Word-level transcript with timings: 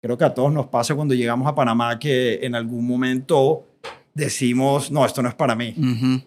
creo 0.00 0.16
que 0.16 0.24
a 0.24 0.34
todos 0.34 0.52
nos 0.52 0.66
pasa 0.66 0.94
cuando 0.94 1.14
llegamos 1.14 1.46
a 1.48 1.54
Panamá 1.54 1.98
que 1.98 2.40
en 2.42 2.54
algún 2.54 2.86
momento 2.86 3.66
decimos, 4.14 4.90
no, 4.90 5.04
esto 5.04 5.22
no 5.22 5.28
es 5.28 5.34
para 5.34 5.54
mí. 5.54 5.74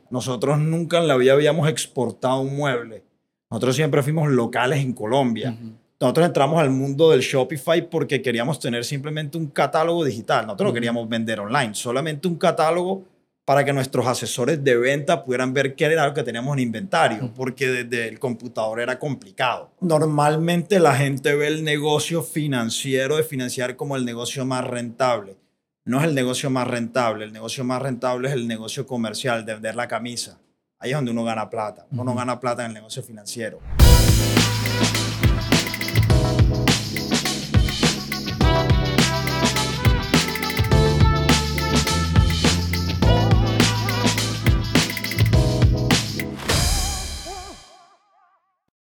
Nosotros 0.09 0.59
nunca 0.59 0.99
en 0.99 1.07
la 1.07 1.17
vida 1.17 1.33
habíamos 1.33 1.67
exportado 1.67 2.41
un 2.41 2.55
mueble. 2.55 3.03
Nosotros 3.49 3.75
siempre 3.75 4.01
fuimos 4.01 4.29
locales 4.29 4.79
en 4.79 4.93
Colombia. 4.93 5.57
Nosotros 5.99 6.25
entramos 6.25 6.59
al 6.59 6.71
mundo 6.71 7.11
del 7.11 7.21
Shopify 7.21 7.87
porque 7.89 8.21
queríamos 8.21 8.59
tener 8.59 8.83
simplemente 8.85 9.37
un 9.37 9.47
catálogo 9.47 10.03
digital. 10.03 10.47
Nosotros 10.47 10.69
no 10.69 10.73
queríamos 10.73 11.07
vender 11.07 11.39
online, 11.39 11.75
solamente 11.75 12.27
un 12.27 12.35
catálogo 12.35 13.03
para 13.45 13.65
que 13.65 13.73
nuestros 13.73 14.07
asesores 14.07 14.63
de 14.63 14.77
venta 14.77 15.23
pudieran 15.23 15.53
ver 15.53 15.75
qué 15.75 15.85
era 15.85 16.05
lo 16.05 16.13
que 16.13 16.23
teníamos 16.23 16.53
en 16.53 16.63
inventario, 16.63 17.33
porque 17.35 17.67
desde 17.67 18.07
el 18.07 18.19
computador 18.19 18.79
era 18.79 18.99
complicado. 18.99 19.71
Normalmente 19.81 20.79
la 20.79 20.95
gente 20.95 21.35
ve 21.35 21.47
el 21.47 21.63
negocio 21.63 22.23
financiero 22.23 23.17
de 23.17 23.23
financiar 23.23 23.75
como 23.75 23.95
el 23.95 24.05
negocio 24.05 24.45
más 24.45 24.65
rentable. 24.65 25.37
No 25.83 25.99
es 25.99 26.05
el 26.05 26.13
negocio 26.13 26.49
más 26.51 26.67
rentable, 26.67 27.25
el 27.25 27.33
negocio 27.33 27.63
más 27.63 27.81
rentable 27.81 28.27
es 28.27 28.35
el 28.35 28.47
negocio 28.47 28.85
comercial, 28.85 29.45
de 29.45 29.53
vender 29.53 29.75
la 29.75 29.87
camisa. 29.87 30.39
Ahí 30.77 30.91
es 30.91 30.95
donde 30.95 31.11
uno 31.11 31.23
gana 31.23 31.49
plata. 31.49 31.87
Uno 31.91 32.03
no 32.03 32.15
gana 32.15 32.39
plata 32.39 32.63
en 32.63 32.69
el 32.69 32.73
negocio 32.75 33.01
financiero. 33.03 33.59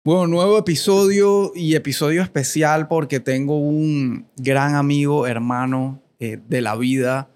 Bueno, 0.09 0.27
nuevo 0.27 0.57
episodio 0.57 1.53
y 1.55 1.75
episodio 1.75 2.23
especial 2.23 2.89
porque 2.89 3.21
tengo 3.21 3.59
un 3.59 4.27
gran 4.39 4.75
amigo, 4.75 5.27
hermano 5.27 6.01
eh, 6.19 6.41
de 6.49 6.63
la 6.63 6.77
vida, 6.77 7.29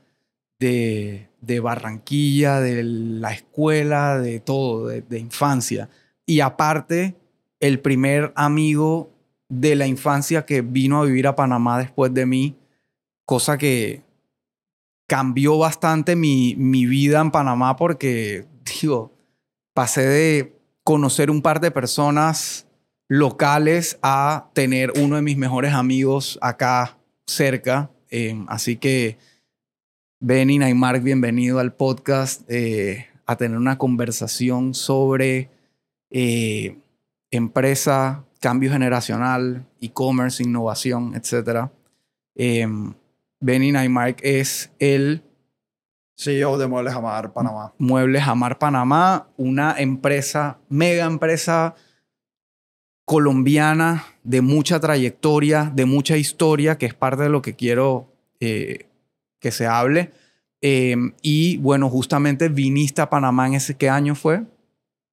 de, 0.59 1.29
Barranquilla, 1.63 2.61
de 2.61 2.83
la 2.83 3.35
escuela, 3.35 4.19
de 4.19 4.41
todo, 4.41 4.87
de, 4.87 5.03
de 5.03 5.19
infancia. 5.19 5.91
Y 6.25 6.41
aparte, 6.41 7.15
el 7.61 7.79
primer 7.79 8.33
amigo 8.37 9.11
de 9.51 9.77
la 9.77 9.87
infancia 9.87 10.47
que 10.47 10.63
vino 10.63 10.99
a 10.99 11.05
vivir 11.05 11.27
a 11.27 11.37
Panamá 11.37 11.79
después 11.79 12.15
de 12.15 12.25
mí, 12.25 12.57
cosa 13.27 13.59
que 13.59 14.03
cambió 15.07 15.59
bastante 15.59 16.17
mi, 16.17 16.55
mi 16.57 16.87
vida 16.87 17.21
en 17.21 17.33
Panamá 17.33 17.77
porque, 17.77 18.47
digo, 18.81 19.13
pasé 19.75 20.07
de 20.07 20.62
conocer 20.85 21.31
un 21.31 21.43
par 21.43 21.61
de 21.61 21.71
personas 21.71 22.67
locales 23.09 23.99
a 24.03 24.51
tener 24.53 24.93
uno 24.97 25.17
de 25.17 25.23
mis 25.23 25.37
mejores 25.37 25.73
amigos 25.73 26.39
acá 26.41 26.99
cerca. 27.27 27.91
Em, 28.11 28.47
así 28.49 28.77
que, 28.77 29.19
Benny 30.21 30.59
Neymar, 30.59 31.01
bienvenido 31.01 31.59
al 31.59 31.75
podcast 31.75 32.43
eh, 32.49 33.07
a 33.27 33.37
tener 33.37 33.59
una 33.59 33.79
conversación 33.79 34.75
sobre 34.75 35.51
eh, 36.11 36.79
empresa, 37.31 38.25
cambio 38.41 38.71
generacional, 38.71 39.67
e-commerce, 39.81 40.43
innovación, 40.43 41.15
etc. 41.15 41.69
Eh, 42.35 42.67
Benny 43.41 43.73
Neymar 43.73 44.17
es 44.23 44.71
el 44.79 45.23
CEO 46.17 46.59
de 46.59 46.67
Muebles 46.67 46.95
Amar 46.95 47.33
Panamá. 47.33 47.73
Muebles 47.79 48.27
Amar 48.27 48.59
Panamá, 48.59 49.29
una 49.37 49.77
empresa, 49.79 50.59
mega 50.69 51.05
empresa 51.05 51.75
colombiana 53.05 54.05
de 54.23 54.41
mucha 54.41 54.81
trayectoria, 54.81 55.71
de 55.75 55.85
mucha 55.85 56.17
historia, 56.17 56.79
que 56.79 56.87
es 56.87 56.95
parte 56.95 57.25
de 57.25 57.29
lo 57.29 57.43
que 57.43 57.55
quiero 57.55 58.13
eh, 58.41 58.87
que 59.41 59.51
se 59.51 59.67
hable. 59.67 60.13
Em, 60.61 61.13
y 61.23 61.57
bueno, 61.59 61.91
justamente 61.91 62.49
viniste 62.49 63.03
a 63.03 63.11
Panamá 63.11 63.49
en 63.49 63.55
ese, 63.55 63.77
¿qué 63.77 63.89
año 63.89 64.15
fue? 64.15 64.45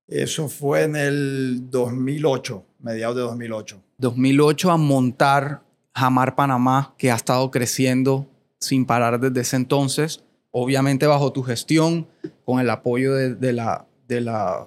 Eso 0.07 0.47
fue 0.47 0.83
en 0.83 0.95
el 0.95 1.69
2008, 1.69 2.63
mediados 2.79 3.15
de 3.15 3.21
2008. 3.23 3.81
2008 3.97 4.71
a 4.71 4.77
montar 4.77 5.63
Jamar 5.95 6.35
Panamá, 6.35 6.93
que 6.97 7.11
ha 7.11 7.15
estado 7.15 7.49
creciendo 7.51 8.27
sin 8.59 8.85
parar 8.85 9.19
desde 9.19 9.41
ese 9.41 9.55
entonces 9.55 10.23
obviamente 10.51 11.07
bajo 11.07 11.31
tu 11.31 11.43
gestión, 11.43 12.07
con 12.45 12.59
el 12.59 12.69
apoyo 12.69 13.13
de, 13.13 13.53
la, 13.53 13.85
de, 14.07 14.21
la, 14.21 14.65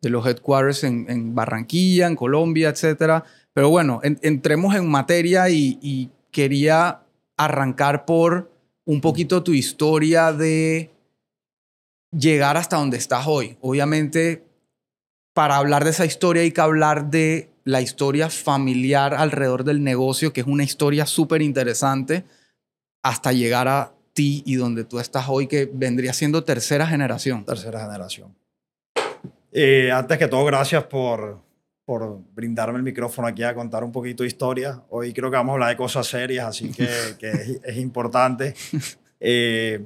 de 0.00 0.10
los 0.10 0.26
headquarters 0.26 0.84
en, 0.84 1.34
Barranquilla, 1.34 2.06
en 2.06 2.16
Colombia, 2.16 2.68
etc. 2.68 3.24
Pero 3.52 3.70
bueno, 3.70 4.00
entremos 4.02 4.74
en 4.74 4.88
materia 4.88 5.48
y, 5.48 6.10
quería 6.30 7.02
arrancar 7.36 8.06
por 8.06 8.50
un 8.84 9.00
poquito 9.00 9.44
tu 9.44 9.52
historia 9.52 10.32
de 10.32 10.90
llegar 12.10 12.56
hasta 12.56 12.76
donde 12.76 12.96
estás 12.96 13.28
hoy. 13.28 13.56
Obviamente, 13.60 14.44
para 15.32 15.56
hablar 15.58 15.84
de 15.84 15.90
esa 15.90 16.04
historia 16.04 16.42
hay 16.42 16.50
que 16.50 16.60
hablar 16.60 17.08
de 17.08 17.50
la 17.62 17.80
historia 17.80 18.30
familiar 18.30 19.14
alrededor 19.14 19.62
del 19.62 19.84
negocio, 19.84 20.32
que 20.32 20.40
es 20.40 20.46
una 20.48 20.64
historia 20.64 21.06
súper 21.06 21.40
interesante, 21.40 22.24
hasta 23.00 23.30
llegar 23.32 23.68
a 23.68 23.94
ti 24.14 24.42
y 24.46 24.54
donde 24.54 24.84
tú 24.84 24.98
estás 24.98 25.26
hoy, 25.28 25.46
que 25.46 25.68
vendría 25.70 26.14
siendo 26.14 26.44
tercera 26.44 26.86
generación. 26.86 27.44
Tercera 27.44 27.80
generación. 27.80 28.34
Eh, 29.52 29.90
antes 29.92 30.18
que 30.18 30.28
todo, 30.28 30.44
gracias 30.44 30.84
por, 30.84 31.40
por 31.84 32.20
brindarme 32.34 32.78
el 32.78 32.82
micrófono 32.82 33.28
aquí 33.28 33.42
a 33.42 33.54
contar 33.54 33.84
un 33.84 33.92
poquito 33.92 34.22
de 34.22 34.28
historia. 34.28 34.82
Hoy 34.88 35.12
creo 35.12 35.30
que 35.30 35.36
vamos 35.36 35.52
a 35.52 35.54
hablar 35.54 35.68
de 35.68 35.76
cosas 35.76 36.06
serias, 36.06 36.46
así 36.46 36.70
que, 36.72 36.88
que 37.18 37.60
es, 37.62 37.76
importante. 37.76 38.54
Eh, 39.20 39.84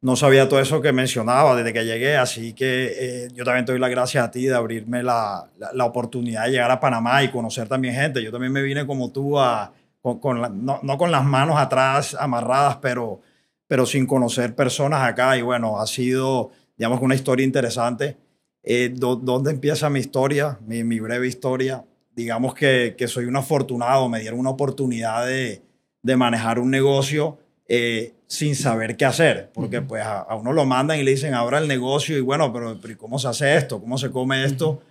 no 0.00 0.14
sabía 0.14 0.48
todo 0.48 0.60
eso 0.60 0.80
que 0.80 0.92
mencionaba 0.92 1.56
desde 1.56 1.72
que 1.72 1.84
llegué, 1.84 2.16
así 2.16 2.52
que 2.52 2.92
eh, 2.96 3.28
yo 3.34 3.44
también 3.44 3.64
te 3.64 3.72
doy 3.72 3.80
las 3.80 3.90
gracias 3.90 4.24
a 4.24 4.30
ti 4.30 4.46
de 4.46 4.54
abrirme 4.54 5.02
la, 5.02 5.48
la, 5.72 5.84
oportunidad 5.84 6.44
de 6.44 6.52
llegar 6.52 6.70
a 6.70 6.78
Panamá 6.78 7.22
y 7.24 7.30
conocer 7.30 7.66
también 7.66 7.94
gente. 7.94 8.22
Yo 8.22 8.30
también 8.30 8.52
me 8.52 8.62
vine 8.62 8.86
como 8.86 9.10
tú 9.10 9.38
a, 9.40 9.72
con, 10.00 10.20
con 10.20 10.64
no, 10.64 10.78
no, 10.82 10.98
con 10.98 11.10
las 11.10 11.24
manos 11.24 11.58
atrás 11.58 12.16
amarradas, 12.18 12.76
pero 12.76 13.20
pero 13.68 13.86
sin 13.86 14.06
conocer 14.06 14.56
personas 14.56 15.02
acá. 15.02 15.36
Y 15.36 15.42
bueno, 15.42 15.80
ha 15.80 15.86
sido, 15.86 16.50
digamos, 16.76 17.00
una 17.00 17.14
historia 17.14 17.44
interesante. 17.44 18.16
Eh, 18.64 18.92
¿Dónde 18.92 19.52
empieza 19.52 19.88
mi 19.88 20.00
historia, 20.00 20.58
mi, 20.66 20.82
mi, 20.82 20.98
breve 20.98 21.28
historia? 21.28 21.84
Digamos 22.16 22.54
que, 22.54 22.96
que 22.98 23.06
soy 23.06 23.26
un 23.26 23.36
afortunado, 23.36 24.08
me 24.08 24.18
dieron 24.18 24.40
una 24.40 24.50
oportunidad 24.50 25.24
de, 25.26 25.62
de 26.02 26.16
manejar 26.16 26.58
un 26.58 26.70
negocio 26.70 27.38
eh, 27.68 28.14
sin 28.26 28.54
saber 28.56 28.96
qué 28.96 29.04
hacer, 29.04 29.50
porque 29.54 29.80
pues 29.82 30.02
a, 30.02 30.34
uno 30.34 30.52
lo 30.52 30.66
mandan 30.66 30.98
y 30.98 31.02
le 31.02 31.12
dicen, 31.12 31.34
abra 31.34 31.58
el 31.58 31.68
negocio 31.68 32.16
y 32.16 32.20
bueno, 32.20 32.52
pero, 32.52 32.78
¿cómo 32.98 33.18
se 33.18 33.28
hace 33.28 33.56
esto? 33.56 33.80
¿Cómo 33.80 33.96
se 33.96 34.10
come 34.10 34.44
esto? 34.44 34.82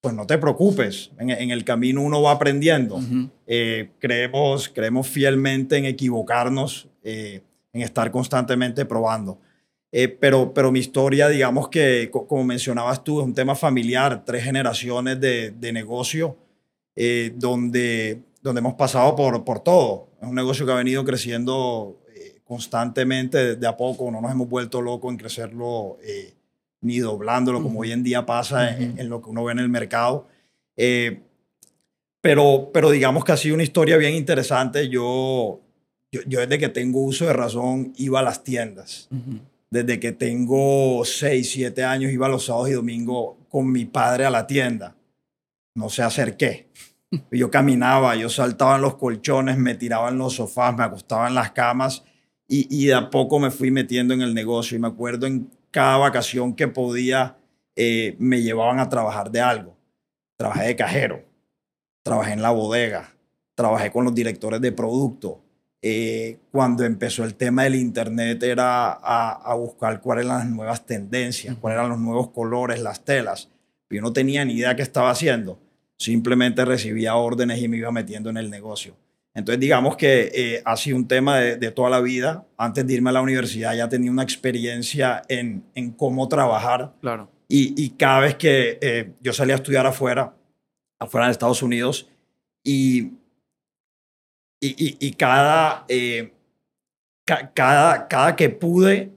Pues 0.00 0.14
no 0.14 0.26
te 0.26 0.38
preocupes, 0.38 1.10
en, 1.18 1.30
en, 1.30 1.50
el 1.50 1.64
camino 1.64 2.00
uno 2.00 2.22
va 2.22 2.32
aprendiendo. 2.32 3.00
Eh, 3.46 3.90
creemos, 3.98 4.70
creemos 4.70 5.08
fielmente 5.08 5.76
en 5.76 5.84
equivocarnos 5.84 6.88
en 7.72 7.82
estar 7.82 8.10
constantemente 8.10 8.84
probando. 8.84 9.38
Eh, 9.92 10.08
pero, 10.08 10.54
pero 10.54 10.70
mi 10.70 10.78
historia, 10.78 11.28
digamos 11.28 11.68
que, 11.68 12.10
como 12.10 12.44
mencionabas 12.44 13.02
tú, 13.02 13.20
es 13.20 13.26
un 13.26 13.34
tema 13.34 13.56
familiar, 13.56 14.24
tres 14.24 14.44
generaciones 14.44 15.20
de, 15.20 15.50
de 15.50 15.72
negocio, 15.72 16.36
eh, 16.94 17.32
donde, 17.34 18.22
donde 18.40 18.60
hemos 18.60 18.74
pasado 18.74 19.16
por, 19.16 19.44
por 19.44 19.60
todo. 19.60 20.08
Es 20.20 20.28
un 20.28 20.34
negocio 20.34 20.64
que 20.64 20.72
ha 20.72 20.76
venido 20.76 21.04
creciendo 21.04 21.98
eh, 22.14 22.40
constantemente 22.44 23.56
de 23.56 23.66
a 23.66 23.76
poco, 23.76 24.10
no 24.10 24.20
nos 24.20 24.30
hemos 24.30 24.48
vuelto 24.48 24.80
locos 24.80 25.10
en 25.10 25.18
crecerlo 25.18 25.98
ni 26.82 26.98
doblándolo, 26.98 27.62
como 27.62 27.80
hoy 27.80 27.92
en 27.92 28.02
día 28.02 28.24
pasa 28.24 28.74
en, 28.74 28.98
en, 28.98 29.08
lo 29.10 29.20
que 29.20 29.28
uno 29.28 29.44
ve 29.44 29.52
en 29.52 29.58
el 29.58 29.68
mercado. 29.68 30.26
pero, 32.22 32.70
pero 32.72 32.90
digamos 32.90 33.22
que 33.22 33.32
ha 33.32 33.36
sido 33.36 33.54
una 33.54 33.64
historia 33.64 33.98
bien 33.98 34.14
interesante. 34.14 34.88
Yo 34.88 35.60
yo, 36.12 36.40
desde 36.40 36.58
que 36.58 36.68
tengo 36.68 37.00
uso 37.00 37.26
de 37.26 37.32
razón 37.32 37.92
iba 37.96 38.20
a 38.20 38.22
las 38.22 38.42
tiendas. 38.42 39.08
Desde 39.70 40.00
que 40.00 40.12
tengo 40.12 41.04
6, 41.04 41.50
7 41.50 41.84
años 41.84 42.12
iba 42.12 42.28
los 42.28 42.46
sábados 42.46 42.70
y 42.70 42.72
domingos 42.72 43.36
con 43.48 43.70
mi 43.70 43.84
padre 43.84 44.26
a 44.26 44.30
la 44.30 44.46
tienda. 44.46 44.96
No 45.76 45.88
sé 45.88 46.02
hacer 46.02 46.36
qué. 46.36 46.68
Yo 47.30 47.50
caminaba, 47.50 48.14
yo 48.14 48.28
saltaba 48.28 48.76
en 48.76 48.82
los 48.82 48.96
colchones, 48.96 49.58
me 49.58 49.74
tiraba 49.74 50.10
en 50.10 50.18
los 50.18 50.34
sofás, 50.34 50.76
me 50.76 50.84
acostaba 50.84 51.26
en 51.26 51.34
las 51.34 51.50
camas 51.50 52.04
y, 52.46 52.68
y 52.70 52.86
de 52.86 52.94
a 52.94 53.10
poco 53.10 53.40
me 53.40 53.50
fui 53.50 53.72
metiendo 53.72 54.14
en 54.14 54.22
el 54.22 54.32
negocio. 54.32 54.76
Y 54.76 54.80
me 54.80 54.86
acuerdo 54.86 55.26
en 55.26 55.50
cada 55.70 55.96
vacación 55.96 56.54
que 56.54 56.68
podía, 56.68 57.36
eh, 57.74 58.16
me 58.18 58.42
llevaban 58.42 58.78
a 58.78 58.88
trabajar 58.88 59.30
de 59.30 59.40
algo. 59.40 59.76
Trabajé 60.36 60.68
de 60.68 60.76
cajero, 60.76 61.24
trabajé 62.04 62.32
en 62.32 62.42
la 62.42 62.50
bodega, 62.50 63.14
trabajé 63.56 63.90
con 63.90 64.04
los 64.04 64.14
directores 64.14 64.60
de 64.60 64.72
producto, 64.72 65.42
eh, 65.82 66.38
cuando 66.50 66.84
empezó 66.84 67.24
el 67.24 67.34
tema 67.34 67.64
del 67.64 67.74
Internet 67.74 68.42
era 68.42 68.92
a, 68.92 69.54
buscar 69.54 70.00
cuáles 70.00 70.26
eran 70.26 70.38
las 70.38 70.48
nuevas 70.48 70.84
tendencias, 70.84 71.56
cuáles 71.56 71.78
eran 71.78 71.90
los 71.90 71.98
nuevos 71.98 72.30
colores, 72.30 72.80
las 72.80 73.04
telas. 73.04 73.48
Yo 73.88 74.02
no 74.02 74.12
tenía 74.12 74.44
ni 74.44 74.54
idea 74.54 74.76
qué 74.76 74.82
estaba 74.82 75.10
haciendo. 75.10 75.58
Simplemente 75.98 76.64
recibía 76.64 77.16
órdenes 77.16 77.60
y 77.60 77.68
me 77.68 77.78
iba 77.78 77.90
metiendo 77.90 78.30
en 78.30 78.36
el 78.36 78.50
negocio. 78.50 78.94
Entonces, 79.34 79.60
digamos 79.60 79.96
que 79.96 80.30
eh, 80.34 80.62
ha 80.64 80.76
sido 80.76 80.96
un 80.96 81.08
tema 81.08 81.38
de, 81.38 81.70
toda 81.70 81.88
la 81.88 82.00
vida. 82.00 82.46
Antes 82.56 82.86
de 82.86 82.94
irme 82.94 83.10
a 83.10 83.14
la 83.14 83.22
universidad 83.22 83.74
ya 83.74 83.88
tenía 83.88 84.10
una 84.10 84.22
experiencia 84.22 85.22
en, 85.28 85.64
en 85.74 85.92
cómo 85.92 86.28
trabajar. 86.28 86.92
Claro. 87.00 87.30
Y, 87.48 87.82
y 87.82 87.90
cada 87.90 88.20
vez 88.20 88.34
que 88.34 88.78
eh, 88.80 89.12
yo 89.20 89.32
salía 89.32 89.54
a 89.54 89.58
estudiar 89.58 89.86
afuera, 89.86 90.34
afuera 90.98 91.26
de 91.26 91.32
Estados 91.32 91.62
Unidos, 91.62 92.08
y, 92.62 93.12
y, 94.60 95.06
y 95.06 95.12
cada, 95.12 95.84
eh, 95.88 96.32
cada, 97.24 98.08
cada 98.08 98.36
que 98.36 98.50
pude, 98.50 99.12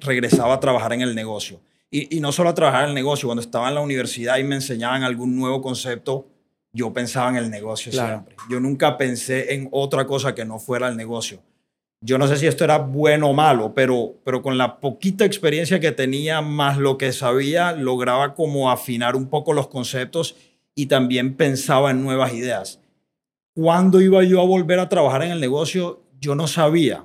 regresaba 0.00 0.54
a 0.54 0.60
trabajar 0.60 0.92
en 0.92 1.02
el 1.02 1.14
negocio. 1.14 1.60
Y, 1.90 2.16
y 2.16 2.20
no 2.20 2.32
solo 2.32 2.50
a 2.50 2.54
trabajar 2.54 2.84
en 2.84 2.90
el 2.90 2.94
negocio, 2.94 3.28
cuando 3.28 3.42
estaba 3.42 3.68
en 3.68 3.74
la 3.74 3.80
universidad 3.80 4.38
y 4.38 4.44
me 4.44 4.54
enseñaban 4.54 5.02
algún 5.02 5.36
nuevo 5.36 5.60
concepto, 5.60 6.26
yo 6.72 6.92
pensaba 6.92 7.30
en 7.30 7.36
el 7.36 7.50
negocio 7.50 7.92
siempre. 7.92 8.36
Yo 8.48 8.60
nunca 8.60 8.96
pensé 8.96 9.54
en 9.54 9.68
otra 9.72 10.06
cosa 10.06 10.34
que 10.34 10.44
no 10.44 10.58
fuera 10.58 10.88
el 10.88 10.96
negocio. 10.96 11.42
Yo 12.02 12.16
no 12.16 12.26
sé 12.26 12.36
si 12.36 12.46
esto 12.46 12.64
era 12.64 12.78
bueno 12.78 13.28
o 13.28 13.34
malo, 13.34 13.74
pero, 13.74 14.14
pero 14.24 14.40
con 14.40 14.56
la 14.56 14.80
poquita 14.80 15.24
experiencia 15.24 15.80
que 15.80 15.92
tenía 15.92 16.40
más 16.40 16.78
lo 16.78 16.96
que 16.96 17.12
sabía, 17.12 17.72
lograba 17.72 18.34
como 18.34 18.70
afinar 18.70 19.16
un 19.16 19.28
poco 19.28 19.52
los 19.52 19.68
conceptos 19.68 20.36
y 20.74 20.86
también 20.86 21.34
pensaba 21.36 21.90
en 21.90 22.02
nuevas 22.02 22.32
ideas. 22.32 22.80
¿Cuándo 23.54 24.00
iba 24.00 24.22
yo 24.24 24.40
a 24.40 24.46
volver 24.46 24.78
a 24.78 24.88
trabajar 24.88 25.22
en 25.22 25.32
el 25.32 25.40
negocio? 25.40 26.02
Yo 26.20 26.34
no 26.34 26.46
sabía, 26.46 27.04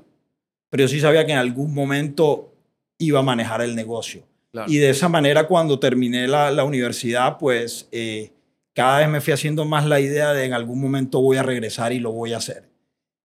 pero 0.70 0.84
yo 0.84 0.88
sí 0.88 1.00
sabía 1.00 1.26
que 1.26 1.32
en 1.32 1.38
algún 1.38 1.74
momento 1.74 2.54
iba 2.98 3.20
a 3.20 3.24
manejar 3.24 3.62
el 3.62 3.76
negocio. 3.76 4.24
Y 4.68 4.78
de 4.78 4.90
esa 4.90 5.10
manera, 5.10 5.48
cuando 5.48 5.80
terminé 5.80 6.28
la, 6.28 6.50
la 6.50 6.64
universidad, 6.64 7.38
pues 7.38 7.90
eh, 7.92 8.32
cada 8.74 9.00
vez 9.00 9.10
me 9.10 9.22
fui 9.22 9.34
haciendo 9.34 9.66
más 9.66 9.86
la 9.86 10.00
idea 10.00 10.34
de 10.34 10.46
en 10.46 10.54
algún 10.54 10.80
momento 10.80 11.22
voy 11.22 11.38
a 11.38 11.44
regresar 11.44 11.92
y 11.92 12.00
lo 12.00 12.12
voy 12.12 12.34
a 12.34 12.38
hacer. 12.38 12.70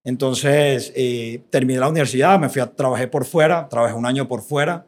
Entonces, 0.02 0.93
eh, 0.96 1.43
terminé 1.50 1.78
la 1.78 1.88
universidad, 1.88 2.38
me 2.38 2.49
fui 2.49 2.62
a 2.62 2.75
trabajar 2.75 3.11
por 3.11 3.25
fuera, 3.25 3.69
trabajé 3.69 3.94
un 3.94 4.06
año 4.06 4.26
por 4.26 4.43
fuera, 4.43 4.87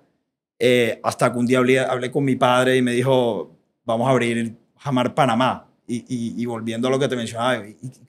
eh, 0.59 1.01
hasta 1.03 1.33
que 1.33 1.39
un 1.39 1.47
día 1.47 1.59
hablé, 1.59 2.11
con 2.11 2.25
mi 2.25 2.37
padre 2.37 2.77
y 2.77 2.83
me 2.83 2.93
dijo, 2.93 3.57
vamos 3.85 4.09
a 4.09 4.11
abrir 4.11 4.57
Jamar 4.79 5.15
Panamá. 5.15 5.69
Y, 5.95 6.47
volviendo 6.47 6.89
a 6.89 6.91
lo 6.91 6.99
que 6.99 7.09
te 7.09 7.17
mencionaba, 7.17 7.63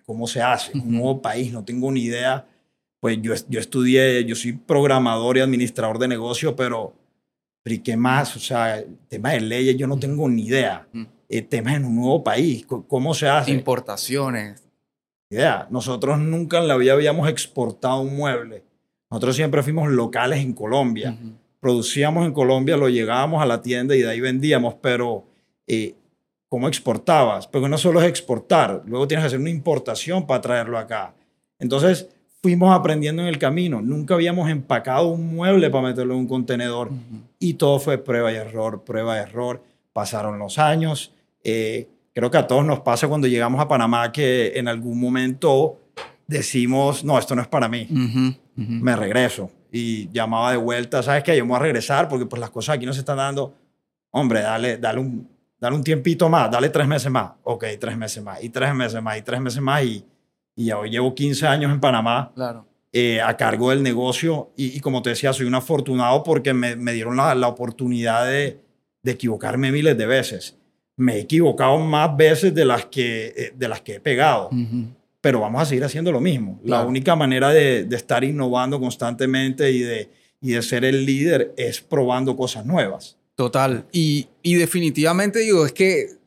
¿cómo 0.06 0.28
se 0.28 0.42
hace? 0.42 0.78
Un 0.78 0.92
nuevo 0.92 1.22
país, 1.22 1.52
no 1.52 1.64
tengo 1.64 1.92
ni 1.92 2.04
idea. 2.04 2.46
Pues 3.00 3.22
yo, 3.22 3.34
yo 3.50 3.60
estudié, 3.60 4.24
yo 4.24 4.36
soy 4.36 4.54
programador 4.54 5.38
y 5.38 5.42
administrador 5.42 6.00
de 6.00 6.08
negocios, 6.08 6.54
pero, 6.56 6.94
pero 7.62 7.76
¿y 7.76 7.80
qué 7.80 7.98
más? 7.98 8.36
O 8.38 8.40
sea, 8.40 8.80
el 8.80 8.98
tema 9.10 9.32
de 9.32 9.42
leyes, 9.42 9.76
yo 9.76 9.88
no 9.88 9.98
tengo 9.98 10.30
ni 10.30 10.46
idea 10.46 10.88
eh, 11.28 11.42
temas 11.42 11.76
en 11.76 11.86
un 11.86 11.96
nuevo 11.96 12.24
país. 12.24 12.66
¿Cómo 12.66 13.14
se 13.14 13.28
hace? 13.28 13.52
Importaciones. 13.52 14.64
Idea. 15.30 15.68
Nosotros 15.72 16.20
nunca 16.20 16.60
en 16.60 16.68
la 16.68 16.78
vida 16.78 16.94
habíamos 16.94 17.28
exportado 17.28 18.02
un 18.02 18.16
mueble. 18.16 18.64
Nosotros 19.10 19.36
siempre 19.36 19.64
fuimos 19.64 19.90
locales 19.92 20.40
en 20.40 20.54
Colombia. 20.54 21.18
Producíamos 21.60 22.26
en 22.26 22.34
Colombia, 22.34 22.78
lo 22.78 22.88
llegábamos 22.88 23.42
a 23.42 23.46
la 23.46 23.62
tienda 23.62 23.96
y 23.96 24.02
de 24.02 24.10
ahí 24.10 24.20
vendíamos, 24.20 24.76
pero 24.76 25.26
eh, 25.66 25.96
¿cómo 26.54 26.68
exportabas? 26.68 27.48
Porque 27.48 27.68
no 27.68 27.80
solo 27.80 28.00
es 28.00 28.08
exportar, 28.08 28.84
luego 28.86 29.08
tienes 29.08 29.24
que 29.24 29.28
hacer 29.28 29.40
una 29.40 29.50
importación 29.50 30.28
para 30.28 30.40
traerlo 30.40 30.78
acá. 30.78 31.16
Entonces 31.58 32.10
fuimos 32.44 32.78
aprendiendo 32.78 33.24
en 33.24 33.28
el 33.28 33.40
camino. 33.40 33.82
Nunca 33.82 34.14
habíamos 34.14 34.52
empacado 34.52 35.08
un 35.08 35.34
mueble 35.34 35.72
para 35.72 35.88
meterlo 35.88 36.14
en 36.14 36.20
un 36.20 36.28
contenedor 36.28 36.92
y 37.40 37.56
todo 37.56 37.80
fue 37.80 37.98
prueba 37.98 38.32
y 38.32 38.36
error, 38.36 38.84
prueba 38.84 39.18
y 39.18 39.22
error. 39.22 39.64
Pasaron 39.94 40.38
los 40.38 40.60
años 40.60 41.12
eh, 41.44 41.90
creo 42.14 42.30
que 42.30 42.38
a 42.38 42.46
todos 42.46 42.64
nos 42.64 42.82
pasa 42.82 43.08
cuando 43.08 43.26
llegamos 43.26 43.60
a 43.60 43.68
Panamá 43.68 44.12
que 44.12 44.54
en 44.56 44.68
algún 44.68 45.00
momento 45.00 45.80
decimos, 46.28 47.04
no, 47.04 47.18
esto 47.18 47.36
no 47.36 47.42
es 47.42 47.48
para 47.48 47.68
mí, 47.68 47.88
me 48.56 48.96
regreso. 48.96 49.50
Y 49.72 50.08
llamaba 50.12 50.52
de 50.52 50.58
vuelta, 50.58 51.02
¿sabes 51.02 51.24
qué? 51.24 51.36
Yo 51.36 51.46
me 51.46 51.50
voy 51.50 51.58
a 51.58 51.64
regresar 51.64 52.08
porque 52.08 52.28
pues 52.28 52.40
las 52.40 52.52
cosas 52.52 52.76
aquí 52.76 52.86
no 52.86 52.94
se 52.94 53.00
están 53.00 53.18
dando. 53.18 53.56
Hombre, 54.12 54.42
dale, 54.42 54.78
dale, 54.78 55.00
un, 55.00 55.33
dale 55.64 55.76
un 55.78 55.84
tiempito 55.84 56.28
más, 56.28 56.52
dale 56.52 56.70
tres 56.70 56.88
meses 56.88 57.10
más. 57.10 57.32
Ok, 57.44 57.66
tres 57.80 57.98
meses 57.98 58.22
más, 58.22 58.44
y 58.44 58.50
tres 58.50 58.76
meses 58.76 59.02
más, 59.02 59.18
y 59.18 59.22
tres 59.22 59.40
meses 59.40 59.62
más. 59.62 59.84
Y, 59.84 60.06
y 60.56 60.66
ya 60.66 60.78
hoy 60.78 60.90
llevo 60.90 61.16
15 61.16 61.48
años 61.48 61.72
en 61.72 61.80
Panamá. 61.80 62.32
Claro. 62.36 62.68
Eh, 62.92 63.22
a 63.22 63.36
cargo 63.38 63.72
del 63.72 63.82
negocio 63.82 64.52
y, 64.56 64.80
como 64.80 65.02
te 65.02 65.10
decía, 65.12 65.34
soy 65.34 65.48
un 65.48 65.56
afortunado 65.56 66.22
porque 66.22 66.54
me, 66.54 66.76
me 66.76 66.94
dieron 66.94 67.18
la, 67.18 67.34
la 67.34 67.48
oportunidad 67.48 68.28
de, 68.28 68.60
de 69.02 69.12
equivocarme 69.12 69.72
miles 69.72 69.98
de 69.98 70.06
veces 70.06 70.60
me 70.96 71.16
he 71.16 71.20
equivocado 71.22 71.80
más 71.80 72.16
veces 72.16 72.54
de 72.54 72.66
las 72.66 72.86
que, 72.86 73.34
eh, 73.36 73.54
de 73.56 73.68
las 73.68 73.82
que 73.82 73.96
he 73.96 74.00
pegado. 74.00 74.50
Pero 75.22 75.40
vamos 75.40 75.62
a 75.62 75.66
seguir 75.66 75.84
haciendo 75.84 76.12
lo 76.12 76.20
mismo. 76.20 76.60
La 76.64 76.84
única 76.84 77.16
manera 77.16 77.50
de, 77.50 77.86
de, 77.86 77.96
estar 77.96 78.24
innovando 78.24 78.80
constantemente 78.80 79.72
y 79.72 79.80
de, 79.80 80.10
y 80.42 80.52
de 80.52 80.62
ser 80.62 80.84
el 80.86 81.06
líder 81.06 81.54
es 81.58 81.82
probando 81.82 82.36
cosas 82.36 82.66
nuevas. 82.66 83.18
Total. 83.36 83.86
Y, 83.92 84.28
y 84.42 84.56
definitivamente 84.56 85.40
digo, 85.40 85.66
es 85.66 85.72
que 85.72 86.18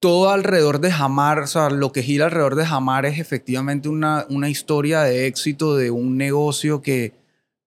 todo 0.00 0.30
alrededor 0.30 0.80
de 0.80 0.90
Jamar, 0.90 1.40
o 1.40 1.46
sea, 1.46 1.70
lo 1.70 1.92
que 1.92 2.02
gira 2.02 2.26
alrededor 2.26 2.56
de 2.56 2.66
Jamar 2.66 3.06
es 3.06 3.18
efectivamente 3.18 3.88
una, 3.88 4.26
una 4.30 4.48
historia 4.48 5.02
de 5.02 5.26
éxito 5.26 5.76
de 5.76 5.90
un 5.90 6.16
negocio 6.16 6.80
que, 6.80 7.12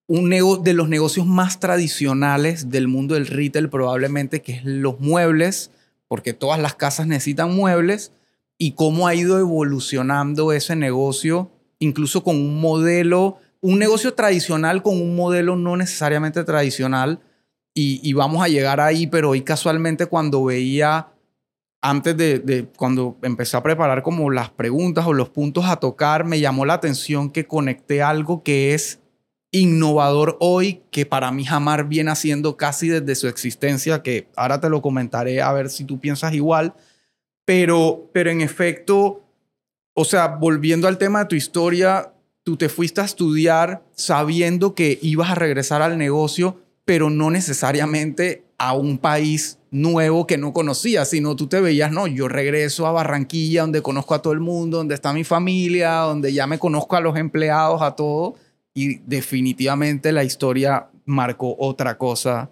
un 0.07 0.29
de 0.63 0.73
los 0.73 0.89
negocios 0.89 1.25
más 1.25 1.59
tradicionales 1.59 2.69
del 2.69 2.87
mundo 2.87 3.13
del 3.13 3.27
retail 3.27 3.69
probablemente, 3.69 4.41
que 4.41 4.53
es 4.53 4.65
los 4.65 4.99
muebles, 4.99 5.71
porque 6.07 6.33
todas 6.33 6.59
las 6.59 6.75
casas 6.75 7.07
necesitan 7.07 7.55
muebles, 7.55 8.11
y 8.57 8.73
cómo 8.73 9.07
ha 9.07 9.15
ido 9.15 9.39
evolucionando 9.39 10.53
ese 10.53 10.75
negocio, 10.75 11.51
incluso 11.79 12.23
con 12.23 12.35
un 12.35 12.59
modelo, 12.59 13.37
un 13.61 13.79
negocio 13.79 14.13
tradicional 14.13 14.83
con 14.83 15.01
un 15.01 15.15
modelo 15.15 15.55
no 15.55 15.77
necesariamente 15.77 16.43
tradicional, 16.43 17.19
y, 17.75 18.13
vamos 18.13 18.43
a 18.43 18.47
llegar 18.47 18.79
ahí, 18.79 19.07
pero 19.07 19.31
hoy 19.31 19.41
casualmente 19.41 20.05
cuando 20.05 20.43
veía, 20.43 21.07
antes 21.81 22.15
de, 22.15 22.67
cuando 22.77 23.17
empecé 23.23 23.57
a 23.57 23.63
preparar 23.63 24.03
como 24.03 24.29
las 24.29 24.51
preguntas 24.51 25.07
o 25.07 25.13
los 25.13 25.29
puntos 25.29 25.65
a 25.65 25.77
tocar, 25.77 26.23
me 26.23 26.39
llamó 26.39 26.65
la 26.65 26.75
atención 26.75 27.31
que 27.31 27.45
conecté 27.45 28.03
algo 28.03 28.43
que 28.43 28.75
es 28.75 28.99
innovador 29.51 30.37
hoy 30.39 30.81
que 30.91 31.05
para 31.05 31.31
mí 31.31 31.45
Jamar 31.45 31.87
viene 31.87 32.11
haciendo 32.11 32.57
casi 32.57 32.89
desde 32.89 33.15
su 33.15 33.27
existencia, 33.27 34.03
que 34.03 34.27
ahora 34.35 34.59
te 34.59 34.69
lo 34.69 34.81
comentaré 34.81 35.41
a 35.41 35.51
ver 35.51 35.69
si 35.69 35.83
tú 35.83 35.99
piensas 35.99 36.33
igual, 36.33 36.73
pero, 37.45 38.09
pero 38.13 38.29
en 38.29 38.41
efecto, 38.41 39.23
o 39.93 40.05
sea, 40.05 40.27
volviendo 40.27 40.87
al 40.87 40.97
tema 40.97 41.19
de 41.19 41.25
tu 41.25 41.35
historia, 41.35 42.13
tú 42.43 42.57
te 42.57 42.69
fuiste 42.69 43.01
a 43.01 43.05
estudiar 43.05 43.83
sabiendo 43.93 44.75
que 44.75 44.99
ibas 45.01 45.31
a 45.31 45.35
regresar 45.35 45.81
al 45.81 45.97
negocio, 45.97 46.62
pero 46.85 47.09
no 47.09 47.29
necesariamente 47.31 48.43
a 48.57 48.73
un 48.73 48.97
país 48.97 49.59
nuevo 49.71 50.27
que 50.27 50.37
no 50.37 50.53
conocías, 50.53 51.09
sino 51.09 51.35
tú 51.35 51.47
te 51.47 51.59
veías, 51.59 51.91
no, 51.91 52.07
yo 52.07 52.27
regreso 52.27 52.85
a 52.85 52.91
Barranquilla, 52.91 53.61
donde 53.61 53.81
conozco 53.81 54.13
a 54.13 54.21
todo 54.21 54.33
el 54.33 54.39
mundo, 54.39 54.77
donde 54.77 54.95
está 54.95 55.13
mi 55.13 55.23
familia, 55.23 55.91
donde 55.99 56.31
ya 56.31 56.47
me 56.47 56.59
conozco 56.59 56.95
a 56.95 57.01
los 57.01 57.17
empleados, 57.17 57.81
a 57.81 57.95
todo 57.95 58.35
y 58.73 58.99
definitivamente 58.99 60.11
la 60.11 60.23
historia 60.23 60.87
marcó 61.05 61.55
otra 61.59 61.97
cosa. 61.97 62.49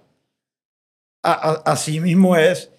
así 1.24 2.00
mismo 2.00 2.36
es, 2.36 2.72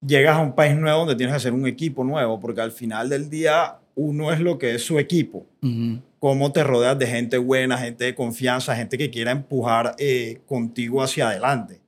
llegas 0.00 0.36
a 0.36 0.40
un 0.40 0.54
país 0.54 0.76
nuevo 0.76 1.00
donde 1.00 1.16
tienes 1.16 1.32
que 1.32 1.36
hacer 1.36 1.52
un 1.52 1.66
equipo 1.66 2.04
nuevo, 2.04 2.40
porque 2.40 2.60
al 2.60 2.72
final 2.72 3.08
del 3.08 3.28
día 3.28 3.78
uno 3.98 4.32
es 4.32 4.40
lo 4.40 4.58
que 4.58 4.74
es 4.74 4.82
su 4.82 4.98
equipo. 4.98 5.46
Cómo 6.18 6.52
te 6.52 6.64
rodeas 6.64 6.98
de 6.98 7.06
gente 7.06 7.38
buena, 7.38 7.78
gente 7.78 8.04
de 8.04 8.14
confianza, 8.14 8.74
gente 8.76 8.96
que 8.96 9.10
quiera 9.10 9.30
empujar 9.32 9.94
eh, 9.98 10.40
contigo 10.46 11.02
hacia 11.02 11.28
adelante. 11.28 11.80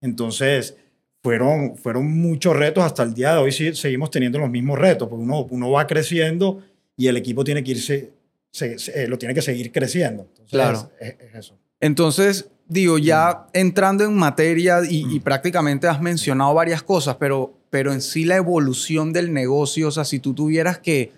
Entonces, 0.00 0.76
fueron, 1.22 1.76
fueron 1.76 2.10
muchos 2.10 2.56
retos 2.56 2.84
hasta 2.84 3.02
el 3.02 3.14
día 3.14 3.34
de 3.34 3.38
hoy. 3.38 3.52
Sí, 3.52 3.74
seguimos 3.74 4.10
teniendo 4.10 4.38
los 4.38 4.50
mismos 4.50 4.78
retos, 4.78 5.08
porque 5.08 5.22
uno, 5.22 5.46
uno 5.48 5.70
va 5.70 5.86
creciendo 5.86 6.62
y 6.96 7.06
el 7.06 7.16
equipo 7.16 7.44
tiene 7.44 7.62
que 7.62 7.70
irse 7.70 8.12
eh, 8.60 9.06
lo 9.08 9.16
tiene 9.18 9.34
que 9.34 9.42
seguir 9.42 9.72
creciendo. 9.72 10.28
claro. 10.50 10.90
Es, 11.00 11.14
eso. 11.34 11.58
Entonces, 11.80 12.48
digo, 12.68 12.98
ya 12.98 13.46
entrando 13.52 14.04
en 14.04 14.14
materia 14.14 14.80
y, 14.88 15.18
prácticamente 15.20 15.88
has 15.88 16.00
mencionado 16.00 16.54
varias 16.54 16.82
cosas, 16.82 17.16
pero, 17.18 17.58
pero 17.70 17.92
en 17.92 18.00
sí 18.00 18.24
la 18.24 18.36
evolución 18.36 19.12
del 19.12 19.32
negocio, 19.32 19.88
o 19.88 19.90
sea, 19.90 20.04
si 20.04 20.20
tú 20.20 20.34
tuvieras 20.34 20.78
que 20.78 21.12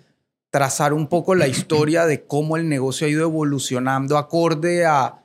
trazar 0.55 0.93
un 0.93 1.07
poco 1.07 1.35
la 1.35 1.47
historia 1.47 2.05
de 2.05 2.25
cómo 2.25 2.55
el 2.55 2.69
negocio 2.69 3.07
ha 3.07 3.09
ido 3.09 3.23
evolucionando 3.23 4.17
acorde 4.17 4.85
a, 4.85 5.23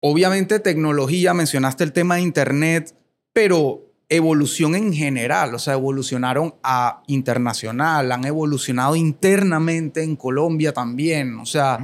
obviamente, 0.00 0.60
tecnología, 0.60 1.34
mencionaste 1.34 1.84
el 1.84 1.92
tema 1.92 2.14
de 2.14 2.22
Internet, 2.22 2.94
pero 3.34 3.84
evolución 4.08 4.74
en 4.74 4.94
general, 4.94 5.54
o 5.54 5.58
sea, 5.58 5.74
evolucionaron 5.74 6.54
a 6.62 7.02
internacional, 7.08 8.10
han 8.10 8.24
evolucionado 8.24 8.96
internamente 8.96 10.02
en 10.02 10.16
Colombia 10.16 10.72
también, 10.72 11.38
o 11.38 11.46
sea. 11.46 11.78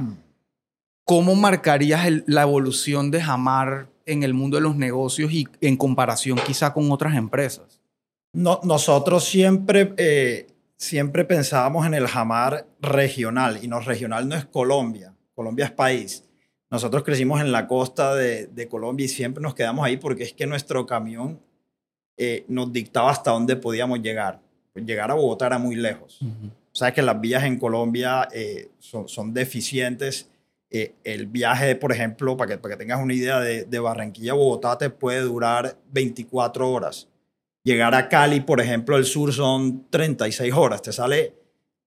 ¿cómo 1.05 1.35
marcarías 1.35 2.23
la 2.25 2.41
evolución 2.41 3.11
de 3.11 3.21
Jamar 3.21 3.87
en 4.05 4.23
el 4.23 4.33
mundo 4.33 4.57
de 4.57 4.63
los 4.63 4.75
negocios 4.75 5.31
y 5.31 5.47
en 5.61 5.77
comparación 5.77 6.37
quizá 6.45 6.73
con 6.73 6.91
otras 6.91 7.15
empresas? 7.15 7.79
No, 8.33 8.59
nosotros 8.63 9.23
siempre, 9.23 9.93
eh, 9.97 10.47
siempre 10.77 11.25
pensábamos 11.25 11.85
en 11.85 11.93
el 11.93 12.07
jamar 12.07 12.67
regional 12.79 13.59
y 13.61 13.67
no 13.67 13.79
regional 13.79 14.27
no 14.27 14.35
es 14.35 14.45
Colombia, 14.45 15.13
Colombia 15.33 15.65
es 15.65 15.71
país. 15.71 16.23
Nosotros 16.69 17.03
crecimos 17.03 17.41
en 17.41 17.51
la 17.51 17.67
costa 17.67 18.15
de, 18.15 18.47
de 18.47 18.67
Colombia 18.67 19.05
y 19.05 19.09
siempre 19.09 19.41
nos 19.41 19.55
quedamos 19.55 19.85
ahí 19.85 19.97
porque 19.97 20.23
es 20.23 20.33
que 20.33 20.47
nuestro 20.47 20.85
camión 20.85 21.39
eh, 22.17 22.45
nos 22.47 22.71
dictaba 22.71 23.11
hasta 23.11 23.31
dónde 23.31 23.55
podíamos 23.55 24.01
llegar. 24.01 24.41
Pues 24.73 24.85
llegar 24.85 25.11
a 25.11 25.15
Bogotá 25.15 25.47
era 25.47 25.57
muy 25.57 25.75
lejos. 25.75 26.19
O 26.21 26.77
sea 26.77 26.93
que 26.93 27.01
las 27.01 27.19
vías 27.19 27.43
en 27.43 27.57
Colombia 27.57 28.27
eh, 28.33 28.69
son, 28.79 29.07
son, 29.07 29.33
deficientes. 29.33 30.29
Eh, 30.69 30.93
el 31.03 31.27
viaje, 31.27 31.75
por 31.75 31.91
ejemplo, 31.91 32.35
para 32.35 32.51
que, 32.51 32.57
para 32.57 32.73
que 32.73 32.79
tengas 32.79 33.01
una 33.01 33.13
idea, 33.13 33.39
de, 33.39 33.63
de 33.63 33.79
Barranquilla 33.79 34.33
a 34.33 34.35
Bogotá 34.35 34.77
te 34.77 34.89
puede 34.89 35.21
durar 35.21 35.77
24 35.91 36.69
horas 36.69 37.07
Llegar 37.65 37.95
a 37.95 38.09
Cali, 38.09 38.41
por 38.41 38.61
ejemplo, 38.61 38.95
el 38.95 39.05
sur 39.05 39.33
son 39.33 39.87
36 39.89 40.53
horas. 40.53 40.83
Te 40.83 40.93
sale, 40.93 41.33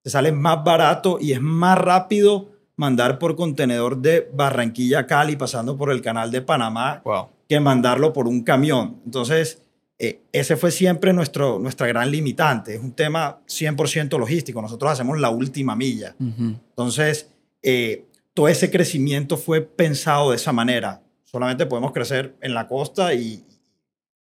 te 0.02 0.11
sale 0.11 0.32
más 0.32 0.64
barato 0.64 1.18
y 1.20 1.32
es 1.32 1.40
más 1.40 1.78
rápido 1.78 2.50
mandar 2.75 3.20
por 3.20 3.37
contenedor 3.37 3.99
de 3.99 4.28
Barranquilla 4.35 4.99
a 4.99 5.06
Cali 5.06 5.37
pasando 5.37 5.78
por 5.78 5.92
el 5.92 6.02
canal 6.02 6.32
de 6.32 6.42
Panamá 6.42 7.00
que 7.49 7.61
mandarlo 7.61 8.12
por 8.12 8.26
un 8.26 8.42
camión. 8.42 9.00
Entonces, 9.04 9.62
eh, 10.00 10.23
ese 10.32 10.56
fue 10.56 10.73
siempre 10.73 11.12
nuestro, 11.12 11.61
nuestra 11.61 11.87
gran 11.87 12.11
limitante. 12.11 12.75
Es 12.75 12.80
un 12.80 12.92
tema 12.92 13.38
100% 13.47 14.18
logístico. 14.18 14.61
Nosotros 14.61 14.90
hacemos 14.90 15.20
la 15.20 15.30
última 15.30 15.76
milla. 15.76 16.16
Entonces, 16.18 17.30
eh, 17.62 18.04
todo 18.35 18.49
ese 18.49 18.68
crecimiento 18.68 19.37
fue 19.37 19.61
pensado 19.61 20.30
de 20.30 20.37
esa 20.37 20.52
manera. 20.52 21.02
Solamente 21.23 21.66
podemos 21.66 21.92
crecer 21.92 22.35
en 22.40 22.54
la 22.54 22.66
costa 22.66 23.14
y, 23.14 23.44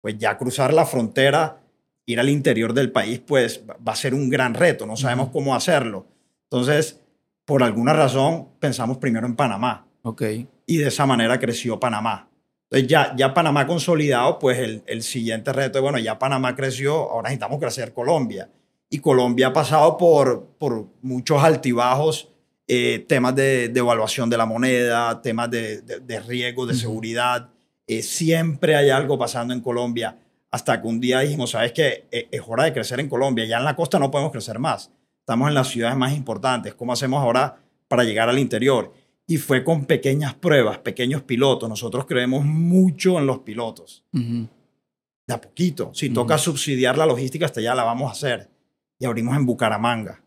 pues 0.01 0.17
ya 0.19 0.37
cruzar 0.39 0.73
la 0.73 0.87
frontera, 0.87 1.61
ir 2.07 2.21
al 2.21 2.29
interior 2.29 2.73
del 2.73 2.91
país, 2.91 3.21
pues 3.21 3.63
va 3.67 3.93
a 3.93 3.97
ser 3.97 4.15
un 4.15 4.31
gran 4.31 4.55
reto, 4.55 4.87
no 4.87 4.97
sabemos 4.97 5.29
cómo 5.31 5.55
hacerlo. 5.55 6.07
Entonces, 6.51 7.01
por 7.45 7.63
alguna 7.63 7.93
razón, 7.93 8.49
pensamos 8.61 8.99
primero 8.99 9.27
en 9.27 9.37
Panamá. 9.37 9.87
Ok. 10.03 10.23
Y 10.67 10.77
de 10.79 10.89
esa 10.89 11.07
manera 11.07 11.39
creció 11.39 11.79
Panamá. 11.79 12.29
Entonces, 12.71 12.89
ya, 12.89 13.15
ya 13.17 13.33
Panamá 13.33 13.67
consolidado, 13.67 14.39
pues 14.39 14.59
el, 14.59 14.83
el 14.87 15.03
siguiente 15.03 15.53
reto 15.53 15.79
es, 15.79 15.83
bueno, 15.83 15.99
ya 15.99 16.19
Panamá 16.19 16.55
creció, 16.55 17.11
ahora 17.11 17.31
necesitamos 17.31 17.59
crecer 17.59 17.93
Colombia. 17.93 18.51
Y 18.91 18.99
Colombia 19.01 19.49
ha 19.49 19.53
pasado 19.53 19.97
por, 19.97 20.47
por 20.59 20.87
muchos 21.03 21.43
altibajos, 21.43 22.31
eh, 22.67 23.05
temas 23.09 23.35
de, 23.35 23.69
de, 23.69 23.81
evaluación 23.81 24.29
de 24.29 24.37
la 24.37 24.45
moneda, 24.45 25.21
temas 25.23 25.51
de, 25.51 25.81
de, 25.83 26.01
de 26.01 26.21
riesgo, 26.21 26.67
de 26.67 26.75
seguridad. 26.75 27.51
Eh, 27.89 28.03
siempre 28.03 28.77
hay 28.77 28.91
algo 28.91 29.19
pasando 29.19 29.55
en 29.55 29.61
Colombia. 29.61 30.19
Hasta 30.51 30.81
que 30.81 30.87
un 30.87 31.01
día 31.01 31.21
dijimos, 31.21 31.51
¿sabes 31.51 31.73
qué? 31.73 32.07
Eh, 32.11 32.29
es 32.31 32.43
hora 32.47 32.65
de 32.65 32.73
crecer 32.75 33.01
en 33.01 33.09
Colombia. 33.09 33.47
Ya 33.47 33.57
en 33.57 33.65
la 33.65 33.75
costa 33.75 33.99
no 33.99 34.11
podemos 34.11 34.31
crecer 34.31 34.59
más. 34.59 34.93
Estamos 35.21 35.49
en 35.49 35.55
las 35.55 35.69
ciudades 35.69 35.97
más 35.97 36.15
importantes. 36.15 36.75
¿Cómo 36.75 36.93
hacemos 36.93 37.23
ahora 37.23 37.57
para 37.89 38.05
llegar 38.05 38.29
al 38.29 38.39
interior? 38.39 38.93
Y 39.27 39.39
fue 39.39 39.65
con 39.65 39.87
pequeñas 39.87 40.35
pruebas, 40.35 40.79
pequeños 40.79 41.23
pilotos. 41.23 41.69
Nosotros 41.69 42.05
creemos 42.07 42.45
mucho 42.45 43.19
en 43.19 43.27
los 43.27 43.41
pilotos. 43.41 44.05
De 44.13 45.35
a 45.35 45.41
poquito. 45.41 45.91
Si 45.95 46.11
toca 46.11 46.39
subsidiar 46.39 46.97
la 46.97 47.05
logística, 47.05 47.45
hasta 47.45 47.61
allá 47.61 47.75
la 47.75 47.85
vamos 47.85 48.09
a 48.09 48.13
hacer. 48.13 48.51
Y 48.99 49.05
abrimos 49.05 49.37
en 49.37 49.45
Bucaramanga, 49.45 50.23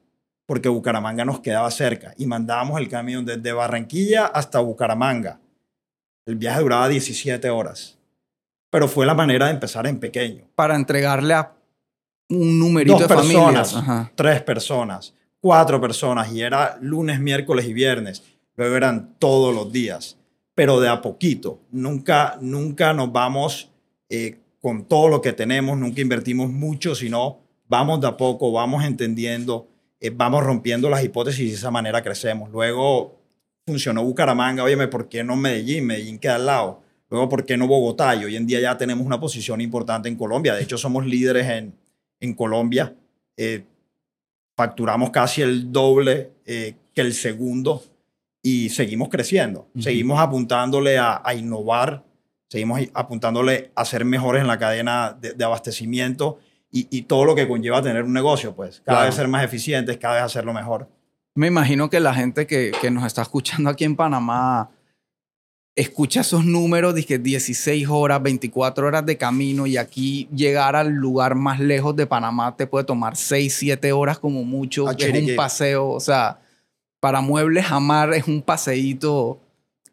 porque 0.46 0.70
Bucaramanga 0.70 1.26
nos 1.26 1.40
quedaba 1.40 1.70
cerca. 1.72 2.14
Y 2.18 2.28
mandábamos 2.28 2.80
el 2.80 2.88
camión 2.88 3.26
desde 3.26 3.54
Barranquilla 3.54 4.28
hasta 4.28 4.60
Bucaramanga 4.60 5.41
el 6.26 6.36
viaje 6.36 6.62
duraba 6.62 6.88
17 6.88 7.50
horas, 7.50 7.98
pero 8.70 8.88
fue 8.88 9.06
la 9.06 9.14
manera 9.14 9.48
de 9.48 9.54
empezar 9.54 9.88
en 9.88 10.00
pequeño. 10.00 10.46
Para 10.56 10.76
entregarle 10.76 11.34
a 11.34 11.54
un 12.30 12.60
numerito 12.60 12.94
Dos 12.94 13.02
de 13.02 13.08
personas, 13.08 13.74
familias. 13.74 14.12
tres 14.16 14.42
personas, 14.42 15.14
cuatro 15.40 15.82
personas, 15.82 16.32
y 16.32 16.42
era 16.42 16.78
lunes, 16.82 17.20
miércoles 17.20 17.66
y 17.66 17.74
viernes. 17.74 18.24
Luego 18.56 18.76
eran 18.76 19.16
todos 19.20 19.54
los 19.54 19.72
días, 19.72 20.18
pero 20.56 20.80
de 20.80 20.88
a 20.88 21.02
poquito. 21.02 21.60
Nunca, 21.72 22.38
nunca 22.40 22.94
nos 22.94 23.12
vamos 23.12 23.70
eh, 24.10 24.40
con 24.62 24.86
todo 24.86 25.10
lo 25.10 25.22
que 25.22 25.34
tenemos, 25.34 25.78
nunca 25.78 26.02
invertimos 26.02 26.50
mucho, 26.50 26.96
sino 26.96 27.40
vamos 27.68 28.00
de 28.02 28.08
a 28.08 28.18
poco, 28.18 28.52
vamos 28.52 28.84
entendiendo, 28.86 29.68
eh, 30.00 30.12
vamos 30.14 30.44
rompiendo 30.44 30.90
las 30.90 31.04
hipótesis 31.04 31.40
y 31.40 31.50
de 31.50 31.56
esa 31.56 31.72
manera 31.72 32.02
crecemos. 32.04 32.50
Luego 32.52 33.21
funcionó 33.66 34.04
Bucaramanga, 34.04 34.64
óyeme, 34.64 34.88
¿por 34.88 35.08
qué 35.08 35.24
no 35.24 35.36
Medellín? 35.36 35.86
Medellín 35.86 36.20
queda 36.20 36.36
al 36.36 36.46
lado. 36.46 36.82
Luego, 37.10 37.28
¿por 37.30 37.46
qué 37.46 37.58
no 37.58 37.68
Bogotá? 37.68 38.16
Y 38.16 38.26
hoy 38.26 38.36
en 38.36 38.48
día 38.48 38.60
ya 38.62 38.78
tenemos 38.78 39.06
una 39.06 39.20
posición 39.20 39.60
importante 39.62 40.08
en 40.08 40.16
Colombia. 40.16 40.56
De 40.56 40.64
hecho, 40.64 40.78
somos 40.78 41.06
líderes 41.06 41.48
en, 41.48 41.74
en 42.20 42.34
Colombia. 42.34 42.96
Eh, 43.36 43.66
facturamos 44.56 45.10
casi 45.10 45.42
el 45.42 45.72
doble 45.72 46.32
eh, 46.46 46.76
que 46.94 47.02
el 47.02 47.14
segundo 47.14 47.84
y 48.42 48.70
seguimos 48.70 49.10
creciendo. 49.10 49.68
Uh 49.74 49.80
-huh. 49.80 49.84
Seguimos 49.84 50.20
apuntándole 50.20 50.98
a, 50.98 51.22
a, 51.24 51.34
innovar, 51.34 52.04
seguimos 52.48 52.80
apuntándole 52.94 53.72
a 53.76 53.86
ser 53.86 54.06
mejores 54.06 54.42
en 54.42 54.48
la 54.48 54.58
cadena 54.58 55.18
de, 55.20 55.34
de 55.34 55.44
abastecimiento 55.44 56.40
y, 56.72 56.88
y, 56.90 57.02
todo 57.04 57.26
lo 57.26 57.36
que 57.36 57.48
conlleva 57.48 57.82
tener 57.82 58.04
un 58.04 58.14
negocio, 58.14 58.56
pues 58.56 58.80
cada 58.86 59.00
claro. 59.00 59.06
vez 59.08 59.16
ser 59.16 59.28
más 59.28 59.44
eficientes, 59.44 59.98
cada 59.98 60.16
vez 60.16 60.24
hacerlo 60.24 60.54
mejor. 60.54 60.88
Me 61.36 61.48
imagino 61.48 61.90
que 61.90 62.00
la 62.00 62.14
gente 62.14 62.46
que, 62.46 62.72
que, 62.82 62.92
nos 62.92 63.06
está 63.06 63.22
escuchando 63.22 63.70
aquí 63.70 63.86
en 63.86 63.96
Panamá 63.96 64.70
escucha 65.76 66.22
esos 66.22 66.46
números 66.46 66.94
de 66.94 67.06
que 67.06 67.18
16 67.18 67.88
horas, 67.90 68.22
24 68.22 68.88
horas 68.88 69.06
de 69.06 69.18
camino 69.18 69.66
y 69.66 69.78
aquí 69.78 70.28
llegar 70.36 70.76
al 70.76 70.90
lugar 70.90 71.36
más 71.36 71.60
lejos 71.60 71.96
de 71.96 72.08
Panamá 72.08 72.56
te 72.56 72.68
puede 72.68 72.86
tomar 72.86 73.16
6, 73.16 73.54
7 73.54 73.92
horas 73.94 74.20
como 74.20 74.44
mucho. 74.44 74.88
Ah, 74.88 74.96
es 74.98 75.30
un 75.30 75.36
paseo, 75.36 75.90
o 75.90 76.00
sea, 76.00 76.42
para 77.00 77.22
Muebles 77.22 77.66
Jamar 77.66 78.14
es 78.14 78.28
un 78.28 78.42
paseíto 78.42 79.40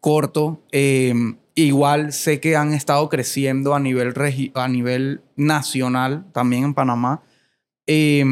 corto. 0.01 0.61
Eh, 0.71 1.13
igual 1.55 2.13
sé 2.13 2.39
que 2.39 2.55
han 2.55 2.73
estado 2.73 3.07
creciendo 3.09 3.73
a 3.73 3.79
nivel, 3.79 4.13
a 4.53 4.67
nivel 4.67 5.21
nacional 5.35 6.25
también 6.33 6.65
en 6.65 6.73
Panamá. 6.73 7.23
Eh, 7.87 8.25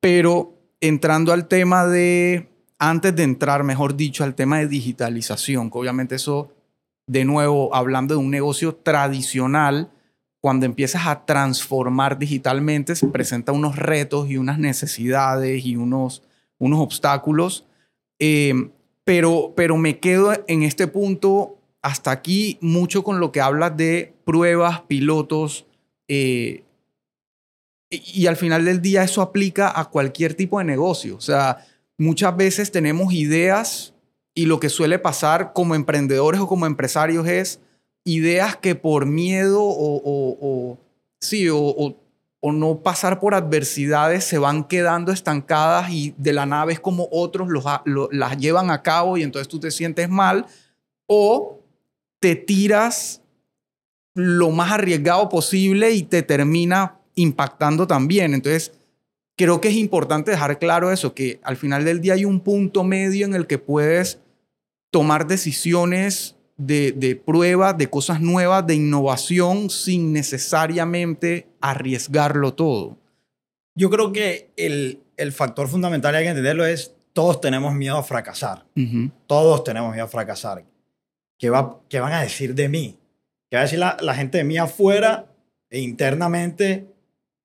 pero 0.00 0.53
entrando 0.88 1.32
al 1.32 1.48
tema 1.48 1.86
de, 1.86 2.48
antes 2.78 3.16
de 3.16 3.22
entrar, 3.22 3.64
mejor 3.64 3.96
dicho, 3.96 4.22
al 4.22 4.34
tema 4.34 4.58
de 4.58 4.68
digitalización, 4.68 5.70
que 5.70 5.78
obviamente 5.78 6.16
eso, 6.16 6.52
de 7.06 7.24
nuevo, 7.24 7.74
hablando 7.74 8.14
de 8.14 8.20
un 8.20 8.30
negocio 8.30 8.74
tradicional, 8.74 9.90
cuando 10.42 10.66
empiezas 10.66 11.06
a 11.06 11.24
transformar 11.24 12.18
digitalmente, 12.18 12.94
se 12.96 13.06
presentan 13.06 13.54
unos 13.54 13.76
retos 13.76 14.28
y 14.28 14.36
unas 14.36 14.58
necesidades 14.58 15.64
y 15.64 15.76
unos, 15.76 16.22
unos 16.58 16.80
obstáculos. 16.80 17.66
Eh, 18.18 18.70
pero, 19.04 19.54
pero 19.56 19.78
me 19.78 20.00
quedo 20.00 20.34
en 20.46 20.64
este 20.64 20.86
punto 20.86 21.56
hasta 21.80 22.10
aquí 22.10 22.58
mucho 22.60 23.02
con 23.04 23.20
lo 23.20 23.32
que 23.32 23.40
hablas 23.40 23.74
de 23.78 24.14
pruebas, 24.26 24.82
pilotos, 24.82 25.66
eh, 26.08 26.62
y 28.04 28.26
al 28.26 28.36
final 28.36 28.64
del 28.64 28.80
día 28.80 29.04
eso 29.04 29.22
aplica 29.22 29.78
a 29.78 29.86
cualquier 29.86 30.34
tipo 30.34 30.58
de 30.58 30.64
negocio. 30.64 31.16
O 31.16 31.20
sea, 31.20 31.64
muchas 31.98 32.36
veces 32.36 32.70
tenemos 32.70 33.12
ideas 33.12 33.94
y 34.34 34.46
lo 34.46 34.58
que 34.60 34.68
suele 34.68 34.98
pasar 34.98 35.52
como 35.52 35.74
emprendedores 35.74 36.40
o 36.40 36.48
como 36.48 36.66
empresarios 36.66 37.26
es 37.26 37.60
ideas 38.04 38.56
que 38.56 38.74
por 38.74 39.06
miedo 39.06 39.62
o, 39.62 39.96
o, 39.96 40.38
o 40.40 40.78
sí, 41.20 41.48
o, 41.50 41.96
no 42.42 42.82
pasar 42.82 43.20
por 43.20 43.34
adversidades 43.34 44.24
se 44.24 44.36
van 44.36 44.64
quedando 44.64 45.12
estancadas 45.12 45.90
y 45.90 46.14
de 46.18 46.34
la 46.34 46.44
nave 46.44 46.74
es 46.74 46.80
como 46.80 47.08
otros 47.10 47.48
los, 47.48 47.64
lo, 47.86 48.10
las 48.12 48.36
llevan 48.36 48.70
a 48.70 48.82
cabo 48.82 49.16
y 49.16 49.22
entonces 49.22 49.48
tú 49.48 49.58
te 49.58 49.70
sientes 49.70 50.10
mal 50.10 50.44
o 51.06 51.60
te 52.20 52.36
tiras 52.36 53.22
lo 54.12 54.50
más 54.50 54.72
arriesgado 54.72 55.30
posible 55.30 55.92
y 55.92 56.02
te 56.02 56.22
termina 56.22 56.98
impactando 57.14 57.86
también. 57.86 58.34
Entonces, 58.34 58.72
creo 59.36 59.60
que 59.60 59.68
es 59.68 59.74
importante 59.74 60.30
dejar 60.30 60.58
claro 60.58 60.92
eso, 60.92 61.14
que 61.14 61.40
al 61.42 61.56
final 61.56 61.84
del 61.84 62.00
día 62.00 62.14
hay 62.14 62.24
un 62.24 62.40
punto 62.40 62.84
medio 62.84 63.26
en 63.26 63.34
el 63.34 63.46
que 63.46 63.58
puedes 63.58 64.20
tomar 64.90 65.26
decisiones 65.26 66.36
de, 66.56 66.92
de 66.92 67.16
prueba, 67.16 67.72
de 67.72 67.90
cosas 67.90 68.20
nuevas, 68.20 68.66
de 68.66 68.76
innovación, 68.76 69.70
sin 69.70 70.12
necesariamente 70.12 71.48
arriesgarlo 71.60 72.54
todo. 72.54 72.96
Yo 73.74 73.90
creo 73.90 74.12
que 74.12 74.50
el, 74.56 75.00
el 75.16 75.32
factor 75.32 75.68
fundamental, 75.68 76.14
hay 76.14 76.24
que 76.24 76.30
entenderlo, 76.30 76.64
es 76.64 76.94
todos 77.12 77.40
tenemos 77.40 77.74
miedo 77.74 77.96
a 77.96 78.02
fracasar. 78.02 78.66
Uh 78.76 78.80
-huh. 78.80 79.12
Todos 79.26 79.64
tenemos 79.64 79.92
miedo 79.92 80.04
a 80.04 80.08
fracasar. 80.08 80.64
¿Qué, 81.38 81.50
va, 81.50 81.80
¿Qué 81.88 81.98
van 82.00 82.12
a 82.12 82.22
decir 82.22 82.54
de 82.54 82.68
mí? 82.68 82.96
¿Qué 83.50 83.56
va 83.56 83.62
a 83.62 83.64
decir 83.64 83.78
la, 83.78 83.96
la 84.00 84.14
gente 84.14 84.38
de 84.38 84.44
mí 84.44 84.58
afuera 84.58 85.26
e 85.70 85.80
internamente? 85.80 86.86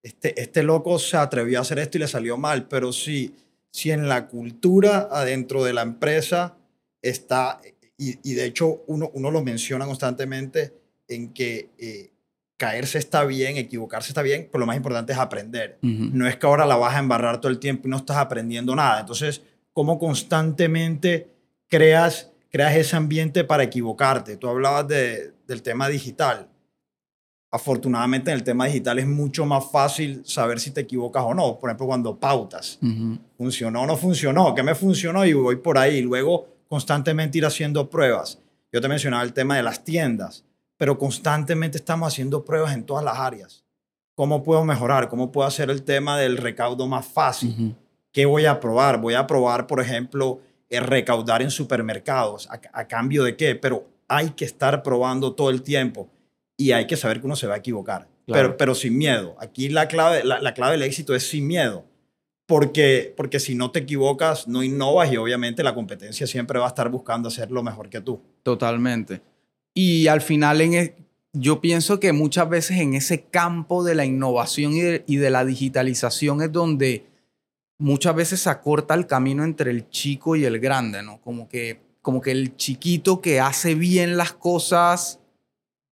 Este, 0.03 0.39
este 0.41 0.63
loco 0.63 1.00
se 1.00 1.18
atrevió 1.18 1.60
a 1.60 1.62
hacer 1.62 1.79
esto 1.79 1.98
y 1.98 2.01
le 2.01 2.08
salió 2.08 2.38
mal, 2.38 2.68
pero 2.68 2.94
si, 2.94 3.36
si 3.72 3.91
en 3.91 4.08
la 4.08 4.27
cultura 4.27 5.10
adentro 5.12 5.63
de 5.63 5.74
la 5.74 5.82
empresa 5.82 6.58
está, 7.01 7.62
y, 7.98 8.18
y 8.29 8.34
de 8.34 8.46
hecho 8.46 8.84
uno, 8.88 9.10
uno 9.13 9.32
lo 9.32 9.44
menciona 9.44 9.86
constantemente, 9.86 10.74
en 11.10 11.34
que 11.34 11.70
eh, 11.77 12.12
caerse 12.56 12.98
está 12.98 13.24
bien, 13.25 13.58
equivocarse 13.58 14.10
está 14.10 14.22
bien, 14.22 14.48
pero 14.51 14.60
lo 14.60 14.65
más 14.65 14.77
importante 14.77 15.13
es 15.13 15.20
aprender. 15.20 15.79
No 15.82 16.27
es 16.27 16.36
que 16.36 16.46
ahora 16.46 16.65
la 16.65 16.75
vas 16.75 16.96
a 16.96 17.00
embarrar 17.00 17.39
todo 17.39 17.51
el 17.51 17.58
tiempo 17.58 17.88
y 17.88 17.91
no 17.91 17.98
estás 17.98 18.18
aprendiendo 18.18 18.75
nada. 18.75 19.00
Entonces, 19.00 19.41
¿cómo 19.72 19.98
constantemente 19.98 21.32
creas, 21.70 22.32
creas 22.50 22.75
ese 22.75 22.98
ambiente 22.98 23.46
para 23.46 23.63
equivocarte? 23.63 24.36
Tú 24.36 24.50
hablabas 24.50 24.88
de, 24.89 25.32
del 25.48 25.63
tema 25.63 25.88
digital. 25.88 26.49
Afortunadamente 27.51 28.32
en 28.32 28.38
el 28.38 28.44
tema 28.44 28.65
digital 28.65 29.00
es 29.00 29.08
mucho 29.08 29.46
más 29.46 29.72
fácil 29.72 30.22
saber 30.25 30.60
si 30.60 30.72
te 30.72 30.82
equivocas 30.82 31.24
o 31.25 31.34
no. 31.34 31.58
Por 31.58 31.70
ejemplo, 31.70 31.88
cuando 31.88 32.15
pautas. 32.15 32.79
¿Funcionó 33.38 33.82
o 33.82 33.88
no 33.88 33.98
funcionó? 33.98 34.53
¿Qué 34.53 34.63
me 34.63 34.75
funcionó? 34.75 35.25
Y 35.25 35.34
voy 35.34 35.56
por 35.56 35.77
ahí. 35.77 36.01
Luego 36.01 36.48
constantemente 36.68 37.39
ir 37.39 37.46
haciendo 37.46 37.89
pruebas. 37.89 38.39
Yo 38.72 38.82
te 38.82 38.88
mencionaba 38.88 39.24
el 39.24 39.34
tema 39.34 39.58
de 39.58 39.63
las 39.63 39.84
tiendas 39.84 40.44
pero 40.79 40.98
constantemente 40.98 41.77
estamos 41.77 42.08
haciendo 42.08 42.46
pruebas 42.46 42.74
en 42.74 42.86
todas 42.86 43.03
las 43.03 43.20
áreas. 43.20 43.65
¿Cómo 44.15 44.41
puedo 44.44 44.63
mejorar? 44.63 45.10
¿Cómo 45.10 45.29
puedo 45.29 45.46
hacer 45.46 45.70
el 45.70 45.84
tema 45.84 46.18
del 46.18 46.38
recaudo 46.38 46.88
más 46.88 47.06
fácil? 47.06 47.75
¿Qué 48.13 48.25
voy 48.25 48.46
a 48.46 48.62
probar? 48.62 49.01
Voy 49.01 49.13
a 49.13 49.27
probar, 49.27 49.68
por 49.68 49.82
ejemplo, 49.82 50.39
el 50.70 50.86
recaudar 50.86 51.41
en 51.41 51.51
supermercados. 51.51 52.48
¿A, 52.50 52.88
cambio 52.88 53.25
de 53.25 53.36
qué? 53.36 53.56
Pero 53.56 53.88
hay 54.08 54.29
que 54.29 54.46
estar 54.46 54.82
probando 54.82 55.34
todo 55.34 55.50
el 55.50 55.63
tiempo 55.63 56.10
y 56.60 56.74
hay 56.74 56.88
que 56.88 56.98
saber 56.98 57.22
que 57.22 57.25
uno 57.25 57.38
se 57.38 57.48
va 57.48 57.56
a 57.56 57.60
equivocar, 57.60 58.10
pero, 58.28 58.58
pero 58.58 58.75
sin 58.75 58.98
miedo. 58.98 59.38
Aquí 59.39 59.70
la 59.70 59.88
clave, 59.88 60.25
la, 60.25 60.54
clave 60.54 60.74
del 60.74 60.82
éxito 60.82 61.16
es 61.16 61.25
sin 61.25 61.48
miedo. 61.48 61.86
Porque, 62.46 63.13
porque 63.16 63.39
si 63.39 63.56
no 63.56 63.72
te 63.72 63.80
equivocas, 63.80 64.46
no 64.46 64.62
innovas 64.62 65.10
y 65.10 65.16
obviamente 65.16 65.63
la 65.63 65.74
competencia 65.74 66.28
siempre 66.28 66.60
va 66.60 66.66
a 66.66 66.70
estar 66.70 66.89
buscando 66.89 67.30
hacer 67.30 67.50
lo 67.50 67.63
mejor 67.63 67.89
que 67.89 68.01
tú. 68.01 68.22
Totalmente. 68.44 69.22
Y 69.74 70.08
al 70.08 70.20
final 70.20 70.60
en 70.60 70.74
e, 70.74 70.96
yo 71.32 71.62
pienso 71.62 72.01
que 72.01 72.12
muchas 72.12 72.50
veces 72.50 72.80
en 72.80 72.94
ese 72.94 73.22
campo 73.22 73.86
de 73.86 73.96
la 73.96 74.04
innovación 74.04 74.74
y 74.74 75.16
de, 75.16 75.30
la 75.30 75.46
digitalización 75.46 76.42
es 76.42 76.51
donde 76.51 77.06
muchas 77.78 78.16
veces 78.16 78.42
se 78.42 78.50
acorta 78.50 78.96
el 78.96 79.08
camino 79.08 79.46
entre 79.46 79.72
el 79.72 79.89
chico 79.89 80.36
y 80.36 80.44
el 80.44 80.60
grande, 80.60 81.04
¿no? 81.04 81.22
Como 81.22 81.48
que, 81.48 81.80
como 82.01 82.20
que 82.20 82.32
el 82.32 82.58
chiquito 82.58 83.22
que 83.22 83.39
hace 83.39 83.75
bien 83.75 84.18
las 84.18 84.34
cosas 84.34 85.18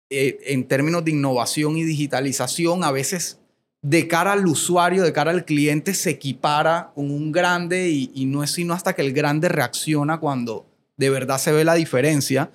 eh, 0.10 0.40
en 0.46 0.68
términos 0.68 1.04
de 1.04 1.12
innovación 1.12 1.78
y 1.78 1.84
digitalización, 1.84 2.84
a 2.84 2.92
veces 2.92 3.40
de 3.82 4.08
cara 4.08 4.34
al 4.34 4.46
usuario, 4.48 5.04
de 5.04 5.14
cara 5.14 5.32
al 5.32 5.46
cliente, 5.46 5.94
se 5.94 6.12
equipara 6.12 6.92
con 6.96 7.12
un 7.12 7.32
grande 7.32 7.90
y, 7.90 8.12
y 8.14 8.26
no 8.26 8.44
es 8.44 8.52
sino 8.52 8.74
hasta 8.74 8.94
que 8.94 9.02
el 9.02 9.14
grande 9.14 9.50
reacciona 9.50 10.20
cuando 10.20 10.66
de 10.98 11.10
verdad 11.10 11.38
se 11.38 11.52
ve 11.52 11.64
la 11.64 11.76
diferencia. 11.76 12.52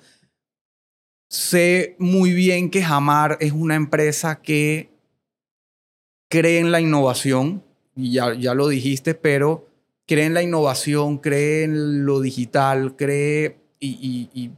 Sé 1.29 1.95
muy 1.97 2.33
bien 2.33 2.69
que 2.69 2.83
Jamar 2.83 3.37
es 3.39 3.53
una 3.53 3.75
empresa 3.75 4.41
que 4.41 4.91
cree 6.29 6.59
en 6.59 6.71
la 6.71 6.81
innovación, 6.81 7.63
y 7.95 8.13
ya, 8.13 8.33
ya 8.33 8.53
lo 8.53 8.67
dijiste, 8.67 9.13
pero 9.13 9.67
cree 10.07 10.25
en 10.25 10.33
la 10.33 10.41
innovación, 10.41 11.17
cree 11.17 11.63
en 11.63 12.05
lo 12.05 12.21
digital, 12.21 12.95
cree 12.95 13.57
y, 13.79 14.51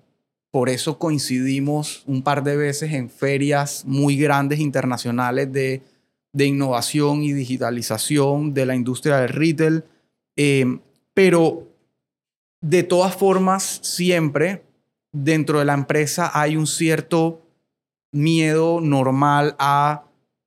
por 0.56 0.70
eso 0.70 0.98
coincidimos 0.98 2.04
un 2.06 2.22
par 2.22 2.42
de 2.42 2.56
veces 2.56 2.94
en 2.94 3.10
ferias 3.10 3.84
muy 3.86 4.16
grandes 4.16 4.62
internacionales 4.62 5.52
de, 5.52 5.82
de 6.32 6.46
innovación 6.46 7.24
y 7.24 7.34
digitalización 7.34 8.54
de 8.54 8.66
la 8.66 8.74
industria 8.74 9.18
del 9.18 9.34
retail. 9.34 9.84
Eh, 10.38 10.80
pero 11.14 11.68
de 12.62 12.84
todas 12.84 13.18
formas, 13.18 13.82
siempre 13.84 14.64
dentro 15.12 15.60
de 15.60 15.66
la 15.66 15.74
empresa 15.74 16.32
hay 16.34 16.56
un 16.56 16.68
cierto 16.68 17.42
miedo 18.14 18.80
normal 18.80 19.58
a 19.60 20.06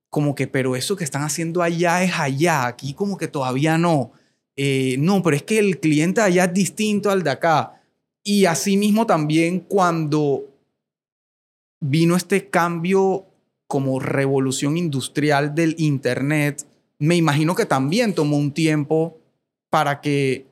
como 0.09 0.33
que, 0.33 0.47
pero 0.47 0.75
eso 0.75 0.95
que 0.95 1.03
están 1.03 1.21
haciendo 1.21 1.61
allá 1.61 2.01
es 2.01 2.13
allá, 2.17 2.65
aquí 2.65 2.95
como 2.95 3.15
que 3.15 3.27
todavía 3.27 3.77
no. 3.77 4.11
Eh, 4.55 4.95
no, 4.97 5.21
pero 5.21 5.35
es 5.35 5.43
que 5.43 5.59
el 5.59 5.79
cliente 5.79 6.19
allá 6.19 6.45
es 6.45 6.53
distinto 6.55 7.11
al 7.11 7.21
de 7.21 7.29
acá. 7.29 7.78
Y 8.29 8.45
asimismo 8.45 9.07
también 9.07 9.59
cuando 9.59 10.45
vino 11.81 12.15
este 12.15 12.47
cambio 12.47 13.25
como 13.65 13.99
revolución 13.99 14.77
industrial 14.77 15.55
del 15.55 15.73
Internet, 15.79 16.63
me 16.99 17.15
imagino 17.15 17.55
que 17.55 17.65
también 17.65 18.13
tomó 18.13 18.37
un 18.37 18.51
tiempo 18.51 19.17
para 19.71 19.99
que 19.99 20.45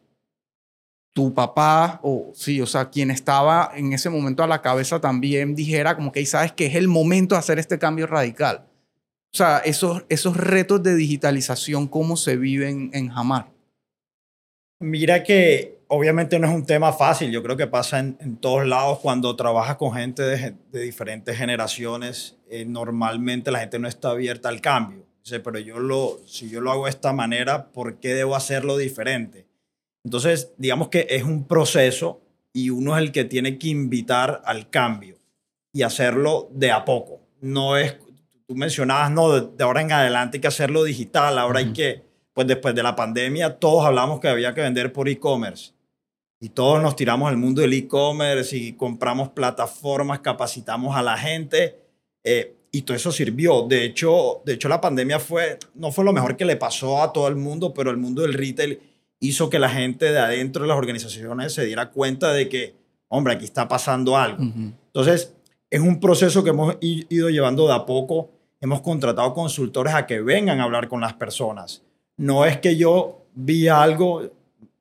tu 1.14 1.36
papá 1.36 2.00
o 2.02 2.32
sí, 2.34 2.60
o 2.62 2.66
sea, 2.66 2.90
quien 2.90 3.12
estaba 3.12 3.70
en 3.76 3.94
ese 3.94 4.10
momento 4.10 4.42
a 4.42 4.48
la 4.48 4.64
cabeza 4.64 5.00
también 5.00 5.54
dijera 5.54 5.96
como 5.96 6.12
que 6.12 6.26
sabes 6.26 6.54
que 6.54 6.66
es 6.66 6.74
el 6.74 6.88
momento 6.88 7.36
de 7.36 7.40
hacer 7.40 7.60
este 7.60 7.78
cambio 7.78 8.08
radical. 8.08 8.66
O 9.32 9.38
sea, 9.38 9.60
esos, 9.60 10.04
esos 10.10 10.36
retos 10.36 10.82
de 10.82 10.96
digitalización, 10.96 11.88
¿cómo 11.88 12.18
se 12.18 12.38
viven 12.38 12.90
en 12.94 13.10
Jamar? 13.10 13.52
Mira 14.80 15.22
que 15.22 15.77
obviamente 15.88 16.40
no 16.40 16.48
es 16.48 16.54
un 16.54 16.66
tema 16.66 16.94
fácil, 16.94 17.32
yo 17.32 17.42
creo 17.44 17.58
que 17.58 17.68
pasa 17.68 18.00
en, 18.00 18.38
todos 18.38 18.66
lados 18.66 19.00
cuando 19.00 19.36
trabajas 19.36 19.78
con 19.78 19.94
gente 19.94 20.24
de, 20.24 20.56
de 20.72 20.82
diferentes 20.82 21.38
generaciones, 21.38 22.38
eh, 22.50 22.66
normalmente 22.66 23.52
la 23.52 23.60
gente 23.60 23.80
no 23.80 23.88
está 23.88 24.12
abierta 24.12 24.50
al 24.50 24.62
cambio. 24.62 25.06
Dice, 25.24 25.40
pero 25.42 25.60
yo 25.60 25.80
lo, 25.80 26.20
si 26.26 26.50
yo 26.50 26.62
lo 26.62 26.72
hago 26.72 26.86
de 26.86 26.92
esta 26.92 27.12
manera, 27.12 27.68
¿por 27.72 28.00
qué 28.00 28.14
debo 28.14 28.36
hacerlo 28.36 28.78
diferente? 28.78 29.46
Entonces, 30.04 30.54
digamos 30.58 30.88
que 30.88 31.06
es 31.10 31.24
un 31.24 31.46
proceso 31.46 32.22
y 32.54 32.70
uno 32.70 32.96
es 32.96 33.04
el 33.04 33.12
que 33.12 33.26
tiene 33.26 33.58
que 33.58 33.68
invitar 33.68 34.42
al 34.46 34.70
cambio 34.70 35.18
y 35.74 35.82
hacerlo 35.82 36.50
de 36.54 36.72
a 36.72 36.86
poco. 36.86 37.20
No 37.42 37.76
es, 37.78 37.98
tú 38.48 38.56
mencionabas, 38.56 39.12
no, 39.12 39.32
de, 39.32 39.64
ahora 39.64 39.82
en 39.82 39.92
adelante 39.92 40.38
hay 40.38 40.42
que 40.42 40.48
hacerlo 40.48 40.84
digital, 40.84 41.38
ahora 41.38 41.60
hay 41.60 41.74
que, 41.74 42.06
pues 42.34 42.48
después 42.48 42.74
de 42.74 42.84
la 42.84 42.96
pandemia 42.96 43.60
todos 43.60 43.86
hablamos 43.86 44.22
que 44.22 44.30
había 44.30 44.54
que 44.54 44.62
vender 44.62 44.94
por 44.94 45.10
e-commerce. 45.10 45.74
Y 46.40 46.50
todos 46.50 46.82
nos 46.82 46.96
tiramos 46.96 47.30
al 47.30 47.38
mundo 47.38 47.62
del 47.62 47.74
e-commerce 47.74 48.56
y 48.56 48.74
compramos 48.74 49.30
plataformas, 49.30 50.20
capacitamos 50.20 50.96
a 50.96 51.02
la 51.02 51.18
gente 51.18 51.80
eh, 52.24 52.56
y 52.72 52.84
todo 52.84 52.96
eso 52.96 53.12
sirvió. 53.12 53.64
De 53.64 53.84
hecho, 53.84 54.42
de 54.46 54.54
hecho, 54.54 54.70
la 54.70 54.80
pandemia 54.80 55.20
fue, 55.20 55.58
no 55.74 55.92
fue 55.92 56.06
lo 56.06 56.14
mejor 56.14 56.38
que 56.38 56.46
le 56.46 56.56
pasó 56.56 57.02
a 57.02 57.12
todo 57.12 57.28
el 57.28 57.36
mundo, 57.36 57.74
pero 57.74 57.90
el 57.90 57.98
mundo 57.98 58.22
del 58.22 58.34
retail 58.34 58.80
hizo 59.20 59.50
que 59.50 59.60
la 59.60 59.70
gente 59.70 60.12
de 60.12 60.20
adentro 60.20 60.62
de 60.62 60.68
las 60.68 60.78
organizaciones 60.78 61.54
se 61.54 61.66
diera 61.66 61.90
cuenta 61.90 62.34
de 62.34 62.50
que, 62.50 62.76
hombre, 63.08 63.34
aquí 63.34 63.46
está 63.46 63.68
pasando 63.68 64.16
algo. 64.16 64.44
Entonces, 64.44 65.34
es 65.70 65.82
un 65.82 66.00
proceso 66.00 66.44
que 66.44 66.52
hemos 66.52 66.78
ido 66.82 67.30
llevando 67.30 67.68
de 67.68 67.74
a 67.74 67.86
poco. 67.86 68.30
Hemos 68.62 68.82
contratado 68.82 69.34
consultores 69.34 69.94
a 69.94 70.06
que 70.06 70.22
vengan 70.22 70.60
a 70.60 70.64
hablar 70.64 70.88
con 70.88 71.02
las 71.02 71.14
personas. 71.14 71.84
No 72.16 72.46
es 72.46 72.58
que 72.60 72.78
yo 72.78 73.26
vi 73.34 73.68
algo, 73.68 74.32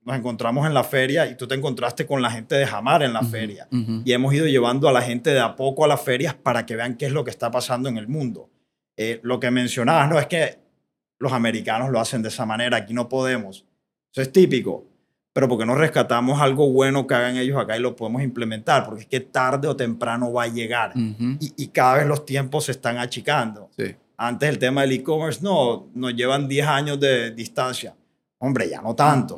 nos 0.06 0.16
encontramos 0.16 0.64
en 0.68 0.72
la 0.72 0.84
feria 0.84 1.26
y 1.26 1.34
tú 1.36 1.48
te 1.48 1.56
encontraste 1.56 2.06
con 2.06 2.22
la 2.22 2.30
gente 2.30 2.54
de 2.54 2.64
Jamar 2.64 3.02
en 3.02 3.12
la 3.12 3.24
feria. 3.24 3.66
Y 4.04 4.12
hemos 4.12 4.32
ido 4.32 4.46
llevando 4.46 4.88
a 4.88 4.92
la 4.92 5.02
gente 5.02 5.30
de 5.30 5.40
a 5.40 5.56
poco 5.56 5.84
a 5.84 5.88
las 5.88 6.00
ferias 6.00 6.32
para 6.32 6.64
que 6.64 6.76
vean 6.76 6.96
qué 6.96 7.06
es 7.06 7.12
lo 7.12 7.24
que 7.24 7.30
está 7.30 7.50
pasando 7.50 7.88
en 7.88 7.98
el 7.98 8.06
mundo. 8.06 8.48
Eh, 8.96 9.18
lo 9.24 9.40
que 9.40 9.50
mencionabas, 9.50 10.08
no 10.08 10.20
es 10.20 10.26
que 10.28 10.60
los 11.18 11.32
americanos 11.32 11.90
lo 11.90 11.98
hacen 11.98 12.22
de 12.22 12.28
esa 12.28 12.46
manera, 12.46 12.76
aquí 12.76 12.94
no 12.94 13.08
podemos. 13.08 13.66
Eso 14.12 14.22
es 14.22 14.30
típico. 14.30 14.86
Pero 15.32 15.48
porque 15.48 15.66
no 15.66 15.74
rescatamos 15.74 16.40
algo 16.40 16.70
bueno 16.70 17.08
que 17.08 17.14
hagan 17.14 17.36
ellos 17.36 17.58
acá 17.58 17.76
y 17.76 17.80
lo 17.80 17.96
podemos 17.96 18.22
implementar, 18.22 18.84
porque 18.84 19.02
es 19.02 19.08
que 19.08 19.20
tarde 19.20 19.66
o 19.66 19.74
temprano 19.74 20.32
va 20.32 20.44
a 20.44 20.48
llegar. 20.48 20.92
y, 20.94 21.66
cada 21.68 21.96
vez 21.96 22.06
los 22.06 22.24
tiempos 22.24 22.66
se 22.66 22.72
están 22.72 22.96
achicando. 22.96 23.70
Antes 24.16 24.48
el 24.48 24.58
tema 24.58 24.82
del 24.82 24.92
e-commerce, 24.92 25.40
no, 25.42 25.88
nos 25.94 26.14
llevan 26.14 26.46
10 26.46 26.66
años 26.68 27.00
de 27.00 27.32
distancia. 27.32 27.96
Hombre, 28.38 28.68
ya 28.70 28.80
no 28.80 28.94
tanto. 28.94 29.36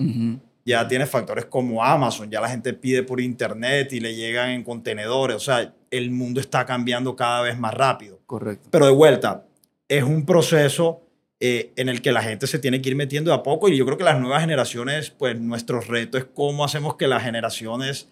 Ya 0.68 0.86
tiene 0.86 1.06
factores 1.06 1.46
como 1.46 1.82
Amazon, 1.82 2.30
ya 2.30 2.42
la 2.42 2.48
gente 2.50 2.74
pide 2.74 3.02
por 3.02 3.22
internet 3.22 3.90
y 3.94 4.00
le 4.00 4.14
llegan 4.14 4.50
en 4.50 4.62
contenedores. 4.62 5.36
O 5.36 5.40
sea, 5.40 5.72
el 5.90 6.10
mundo 6.10 6.40
está 6.40 6.66
cambiando 6.66 7.16
cada 7.16 7.40
vez 7.40 7.58
más 7.58 7.72
rápido. 7.72 8.20
Correcto. 8.26 8.68
Pero 8.70 8.84
de 8.84 8.92
vuelta, 8.92 9.46
es 9.88 10.02
un 10.02 10.26
proceso 10.26 11.00
eh, 11.40 11.72
en 11.76 11.88
el 11.88 12.02
que 12.02 12.12
la 12.12 12.20
gente 12.20 12.46
se 12.46 12.58
tiene 12.58 12.82
que 12.82 12.90
ir 12.90 12.96
metiendo 12.96 13.32
a 13.32 13.42
poco 13.42 13.70
y 13.70 13.78
yo 13.78 13.86
creo 13.86 13.96
que 13.96 14.04
las 14.04 14.20
nuevas 14.20 14.42
generaciones, 14.42 15.08
pues 15.10 15.40
nuestro 15.40 15.80
reto 15.80 16.18
es 16.18 16.26
cómo 16.26 16.64
hacemos 16.64 16.96
que 16.96 17.08
las 17.08 17.22
generaciones, 17.22 18.10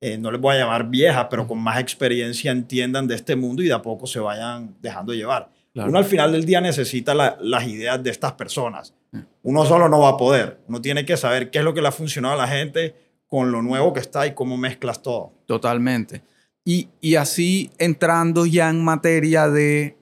eh, 0.00 0.16
no 0.16 0.30
les 0.30 0.40
voy 0.40 0.54
a 0.54 0.60
llamar 0.60 0.88
viejas, 0.88 1.26
pero 1.28 1.46
con 1.46 1.58
más 1.58 1.78
experiencia 1.78 2.52
entiendan 2.52 3.06
de 3.06 3.16
este 3.16 3.36
mundo 3.36 3.62
y 3.62 3.66
de 3.66 3.74
a 3.74 3.82
poco 3.82 4.06
se 4.06 4.18
vayan 4.18 4.76
dejando 4.80 5.12
llevar. 5.12 5.50
Uno 5.86 5.98
al 5.98 6.04
final 6.04 6.32
del 6.32 6.44
día 6.44 6.60
necesita 6.60 7.14
las 7.14 7.66
ideas 7.66 8.02
de 8.02 8.10
estas 8.10 8.32
personas. 8.32 8.94
Uno 9.42 9.64
solo 9.64 9.88
no 9.88 10.00
va 10.00 10.10
a 10.10 10.16
poder. 10.16 10.60
Uno 10.68 10.80
tiene 10.80 11.04
que 11.04 11.16
saber 11.16 11.50
qué 11.50 11.58
es 11.58 11.64
lo 11.64 11.74
que 11.74 11.82
le 11.82 11.88
ha 11.88 11.92
funcionado 11.92 12.34
a 12.34 12.36
la 12.36 12.48
gente 12.48 12.94
con 13.26 13.52
lo 13.52 13.62
nuevo 13.62 13.92
que 13.92 14.00
está 14.00 14.26
y 14.26 14.34
cómo 14.34 14.56
mezclas 14.56 15.02
todo. 15.02 15.32
Totalmente. 15.46 16.22
Y, 16.64 16.88
y 17.00 17.14
así 17.14 17.70
entrando 17.78 18.46
ya 18.46 18.68
en 18.70 18.82
materia 18.82 19.48
de 19.48 19.96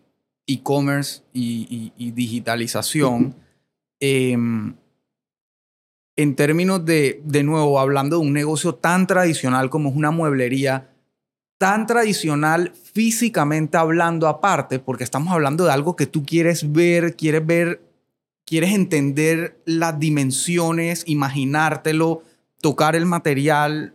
e-commerce 0.47 1.23
y, 1.33 1.93
digitalización, 2.13 3.37
em, 4.01 4.75
en 6.17 6.35
términos 6.35 6.85
de, 6.85 7.21
de 7.25 7.43
nuevo, 7.43 7.79
hablando 7.79 8.17
de 8.17 8.23
un 8.23 8.33
negocio 8.33 8.75
tan 8.75 9.07
tradicional 9.07 9.69
como 9.69 9.91
es 9.91 9.97
una 9.97 10.11
mueblería, 10.11 10.89
tan 11.59 11.87
tradicional 11.87 12.73
físicamente 12.75 13.77
hablando 13.77 14.29
aparte, 14.29 14.79
porque 14.79 15.05
estamos 15.05 15.33
hablando 15.33 15.65
de 15.65 15.73
algo 15.73 15.97
que 15.97 16.07
tú 16.07 16.25
quieres 16.25 16.73
ver, 16.73 17.17
quieres 17.17 17.47
ver, 17.47 17.83
quieres 18.45 18.75
entender 18.75 19.61
las 19.65 19.99
dimensiones, 19.99 21.05
imaginártelo, 21.07 22.23
tocar 22.61 22.97
el 22.97 23.07
material, 23.07 23.95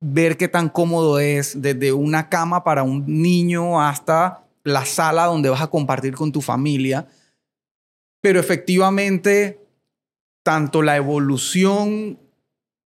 ver 0.00 0.36
qué 0.36 0.48
tan 0.48 0.68
cómodo 0.68 1.18
es, 1.18 1.60
desde 1.60 1.92
una 1.92 2.28
cama 2.28 2.64
para 2.64 2.82
un 2.82 3.04
niño 3.06 3.80
hasta 3.80 4.44
la 4.64 4.84
sala 4.84 5.26
donde 5.26 5.48
vas 5.48 5.62
a 5.62 5.70
compartir 5.70 6.14
con 6.14 6.32
tu 6.32 6.40
familia. 6.40 7.06
Pero 8.20 8.38
efectivamente, 8.38 9.60
tanto 10.44 10.82
la 10.82 10.96
evolución 10.96 12.18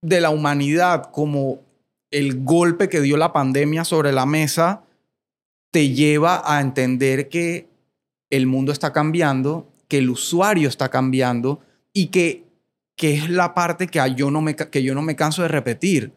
de 0.00 0.20
la 0.20 0.30
humanidad 0.30 1.10
como 1.10 1.65
el 2.10 2.44
golpe 2.44 2.88
que 2.88 3.00
dio 3.00 3.16
la 3.16 3.32
pandemia 3.32 3.84
sobre 3.84 4.12
la 4.12 4.26
mesa 4.26 4.82
te 5.70 5.90
lleva 5.90 6.42
a 6.44 6.60
entender 6.60 7.28
que 7.28 7.68
el 8.30 8.46
mundo 8.46 8.72
está 8.72 8.92
cambiando, 8.92 9.68
que 9.88 9.98
el 9.98 10.10
usuario 10.10 10.68
está 10.68 10.88
cambiando 10.88 11.60
y 11.92 12.06
que, 12.08 12.44
que 12.96 13.14
es 13.14 13.30
la 13.30 13.54
parte 13.54 13.86
que 13.88 14.00
yo, 14.16 14.30
no 14.30 14.40
me, 14.40 14.56
que 14.56 14.82
yo 14.82 14.94
no 14.94 15.02
me 15.02 15.16
canso 15.16 15.42
de 15.42 15.48
repetir. 15.48 16.12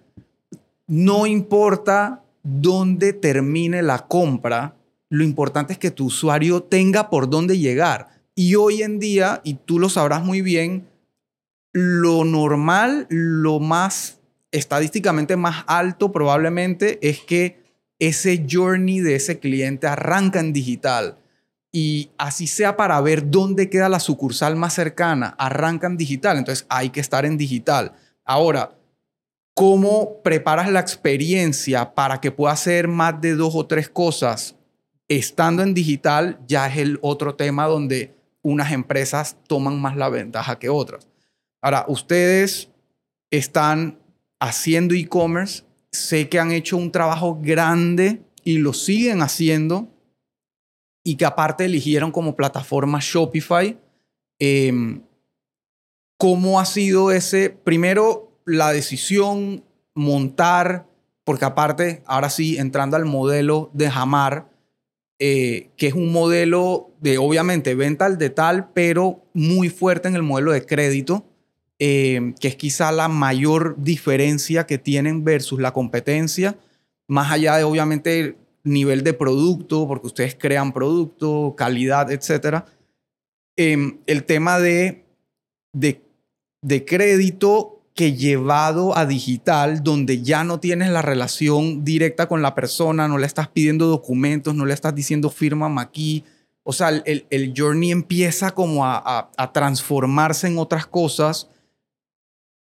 No 0.87 1.27
importa 1.27 2.23
dónde 2.43 3.13
termine 3.13 3.81
la 3.81 4.07
compra, 4.07 4.75
lo 5.09 5.23
importante 5.23 5.73
es 5.73 5.79
que 5.79 5.91
tu 5.91 6.05
usuario 6.05 6.63
tenga 6.63 7.09
por 7.09 7.29
dónde 7.29 7.57
llegar. 7.57 8.09
Y 8.35 8.55
hoy 8.55 8.83
en 8.83 8.99
día, 8.99 9.41
y 9.43 9.55
tú 9.55 9.79
lo 9.79 9.89
sabrás 9.89 10.23
muy 10.23 10.41
bien, 10.41 10.87
lo 11.73 12.23
normal, 12.23 13.07
lo 13.09 13.59
más 13.59 14.18
estadísticamente 14.51 15.35
más 15.35 15.63
alto 15.67 16.11
probablemente 16.11 16.99
es 17.07 17.19
que 17.19 17.63
ese 17.99 18.45
journey 18.49 18.99
de 19.01 19.15
ese 19.15 19.39
cliente 19.39 19.87
arranca 19.87 20.39
en 20.39 20.53
digital. 20.53 21.17
Y 21.71 22.09
así 22.17 22.47
sea 22.47 22.77
para 22.77 22.99
ver 23.01 23.29
dónde 23.29 23.69
queda 23.69 23.89
la 23.89 23.99
sucursal 23.99 24.55
más 24.55 24.73
cercana, 24.73 25.35
arranca 25.37 25.85
en 25.85 25.97
digital. 25.97 26.37
Entonces 26.37 26.65
hay 26.69 26.89
que 26.89 26.99
estar 26.99 27.25
en 27.25 27.37
digital. 27.37 27.93
Ahora, 28.25 28.75
¿cómo 29.53 30.21
preparas 30.23 30.71
la 30.71 30.79
experiencia 30.79 31.93
para 31.93 32.19
que 32.19 32.31
pueda 32.31 32.53
hacer 32.53 32.87
más 32.87 33.21
de 33.21 33.35
dos 33.35 33.53
o 33.55 33.67
tres 33.67 33.89
cosas 33.89 34.55
estando 35.07 35.61
en 35.61 35.75
digital? 35.75 36.39
Ya 36.47 36.67
es 36.67 36.77
el 36.77 36.97
otro 37.01 37.35
tema 37.35 37.67
donde 37.67 38.15
unas 38.41 38.71
empresas 38.71 39.37
toman 39.45 39.79
más 39.79 39.95
la 39.95 40.09
ventaja 40.09 40.57
que 40.57 40.69
otras. 40.69 41.07
Ahora, 41.61 41.85
ustedes 41.87 42.69
están 43.29 43.98
haciendo 44.39 44.95
e-commerce, 44.95 45.63
sé 45.91 46.29
que 46.29 46.39
han 46.39 46.51
hecho 46.51 46.77
un 46.77 46.91
trabajo 46.91 47.39
grande 47.41 48.21
y 48.43 48.57
lo 48.57 48.73
siguen 48.73 49.21
haciendo 49.21 49.89
y 51.03 51.15
que 51.15 51.25
aparte 51.25 51.65
eligieron 51.65 52.11
como 52.11 52.35
plataforma 52.35 52.99
Shopify. 53.01 53.79
Em, 54.39 55.03
¿Cómo 56.17 56.59
ha 56.59 56.65
sido 56.65 57.11
ese, 57.11 57.49
primero, 57.49 58.41
la 58.45 58.73
decisión, 58.73 59.63
montar, 59.95 60.87
porque 61.23 61.45
aparte, 61.45 62.03
ahora 62.05 62.29
sí, 62.29 62.57
entrando 62.57 62.97
al 62.97 63.05
modelo 63.05 63.69
de 63.73 63.89
Jamar, 63.89 64.49
eh, 65.19 65.69
que 65.77 65.87
es 65.87 65.93
un 65.93 66.11
modelo 66.11 66.91
de, 66.99 67.17
obviamente, 67.17 67.75
venta 67.75 68.05
al 68.05 68.17
detal, 68.17 68.71
pero 68.73 69.25
muy 69.33 69.69
fuerte 69.69 70.07
en 70.07 70.15
el 70.15 70.23
modelo 70.23 70.51
de 70.51 70.65
crédito. 70.65 71.25
Eh, 71.81 72.33
que 72.41 72.49
es 72.49 72.57
quizá 72.57 72.91
la 72.91 73.07
mayor 73.07 73.75
diferencia 73.77 74.67
que 74.67 74.77
tienen 74.77 75.23
versus 75.23 75.61
la 75.61 75.71
competencia, 75.71 76.57
más 77.07 77.31
allá 77.31 77.55
de 77.55 77.63
obviamente 77.63 78.19
el 78.19 78.37
nivel 78.65 79.01
de 79.01 79.13
producto, 79.13 79.87
porque 79.87 80.07
ustedes 80.07 80.35
crean 80.35 80.73
producto, 80.73 81.55
calidad, 81.57 82.11
etc. 82.11 82.65
Em, 83.55 83.99
el 84.07 84.25
tema 84.25 84.59
de, 84.59 85.05
de, 85.71 86.01
de 86.61 86.83
crédito 86.83 87.81
que 87.95 88.11
llevado 88.13 88.97
a 88.97 89.05
digital, 89.05 89.81
donde 89.81 90.21
ya 90.21 90.43
no 90.43 90.59
tienes 90.59 90.89
la 90.89 91.01
relación 91.01 91.85
directa 91.85 92.27
con 92.27 92.41
la 92.41 92.55
persona, 92.55 93.07
no 93.07 93.17
le 93.17 93.25
estás 93.25 93.47
pidiendo 93.47 93.87
documentos, 93.87 94.53
no 94.53 94.65
le 94.65 94.73
estás 94.73 94.93
diciendo 94.93 95.29
firma 95.29 95.73
aquí. 95.81 96.25
O 96.63 96.73
sea, 96.73 96.89
el, 96.89 97.25
el 97.29 97.53
journey 97.55 97.91
empieza 97.91 98.51
como 98.51 98.85
a, 98.85 99.31
a 99.37 99.53
transformarse 99.53 100.47
en 100.47 100.57
otras 100.57 100.85
cosas 100.85 101.47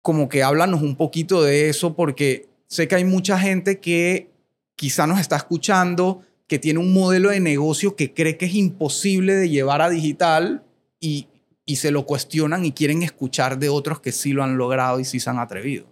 como 0.01 0.29
que 0.29 0.43
háblanos 0.43 0.81
un 0.81 0.95
poquito 0.95 1.43
de 1.43 1.69
eso, 1.69 1.95
porque 1.95 2.47
sé 2.67 2.87
que 2.87 2.95
hay 2.95 3.05
mucha 3.05 3.37
gente 3.39 3.79
que 3.79 4.29
quizá 4.75 5.07
nos 5.07 5.19
está 5.19 5.35
escuchando, 5.35 6.21
que 6.47 6.59
tiene 6.59 6.79
un 6.79 6.93
modelo 6.93 7.29
de 7.29 7.39
negocio 7.39 7.95
que 7.95 8.13
cree 8.13 8.37
que 8.37 8.45
es 8.45 8.55
imposible 8.55 9.35
de 9.35 9.49
llevar 9.49 9.81
a 9.81 9.89
digital 9.89 10.63
y, 10.99 11.27
y 11.65 11.75
se 11.75 11.91
lo 11.91 12.05
cuestionan 12.05 12.65
y 12.65 12.71
quieren 12.71 13.03
escuchar 13.03 13.59
de 13.59 13.69
otros 13.69 13.99
que 13.99 14.11
sí 14.11 14.33
lo 14.33 14.43
han 14.43 14.57
logrado 14.57 14.99
y 14.99 15.05
sí 15.05 15.19
se 15.19 15.29
han 15.29 15.37
atrevido. 15.37 15.85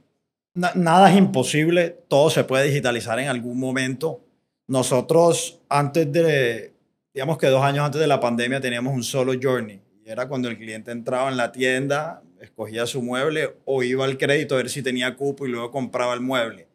Nada 0.55 1.11
es 1.11 1.17
imposible, 1.17 1.99
todo 2.07 2.31
se 2.31 2.43
puede 2.43 2.65
digitalizar 2.65 3.19
en 3.19 3.27
algún 3.27 3.59
momento. 3.59 4.21
Nosotros 4.65 5.61
antes 5.69 6.11
de, 6.11 6.73
digamos 7.13 7.37
que 7.37 7.45
dos 7.45 7.61
años 7.61 7.85
antes 7.85 8.01
de 8.01 8.07
la 8.07 8.19
pandemia 8.19 8.59
teníamos 8.59 8.95
un 8.95 9.03
solo 9.03 9.33
journey. 9.39 9.79
Era 10.03 10.27
cuando 10.27 10.49
el 10.49 10.57
cliente 10.57 10.89
entraba 10.89 11.29
en 11.29 11.37
la 11.37 11.51
tienda, 11.51 12.23
escogía 12.41 12.85
su 12.85 13.01
mueble 13.01 13.55
o 13.65 13.83
iba 13.83 14.05
al 14.05 14.17
crédito 14.17 14.55
a 14.55 14.57
ver 14.57 14.69
si 14.69 14.81
tenía 14.81 15.15
cupo 15.15 15.45
y 15.45 15.49
luego 15.49 15.71
compraba 15.71 16.13
el 16.13 16.21
mueble. 16.21 16.67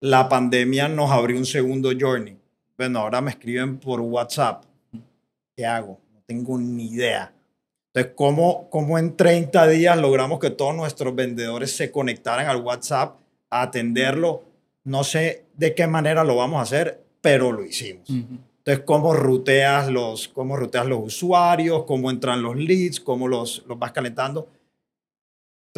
La 0.00 0.28
pandemia 0.28 0.88
nos 0.88 1.10
abrió 1.10 1.36
un 1.36 1.46
segundo 1.46 1.90
journey. 1.98 2.36
Bueno, 2.76 3.00
ahora 3.00 3.20
me 3.20 3.30
escriben 3.30 3.78
por 3.78 4.00
WhatsApp. 4.00 4.64
¿Qué 5.56 5.64
hago? 5.64 6.00
No 6.12 6.22
tengo 6.26 6.58
ni 6.58 6.92
idea. 6.92 7.32
Entonces, 7.94 8.12
¿cómo, 8.14 8.68
¿cómo 8.68 8.98
en 8.98 9.16
30 9.16 9.66
días 9.68 9.96
logramos 9.96 10.38
que 10.38 10.50
todos 10.50 10.76
nuestros 10.76 11.14
vendedores 11.14 11.74
se 11.74 11.90
conectaran 11.90 12.46
al 12.46 12.60
WhatsApp 12.62 13.18
a 13.48 13.62
atenderlo? 13.62 14.44
No 14.84 15.02
sé 15.02 15.46
de 15.54 15.74
qué 15.74 15.86
manera 15.86 16.22
lo 16.22 16.36
vamos 16.36 16.58
a 16.58 16.62
hacer, 16.62 17.02
pero 17.22 17.52
lo 17.52 17.64
hicimos. 17.64 18.08
Entonces, 18.08 18.84
¿cómo 18.84 19.14
ruteas, 19.14 19.90
los, 19.90 20.28
cómo 20.28 20.56
ruteas 20.56 20.86
los 20.86 21.00
usuarios? 21.02 21.84
¿Cómo 21.84 22.10
entran 22.10 22.42
los 22.42 22.56
leads? 22.56 23.00
¿Cómo 23.00 23.28
los, 23.28 23.64
los 23.66 23.78
vas 23.78 23.92
calentando? 23.92 24.48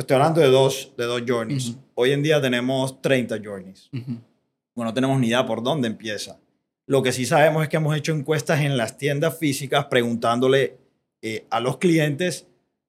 Estoy 0.02 0.14
hablando 0.14 0.40
de 0.40 0.48
dos, 0.48 0.92
de 0.96 1.04
dos 1.04 1.22
journeys. 1.26 1.76
Hoy 1.94 2.12
en 2.12 2.22
día 2.22 2.40
tenemos 2.40 3.00
30 3.02 3.38
journeys. 3.42 3.88
Bueno, 3.90 4.90
no 4.90 4.94
tenemos 4.94 5.18
ni 5.18 5.28
idea 5.28 5.44
por 5.44 5.62
dónde 5.62 5.88
empieza. 5.88 6.38
Lo 6.86 7.02
que 7.02 7.12
sí 7.12 7.26
sabemos 7.26 7.62
es 7.62 7.68
que 7.68 7.76
hemos 7.76 7.96
hecho 7.96 8.12
encuestas 8.12 8.60
en 8.60 8.76
las 8.76 8.96
tiendas 8.96 9.36
físicas 9.38 9.86
preguntándole 9.86 10.78
eh, 11.20 11.46
a 11.50 11.60
los 11.60 11.78
clientes 11.78 12.46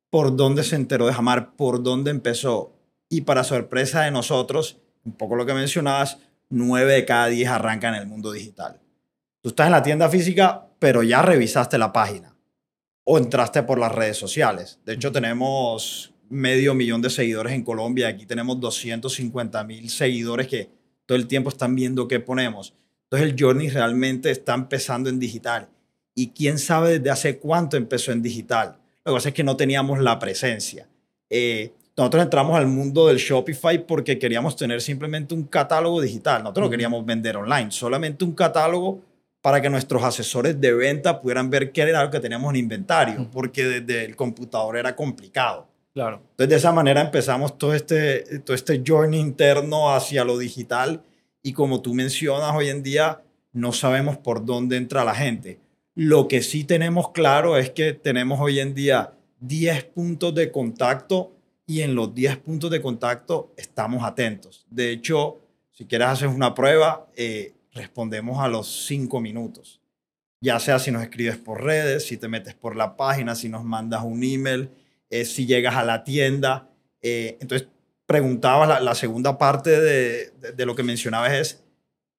por 0.09 0.35
dónde 0.35 0.63
se 0.63 0.75
enteró 0.75 1.07
de 1.07 1.13
Jamar, 1.13 1.55
por 1.55 1.83
dónde 1.83 2.11
empezó. 2.11 2.73
Y 3.09 3.21
para 3.21 3.43
sorpresa 3.43 4.01
de 4.01 4.11
nosotros, 4.11 4.77
un 5.03 5.13
poco 5.13 5.35
lo 5.35 5.45
que 5.45 5.53
mencionabas, 5.53 6.19
9 6.49 6.93
de 6.93 7.05
cada 7.05 7.27
10 7.27 7.49
arrancan 7.49 7.95
en 7.95 8.01
el 8.01 8.07
mundo 8.07 8.31
digital. 8.31 8.79
Tú 9.41 9.49
estás 9.49 9.67
en 9.67 9.71
la 9.71 9.83
tienda 9.83 10.09
física, 10.09 10.67
pero 10.79 11.03
ya 11.03 11.21
revisaste 11.21 11.77
la 11.77 11.91
página 11.91 12.35
o 13.03 13.17
entraste 13.17 13.63
por 13.63 13.79
las 13.79 13.93
redes 13.93 14.17
sociales. 14.17 14.79
De 14.85 14.93
hecho, 14.93 15.11
tenemos 15.11 16.13
medio 16.29 16.73
millón 16.73 17.01
de 17.01 17.09
seguidores 17.09 17.53
en 17.53 17.63
Colombia. 17.63 18.07
Aquí 18.07 18.25
tenemos 18.25 18.59
250 18.59 19.63
mil 19.63 19.89
seguidores 19.89 20.47
que 20.47 20.69
todo 21.05 21.17
el 21.17 21.27
tiempo 21.27 21.49
están 21.49 21.75
viendo 21.75 22.07
qué 22.07 22.19
ponemos. 22.19 22.73
Entonces 23.03 23.29
el 23.29 23.35
journey 23.39 23.69
realmente 23.69 24.29
está 24.29 24.53
empezando 24.53 25.09
en 25.09 25.19
digital. 25.19 25.69
Y 26.13 26.29
quién 26.29 26.59
sabe 26.59 26.99
desde 26.99 27.09
hace 27.09 27.37
cuánto 27.39 27.77
empezó 27.77 28.11
en 28.11 28.21
digital. 28.21 28.77
Lo 29.05 29.13
que 29.13 29.17
pasa 29.17 29.29
es 29.29 29.35
que 29.35 29.43
no 29.43 29.57
teníamos 29.57 29.99
la 29.99 30.19
presencia. 30.19 30.87
Eh, 31.29 31.71
nosotros 31.97 32.23
entramos 32.23 32.57
al 32.57 32.67
mundo 32.67 33.07
del 33.07 33.17
Shopify 33.17 33.85
porque 33.85 34.19
queríamos 34.19 34.55
tener 34.55 34.81
simplemente 34.81 35.33
un 35.33 35.43
catálogo 35.43 36.01
digital. 36.01 36.43
Nosotros 36.43 36.67
no 36.67 36.69
queríamos 36.69 37.05
vender 37.05 37.37
online, 37.37 37.71
solamente 37.71 38.23
un 38.23 38.33
catálogo 38.33 39.01
para 39.41 39.61
que 39.61 39.69
nuestros 39.69 40.03
asesores 40.03 40.59
de 40.59 40.73
venta 40.73 41.21
pudieran 41.21 41.49
ver 41.49 41.71
qué 41.71 41.81
era 41.81 42.03
lo 42.03 42.11
que 42.11 42.19
teníamos 42.19 42.51
en 42.51 42.57
inventario, 42.57 43.27
porque 43.31 43.63
desde 43.63 44.05
el 44.05 44.15
computador 44.15 44.77
era 44.77 44.95
complicado. 44.95 45.68
Entonces, 46.07 46.49
de 46.49 46.55
esa 46.55 46.71
manera 46.71 47.01
empezamos 47.01 47.57
todo 47.57 47.73
este, 47.73 48.39
todo 48.39 48.55
este 48.55 48.81
journey 48.85 49.19
interno 49.19 49.93
hacia 49.93 50.23
lo 50.23 50.37
digital 50.37 51.03
y 51.41 51.53
como 51.53 51.81
tú 51.81 51.93
mencionas, 51.93 52.55
hoy 52.55 52.69
en 52.69 52.83
día 52.83 53.21
no 53.53 53.71
sabemos 53.71 54.17
por 54.17 54.45
dónde 54.45 54.77
entra 54.77 55.03
la 55.03 55.15
gente. 55.15 55.59
Lo 55.95 56.27
que 56.27 56.41
sí 56.41 56.63
tenemos 56.63 57.11
claro 57.11 57.57
es 57.57 57.71
que 57.71 57.93
tenemos 57.93 58.39
hoy 58.39 58.59
en 58.59 58.73
día 58.73 59.13
10 59.41 59.85
puntos 59.85 60.35
de 60.35 60.51
contacto 60.51 61.33
y 61.65 61.81
en 61.81 61.95
los 61.95 62.13
10 62.13 62.37
puntos 62.37 62.71
de 62.71 62.81
contacto 62.81 63.53
estamos 63.57 64.03
atentos. 64.03 64.65
De 64.69 64.91
hecho, 64.91 65.39
si 65.71 65.85
quieres 65.85 66.07
hacer 66.07 66.27
una 66.27 66.53
prueba, 66.53 67.07
eh, 67.15 67.53
respondemos 67.73 68.39
a 68.39 68.47
los 68.47 68.85
5 68.87 69.19
minutos. 69.21 69.81
Ya 70.41 70.59
sea 70.59 70.79
si 70.79 70.91
nos 70.91 71.03
escribes 71.03 71.37
por 71.37 71.63
redes, 71.63 72.05
si 72.05 72.17
te 72.17 72.27
metes 72.27 72.53
por 72.53 72.75
la 72.75 72.95
página, 72.95 73.35
si 73.35 73.49
nos 73.49 73.63
mandas 73.63 74.03
un 74.03 74.23
email 74.23 74.69
si 75.25 75.45
llegas 75.45 75.75
a 75.75 75.83
la 75.83 76.03
tienda. 76.03 76.69
Eh, 77.01 77.37
entonces, 77.39 77.67
preguntaba 78.05 78.79
la, 78.79 78.95
segunda 78.95 79.37
parte 79.37 79.79
de, 79.79 80.31
de, 80.55 80.65
lo 80.65 80.75
que 80.75 80.81
mencionabas 80.81 81.31
es, 81.33 81.63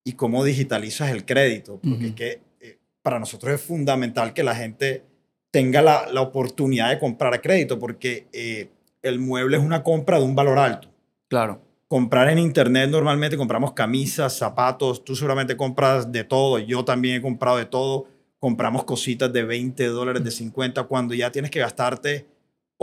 y 0.05 0.13
cómo 0.13 0.45
digitalizas 0.45 1.11
el 1.11 1.25
crédito. 1.25 1.81
Porque 1.83 2.07
es 2.07 2.15
que 2.15 2.43
eh, 2.61 2.79
para 3.03 3.19
nosotros 3.19 3.53
es 3.53 3.61
fundamental 3.61 4.33
que 4.33 4.45
la 4.45 4.55
gente 4.55 5.05
tenga 5.51 5.83
la, 5.83 6.07
la 6.13 6.21
oportunidad 6.21 6.91
de 6.91 6.99
comprar 6.99 7.41
crédito, 7.41 7.79
porque 7.79 8.29
eh, 8.33 8.71
el 9.03 9.19
mueble 9.19 9.57
es 9.57 9.63
una 9.63 9.83
compra 9.83 10.19
de 10.19 10.25
un 10.25 10.35
valor 10.35 10.59
alto. 10.59 10.89
Claro. 11.29 11.61
Comprar 11.89 12.29
en 12.29 12.39
internet 12.39 12.89
normalmente 12.89 13.37
compramos 13.37 13.73
camisas, 13.73 14.37
zapatos, 14.37 15.05
tú 15.05 15.17
seguramente 15.17 15.57
compras 15.57 16.13
de 16.13 16.23
todo, 16.23 16.61
yo 16.61 16.85
también 16.85 17.17
he 17.17 17.21
comprado 17.21 17.57
de 17.57 17.67
todo, 17.67 18.07
compramos 18.39 18.85
cositas 18.85 19.33
de 19.33 19.43
20 19.43 19.87
dólares, 19.87 20.23
de 20.23 20.31
50, 20.31 20.85
cuando 20.85 21.15
ya 21.15 21.33
tienes 21.33 21.51
que 21.51 21.59
gastarte 21.59 22.29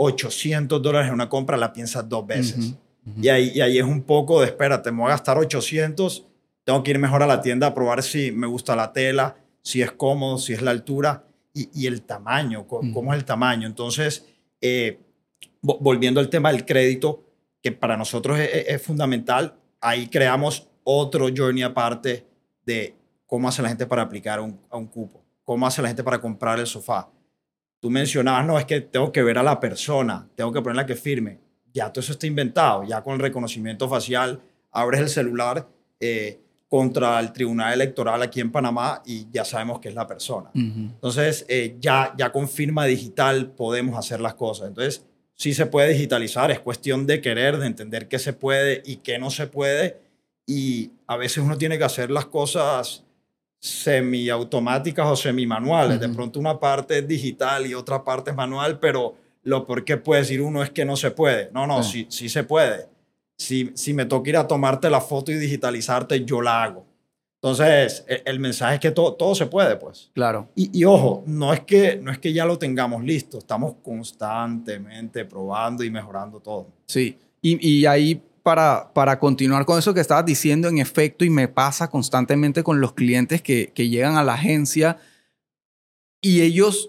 800 0.00 0.80
dólares 0.80 1.08
en 1.08 1.14
una 1.14 1.28
compra, 1.28 1.56
la 1.56 1.72
piensas 1.72 2.08
dos 2.08 2.24
veces. 2.24 2.74
Y, 3.20 3.28
ahí, 3.28 3.50
y 3.54 3.60
ahí 3.60 3.78
es 3.78 3.84
un 3.84 4.02
poco 4.02 4.40
de, 4.40 4.46
espérate, 4.46 4.92
me 4.92 4.98
voy 4.98 5.08
a 5.08 5.10
gastar 5.10 5.38
800, 5.38 6.26
tengo 6.62 6.82
que 6.82 6.92
ir 6.92 6.98
mejor 6.98 7.22
a 7.22 7.26
la 7.26 7.40
tienda 7.40 7.66
a 7.66 7.74
probar 7.74 8.02
si 8.02 8.30
me 8.30 8.46
gusta 8.46 8.76
la 8.76 8.92
tela, 8.92 9.36
si 9.60 9.82
es 9.82 9.90
cómodo, 9.90 10.38
si 10.38 10.52
es 10.52 10.62
la 10.62 10.70
altura 10.70 11.24
y, 11.52 11.86
el 11.86 12.02
tamaño, 12.02 12.66
cómo, 12.68 13.12
es 13.12 13.18
el 13.18 13.24
tamaño. 13.24 13.66
Entonces, 13.66 14.24
eh, 14.60 15.00
volviendo 15.62 16.20
al 16.20 16.28
tema 16.28 16.52
del 16.52 16.64
crédito, 16.64 17.24
que 17.60 17.72
para 17.72 17.96
nosotros 17.96 18.38
es, 18.38 18.80
fundamental, 18.80 19.56
ahí 19.80 20.06
creamos 20.06 20.68
otro 20.84 21.26
journey 21.34 21.64
aparte 21.64 22.24
de 22.64 22.94
cómo 23.26 23.48
hace 23.48 23.62
la 23.62 23.68
gente 23.68 23.86
para 23.86 24.02
aplicar 24.02 24.40
un, 24.40 24.60
a 24.70 24.76
un 24.76 24.86
cupo, 24.86 25.24
cómo 25.42 25.66
hace 25.66 25.82
la 25.82 25.88
gente 25.88 26.04
para 26.04 26.20
comprar 26.20 26.60
el 26.60 26.66
sofá. 26.68 27.10
Tú 27.80 27.90
mencionabas, 27.90 28.46
no, 28.46 28.58
es 28.58 28.64
que 28.64 28.80
tengo 28.80 29.12
que 29.12 29.22
ver 29.22 29.38
a 29.38 29.42
la 29.42 29.60
persona, 29.60 30.28
tengo 30.34 30.52
que 30.52 30.60
ponerla 30.60 30.86
que 30.86 30.96
firme. 30.96 31.38
Ya 31.72 31.92
todo 31.92 32.00
eso 32.00 32.12
está 32.12 32.26
inventado, 32.26 32.82
ya 32.84 33.02
con 33.02 33.14
el 33.14 33.20
reconocimiento 33.20 33.88
facial, 33.88 34.40
abres 34.72 35.00
el 35.00 35.08
celular, 35.08 35.68
eh, 36.00 36.40
contra 36.68 37.18
el 37.18 37.32
Tribunal 37.32 37.72
Electoral 37.72 38.22
aquí 38.22 38.40
en 38.40 38.52
Panamá 38.52 39.02
y 39.06 39.26
ya 39.32 39.44
sabemos 39.44 39.80
que 39.80 39.88
es 39.88 39.94
la 39.94 40.06
persona. 40.06 40.50
Entonces, 40.54 41.46
eh, 41.48 41.76
ya, 41.80 42.14
ya 42.16 42.30
con 42.30 42.46
firma 42.48 42.84
digital 42.84 43.52
podemos 43.52 43.98
hacer 43.98 44.20
las 44.20 44.34
cosas. 44.34 44.68
Entonces, 44.68 45.04
sí 45.34 45.54
se 45.54 45.64
puede 45.66 45.88
digitalizar, 45.94 46.50
es 46.50 46.60
cuestión 46.60 47.06
de 47.06 47.22
querer, 47.22 47.56
de 47.56 47.66
entender 47.66 48.06
qué 48.06 48.18
se 48.18 48.34
puede 48.34 48.82
y 48.84 48.96
qué 48.96 49.18
no 49.18 49.30
se 49.30 49.46
puede. 49.46 49.98
Y 50.46 50.90
a 51.06 51.16
veces 51.16 51.38
uno 51.38 51.56
tiene 51.56 51.78
que 51.78 51.84
hacer 51.84 52.10
las 52.10 52.26
cosas 52.26 53.04
semiautomáticas 53.60 55.06
o 55.06 55.16
semimanuales. 55.16 56.00
De 56.00 56.08
pronto 56.08 56.38
una 56.38 56.58
parte 56.58 56.98
es 56.98 57.08
digital 57.08 57.66
y 57.66 57.74
otra 57.74 58.04
parte 58.04 58.30
es 58.30 58.36
manual, 58.36 58.78
pero 58.78 59.14
lo 59.42 59.66
por 59.66 59.84
qué 59.84 59.96
puede 59.96 60.22
decir 60.22 60.40
uno 60.40 60.62
es 60.62 60.70
que 60.70 60.84
no 60.84 60.96
se 60.96 61.10
puede. 61.10 61.50
No, 61.52 61.66
no, 61.66 61.82
sí, 61.82 62.06
sí 62.08 62.28
se 62.28 62.44
puede 62.44 62.88
si, 63.38 63.70
si 63.74 63.94
me 63.94 64.04
toca 64.04 64.28
ir 64.28 64.36
a 64.36 64.46
tomarte 64.46 64.90
la 64.90 65.00
foto 65.00 65.30
y 65.30 65.36
digitalizarte, 65.36 66.24
yo 66.24 66.42
la 66.42 66.64
hago. 66.64 66.86
Entonces, 67.40 68.04
e, 68.08 68.22
el, 68.26 68.40
mensaje 68.40 68.74
es 68.74 68.80
que 68.80 68.90
todo, 68.90 69.14
todo 69.14 69.34
se 69.34 69.46
puede, 69.46 69.76
pues. 69.76 70.10
Claro. 70.12 70.48
Y, 70.56 70.80
y, 70.80 70.84
ojo, 70.84 71.22
no 71.26 71.52
es, 71.52 71.60
que, 71.60 71.96
no 72.02 72.10
es 72.10 72.18
que 72.18 72.32
ya 72.32 72.44
lo 72.44 72.58
tengamos 72.58 73.04
listo, 73.04 73.38
estamos 73.38 73.76
constantemente 73.82 75.24
probando 75.24 75.84
y 75.84 75.90
mejorando 75.90 76.40
todo. 76.40 76.66
Sí, 76.86 77.16
y, 77.40 77.66
y 77.66 77.86
ahí 77.86 78.20
para, 78.48 78.94
para 78.94 79.18
continuar 79.18 79.66
con 79.66 79.78
eso 79.78 79.92
que 79.92 80.00
estabas 80.00 80.24
diciendo, 80.24 80.68
en 80.68 80.78
efecto, 80.78 81.26
y 81.26 81.28
me 81.28 81.48
pasa 81.48 81.90
constantemente 81.90 82.62
con 82.62 82.80
los 82.80 82.94
clientes 82.94 83.42
que, 83.42 83.72
que 83.74 83.90
llegan 83.90 84.16
a 84.16 84.24
la 84.24 84.32
agencia 84.32 84.96
y 86.22 86.40
ellos 86.40 86.88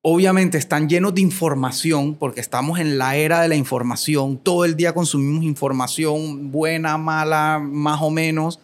obviamente 0.00 0.56
están 0.56 0.88
llenos 0.88 1.14
de 1.14 1.20
información 1.20 2.14
porque 2.14 2.40
estamos 2.40 2.78
en 2.78 2.96
la 2.96 3.14
era 3.16 3.42
de 3.42 3.48
la 3.48 3.56
información. 3.56 4.38
Todo 4.38 4.64
el 4.64 4.74
día 4.74 4.94
consumimos 4.94 5.44
información 5.44 6.50
buena, 6.50 6.96
mala, 6.96 7.60
más 7.62 8.00
o 8.00 8.08
menos, 8.08 8.58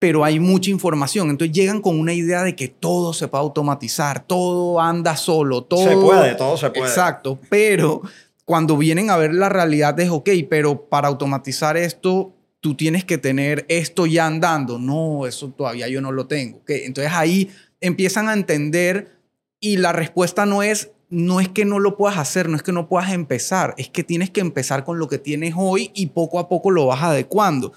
pero 0.00 0.24
hay 0.24 0.40
mucha 0.40 0.70
información. 0.70 1.30
Entonces 1.30 1.54
llegan 1.54 1.80
con 1.80 1.96
una 1.96 2.12
idea 2.12 2.42
de 2.42 2.56
que 2.56 2.66
todo 2.66 3.12
se 3.12 3.28
puede 3.28 3.42
automatizar, 3.42 4.24
todo 4.24 4.80
anda 4.80 5.16
solo, 5.16 5.62
todo... 5.62 5.84
Se 5.84 5.96
puede, 5.96 6.34
todo 6.34 6.56
se 6.56 6.70
puede. 6.70 6.88
Exacto, 6.88 7.38
pero 7.48 8.02
cuando 8.50 8.76
vienen 8.76 9.10
a 9.10 9.16
ver 9.16 9.32
la 9.32 9.48
realidad 9.48 10.00
es, 10.00 10.10
ok, 10.10 10.28
pero 10.48 10.88
para 10.88 11.06
automatizar 11.06 11.76
esto, 11.76 12.34
tú 12.58 12.74
tienes 12.74 13.04
que 13.04 13.16
tener 13.16 13.64
esto 13.68 14.06
ya 14.06 14.26
andando. 14.26 14.76
No, 14.76 15.24
eso 15.24 15.50
todavía 15.50 15.86
yo 15.86 16.00
no 16.00 16.10
lo 16.10 16.26
tengo. 16.26 16.58
Okay, 16.58 16.82
entonces 16.82 17.12
ahí 17.14 17.48
empiezan 17.80 18.28
a 18.28 18.32
entender 18.32 19.20
y 19.60 19.76
la 19.76 19.92
respuesta 19.92 20.46
no 20.46 20.64
es, 20.64 20.90
no 21.10 21.38
es 21.38 21.48
que 21.48 21.64
no 21.64 21.78
lo 21.78 21.96
puedas 21.96 22.18
hacer, 22.18 22.48
no 22.48 22.56
es 22.56 22.64
que 22.64 22.72
no 22.72 22.88
puedas 22.88 23.12
empezar, 23.12 23.72
es 23.78 23.88
que 23.88 24.02
tienes 24.02 24.30
que 24.30 24.40
empezar 24.40 24.82
con 24.82 24.98
lo 24.98 25.06
que 25.06 25.18
tienes 25.18 25.54
hoy 25.56 25.92
y 25.94 26.06
poco 26.06 26.40
a 26.40 26.48
poco 26.48 26.72
lo 26.72 26.86
vas 26.86 27.04
adecuando. 27.04 27.72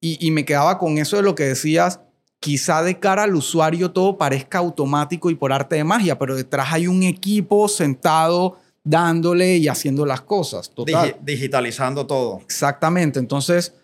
Y, 0.00 0.18
y 0.26 0.32
me 0.32 0.44
quedaba 0.44 0.80
con 0.80 0.98
eso 0.98 1.14
de 1.14 1.22
lo 1.22 1.36
que 1.36 1.44
decías, 1.44 2.00
quizá 2.40 2.82
de 2.82 2.98
cara 2.98 3.22
al 3.22 3.36
usuario 3.36 3.92
todo 3.92 4.18
parezca 4.18 4.58
automático 4.58 5.30
y 5.30 5.36
por 5.36 5.52
arte 5.52 5.76
de 5.76 5.84
magia, 5.84 6.18
pero 6.18 6.34
detrás 6.34 6.72
hay 6.72 6.88
un 6.88 7.04
equipo 7.04 7.68
sentado 7.68 8.58
dándole 8.86 9.56
y 9.56 9.68
haciendo 9.68 10.06
las 10.06 10.22
cosas. 10.22 10.70
Total. 10.70 11.16
digitalizando 11.20 12.06
todo. 12.06 12.40
Exactamente. 12.44 13.18
Entonces, 13.18 13.74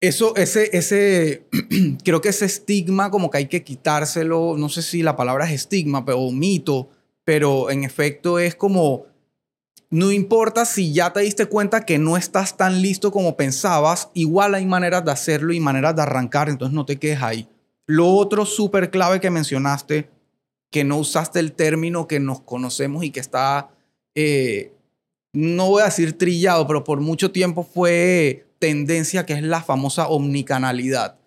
eso, 0.00 0.36
ese, 0.36 0.70
ese, 0.72 1.46
creo 2.04 2.20
que 2.20 2.28
ese 2.28 2.46
estigma 2.46 3.10
como 3.10 3.28
que 3.30 3.38
hay 3.38 3.46
que 3.46 3.64
quitárselo, 3.64 4.56
no 4.56 4.68
sé 4.68 4.82
si 4.82 5.02
la 5.02 5.16
palabra 5.16 5.46
es 5.46 5.52
estigma 5.52 6.04
o 6.06 6.32
mito, 6.32 6.88
pero 7.24 7.70
en 7.70 7.82
efecto 7.82 8.38
es 8.38 8.54
como, 8.54 9.06
no 9.90 10.12
importa 10.12 10.64
si 10.64 10.92
ya 10.92 11.12
te 11.12 11.20
diste 11.20 11.46
cuenta 11.46 11.84
que 11.84 11.98
no 11.98 12.16
estás 12.16 12.56
tan 12.56 12.80
listo 12.82 13.10
como 13.10 13.36
pensabas, 13.36 14.10
igual 14.14 14.54
hay 14.54 14.64
maneras 14.64 15.04
de 15.04 15.10
hacerlo 15.10 15.52
y 15.52 15.58
maneras 15.58 15.96
de 15.96 16.02
arrancar, 16.02 16.48
entonces 16.48 16.74
no 16.74 16.86
te 16.86 16.98
quedes 16.98 17.22
ahí. 17.22 17.48
Lo 17.86 18.08
otro 18.10 18.46
súper 18.46 18.90
clave 18.90 19.20
que 19.20 19.30
mencionaste, 19.30 20.08
que 20.70 20.84
no 20.84 20.98
usaste 20.98 21.40
el 21.40 21.52
término 21.52 22.06
que 22.06 22.20
nos 22.20 22.40
conocemos 22.42 23.02
y 23.02 23.10
que 23.10 23.20
está, 23.20 23.70
eh, 24.16 24.72
no 25.32 25.68
voy 25.68 25.82
a 25.82 25.86
decir 25.86 26.18
trillado, 26.18 26.66
pero 26.66 26.82
por 26.82 27.00
mucho 27.00 27.30
tiempo 27.30 27.62
fue 27.62 28.46
tendencia 28.58 29.26
que 29.26 29.34
es 29.34 29.42
la 29.42 29.62
famosa 29.62 30.08
omnicanalidad. 30.08 31.18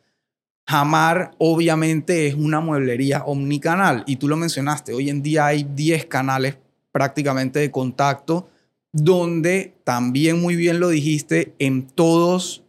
Jamar 0.68 1.32
obviamente 1.38 2.28
es 2.28 2.36
una 2.36 2.60
mueblería 2.60 3.24
omnicanal 3.24 4.04
y 4.08 4.18
tú 4.18 4.28
lo 4.28 4.36
mencionaste, 4.36 4.94
hoy 4.94 5.10
en 5.10 5.24
día 5.24 5.46
hay 5.46 5.64
10 5.64 6.08
canales 6.08 6.58
prácticamente 6.92 7.60
de 7.60 7.72
contacto 7.72 8.50
donde 8.92 9.76
también 9.84 10.42
muy 10.42 10.56
bien 10.56 10.80
lo 10.80 10.90
dijiste, 10.90 11.54
en 11.60 11.86
todos 11.88 12.64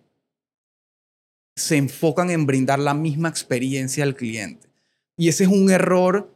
se 1.56 1.76
enfocan 1.76 2.30
en 2.30 2.46
brindar 2.46 2.78
la 2.78 2.94
misma 2.94 3.28
experiencia 3.28 4.04
al 4.04 4.14
cliente. 4.14 4.68
Y 5.16 5.28
ese 5.28 5.44
es 5.44 5.50
un 5.50 5.70
error 5.70 6.32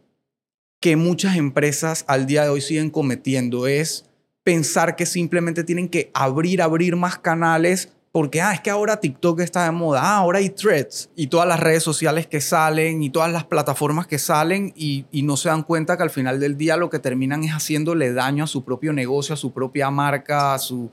que 0.84 0.96
muchas 0.96 1.36
empresas 1.36 2.04
al 2.08 2.26
día 2.26 2.42
de 2.42 2.50
hoy 2.50 2.60
siguen 2.60 2.90
cometiendo, 2.90 3.66
es 3.66 4.04
pensar 4.42 4.96
que 4.96 5.06
simplemente 5.06 5.64
tienen 5.64 5.88
que 5.88 6.10
abrir, 6.12 6.60
abrir 6.60 6.94
más 6.94 7.18
canales 7.18 7.88
porque, 8.12 8.42
ah, 8.42 8.52
es 8.52 8.60
que 8.60 8.68
ahora 8.68 9.00
TikTok 9.00 9.40
está 9.40 9.64
de 9.64 9.70
moda, 9.70 10.02
ah, 10.02 10.18
ahora 10.18 10.40
hay 10.40 10.50
threads 10.50 11.08
y 11.16 11.28
todas 11.28 11.48
las 11.48 11.58
redes 11.58 11.82
sociales 11.82 12.26
que 12.26 12.42
salen 12.42 13.02
y 13.02 13.08
todas 13.08 13.32
las 13.32 13.44
plataformas 13.44 14.06
que 14.06 14.18
salen 14.18 14.74
y, 14.76 15.06
no 15.22 15.38
se 15.38 15.48
dan 15.48 15.62
cuenta 15.62 15.96
que 15.96 16.02
al 16.02 16.10
final 16.10 16.38
del 16.38 16.58
día 16.58 16.76
lo 16.76 16.90
que 16.90 16.98
terminan 16.98 17.44
es 17.44 17.52
haciéndole 17.52 18.12
daño 18.12 18.44
a 18.44 18.46
su 18.46 18.62
propio 18.62 18.92
negocio, 18.92 19.32
a 19.32 19.38
su 19.38 19.54
propia 19.54 19.90
marca, 19.90 20.52
a 20.52 20.58
su, 20.58 20.90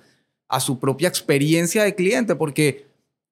a 0.47 0.61
su 0.61 0.79
propia 0.79 1.09
experiencia 1.09 1.83
de 1.83 1.95
cliente, 1.95 2.35
porque 2.35 2.85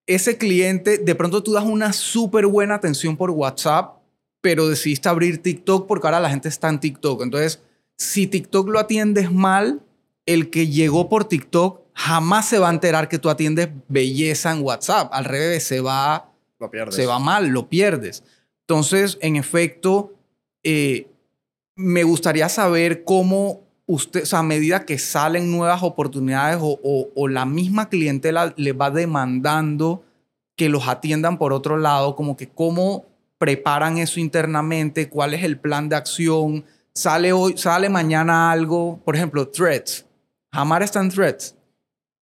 ese 0.07 0.37
cliente, 0.37 0.97
de 0.97 1.15
pronto 1.15 1.41
tú 1.41 1.53
das 1.53 1.63
una 1.63 1.93
súper 1.93 2.47
buena 2.47 2.75
atención 2.75 3.15
por 3.15 3.31
WhatsApp, 3.31 3.98
pero 4.41 4.67
decidiste 4.67 5.09
abrir 5.09 5.41
TikTok 5.41 5.87
porque 5.87 6.07
ahora 6.07 6.19
la 6.19 6.29
gente 6.29 6.49
está 6.49 6.69
en 6.69 6.79
TikTok. 6.79 7.21
Entonces, 7.23 7.61
si 7.97 8.27
TikTok 8.27 8.69
lo 8.69 8.79
atiendes 8.79 9.31
mal, 9.31 9.81
el 10.25 10.49
que 10.49 10.67
llegó 10.67 11.09
por 11.09 11.25
TikTok 11.25 11.81
jamás 11.93 12.47
se 12.47 12.59
va 12.59 12.69
a 12.69 12.73
enterar 12.73 13.09
que 13.09 13.19
tú 13.19 13.29
atiendes 13.29 13.69
belleza 13.87 14.51
en 14.51 14.61
WhatsApp. 14.61 15.09
Al 15.11 15.25
revés, 15.25 15.63
se 15.63 15.81
va, 15.81 16.31
se 16.89 17.05
va 17.05 17.19
mal, 17.19 17.47
lo 17.47 17.67
pierdes. 17.67 18.23
Entonces, 18.61 19.17
en 19.21 19.35
efecto, 19.35 20.13
eh, 20.63 21.07
me 21.75 22.03
gustaría 22.03 22.47
saber 22.47 23.03
cómo 23.03 23.61
usted, 23.85 24.23
o 24.23 24.25
sea, 24.25 24.39
a 24.39 24.43
medida 24.43 24.85
que 24.85 24.99
salen 24.99 25.51
nuevas 25.51 25.81
oportunidades 25.81 26.59
o, 26.61 27.27
la 27.27 27.45
misma 27.45 27.89
clientela 27.89 28.53
le 28.55 28.73
va 28.73 28.91
demandando 28.91 30.03
que 30.55 30.69
los 30.69 30.87
atiendan 30.87 31.39
por 31.39 31.53
otro 31.53 31.77
lado, 31.77 32.15
como 32.15 32.37
que 32.37 32.47
cómo 32.47 33.05
preparan 33.39 33.97
eso 33.97 34.19
internamente, 34.19 35.09
cuál 35.09 35.33
es 35.33 35.43
el 35.43 35.59
plan 35.59 35.89
de 35.89 35.95
acción, 35.95 36.63
sale 36.93 37.33
hoy, 37.33 37.57
sale 37.57 37.89
mañana 37.89 38.51
algo, 38.51 39.01
por 39.03 39.15
ejemplo, 39.15 39.49
threads. 39.49 40.05
Jamás 40.51 40.83
están 40.83 41.09
threads 41.09 41.55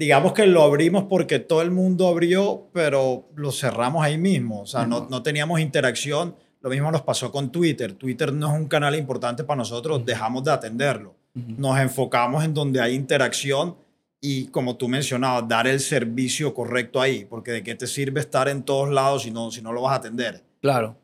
digamos 0.02 0.32
que 0.32 0.46
lo 0.46 0.62
abrimos 0.64 1.04
porque 1.04 1.38
todo 1.38 1.62
el 1.62 1.70
mundo 1.70 2.08
abrió, 2.08 2.68
pero 2.72 3.28
lo 3.36 3.52
cerramos 3.52 4.04
ahí 4.04 4.18
mismo. 4.18 4.62
O 4.62 4.66
sea, 4.66 4.84
no, 4.84 5.06
no, 5.08 5.22
teníamos 5.22 5.60
interacción. 5.60 6.34
Lo 6.60 6.70
mismo 6.70 6.90
nos 6.90 7.02
pasó 7.02 7.30
con 7.30 7.52
Twitter. 7.52 7.92
Twitter 7.92 8.32
no 8.32 8.52
es 8.52 8.60
un 8.60 8.66
canal 8.66 8.96
importante 8.96 9.44
para 9.44 9.58
nosotros, 9.58 10.04
dejamos 10.04 10.42
de 10.42 10.50
atenderlo. 10.50 11.14
Nos 11.34 11.78
enfocamos 11.78 12.44
en 12.44 12.52
donde 12.52 12.80
hay 12.80 12.94
interacción 12.94 13.76
y, 14.20 14.46
como 14.48 14.76
tú 14.76 14.88
mencionabas, 14.88 15.48
dar 15.48 15.68
el 15.68 15.78
servicio 15.78 16.52
correcto 16.52 17.00
ahí, 17.00 17.24
porque 17.24 17.52
de 17.52 17.62
qué 17.62 17.74
te 17.76 17.86
sirve 17.86 18.20
estar 18.20 18.48
en 18.48 18.64
todos 18.64 18.90
lados 18.90 19.22
si 19.22 19.30
no, 19.30 19.50
si 19.52 19.62
no 19.62 19.72
lo 19.72 19.82
vas 19.82 19.92
a 19.92 19.96
atender. 19.96 20.42
Claro. 20.60 20.96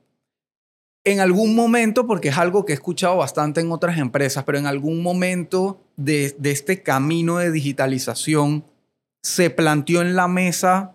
En 1.09 1.21
algún 1.21 1.55
momento, 1.55 2.07
porque 2.07 2.29
es 2.29 2.37
algo 2.37 2.67
que 2.67 2.73
he 2.73 2.75
escuchado 2.75 3.17
bastante 3.17 3.63
en 3.63 3.73
otras 3.73 3.97
empresas, 3.97 4.45
pero 4.45 4.59
en 4.59 4.67
algún 4.67 5.03
momento 5.03 5.81
de, 5.97 6.37
este 6.45 6.83
camino 6.83 7.39
de 7.39 7.51
digitalización, 7.51 8.67
se 9.23 9.49
planteó 9.49 10.03
en 10.03 10.17
la 10.17 10.29
mesa 10.29 10.95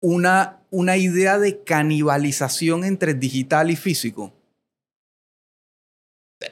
una, 0.00 0.62
una 0.70 0.96
idea 0.96 1.38
de 1.38 1.62
canibalización 1.62 2.84
entre 2.84 3.12
digital 3.12 3.70
y 3.70 3.76
físico. 3.76 4.32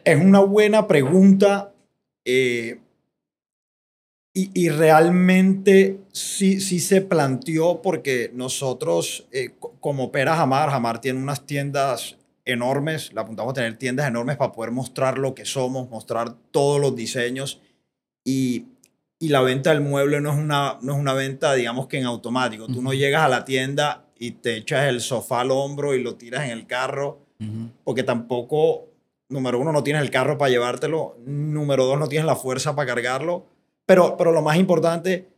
Es 0.04 0.22
una 0.22 0.40
buena 0.40 0.86
pregunta. 0.86 1.72
Eh, 2.26 2.78
y, 4.38 4.68
realmente 4.68 5.98
sí, 6.12 6.60
sí 6.60 6.78
se 6.78 7.00
planteó 7.00 7.80
porque 7.80 8.30
nosotros, 8.34 9.26
eh, 9.32 9.54
como 9.80 10.12
Pera 10.12 10.36
Jamar, 10.36 10.68
Jamar 10.68 11.00
tiene 11.00 11.22
unas 11.22 11.46
tiendas 11.46 12.18
enormes, 12.44 13.14
le 13.14 13.20
apuntamos 13.22 13.52
a 13.52 13.54
tener 13.54 13.78
tiendas 13.78 14.06
enormes 14.06 14.36
para 14.36 14.52
poder 14.52 14.72
mostrar 14.72 15.16
lo 15.16 15.34
que 15.34 15.46
somos, 15.46 15.88
mostrar 15.88 16.34
todos 16.50 16.78
los 16.78 16.94
diseños 16.94 17.62
y, 18.26 18.66
y 19.18 19.30
la 19.30 19.40
venta 19.40 19.70
del 19.70 19.80
mueble 19.80 20.20
no 20.20 20.32
es, 20.32 20.38
una, 20.38 20.78
no 20.82 20.92
es 20.92 20.98
una 20.98 21.14
venta, 21.14 21.54
digamos 21.54 21.86
que 21.86 21.96
en 21.98 22.04
automático. 22.04 22.66
Tú 22.66 22.82
no 22.82 22.92
llegas 22.92 23.22
a 23.22 23.28
la 23.28 23.46
tienda 23.46 24.04
y 24.18 24.32
te 24.32 24.58
echas 24.58 24.84
el 24.84 25.00
sofá 25.00 25.40
al 25.40 25.50
hombro 25.50 25.94
y 25.94 26.02
lo 26.02 26.16
tiras 26.16 26.44
en 26.44 26.50
el 26.50 26.66
carro, 26.66 27.20
porque 27.84 28.02
tampoco, 28.02 28.84
número 29.30 29.58
uno, 29.58 29.72
no 29.72 29.82
tienes 29.82 30.02
el 30.02 30.10
carro 30.10 30.36
para 30.36 30.50
llevártelo, 30.50 31.16
número 31.24 31.86
dos, 31.86 31.98
no 31.98 32.06
tienes 32.06 32.26
la 32.26 32.36
fuerza 32.36 32.76
para 32.76 32.88
cargarlo 32.88 33.55
pero, 33.86 34.16
pero 34.16 34.32
lo 34.32 34.42
más 34.42 34.56
importante, 34.56 35.28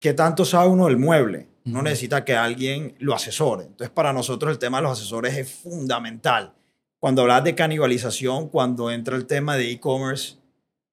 que 0.00 0.14
tanto 0.14 0.44
sabe 0.44 0.68
uno 0.68 0.86
del 0.86 0.96
mueble? 0.96 1.46
No 1.64 1.80
necesita 1.80 2.24
que 2.24 2.34
alguien 2.34 2.96
lo 2.98 3.14
asesore. 3.14 3.64
Entonces, 3.64 3.90
para 3.90 4.12
nosotros 4.12 4.50
el 4.50 4.58
tema 4.58 4.78
de 4.78 4.82
los 4.82 4.98
asesores 4.98 5.36
es 5.36 5.48
fundamental. 5.48 6.54
Cuando 6.98 7.22
hablas 7.22 7.44
de 7.44 7.54
canibalización, 7.54 8.48
cuando 8.48 8.90
entra 8.90 9.16
el 9.16 9.26
tema 9.26 9.56
de 9.56 9.70
e-commerce, 9.70 10.38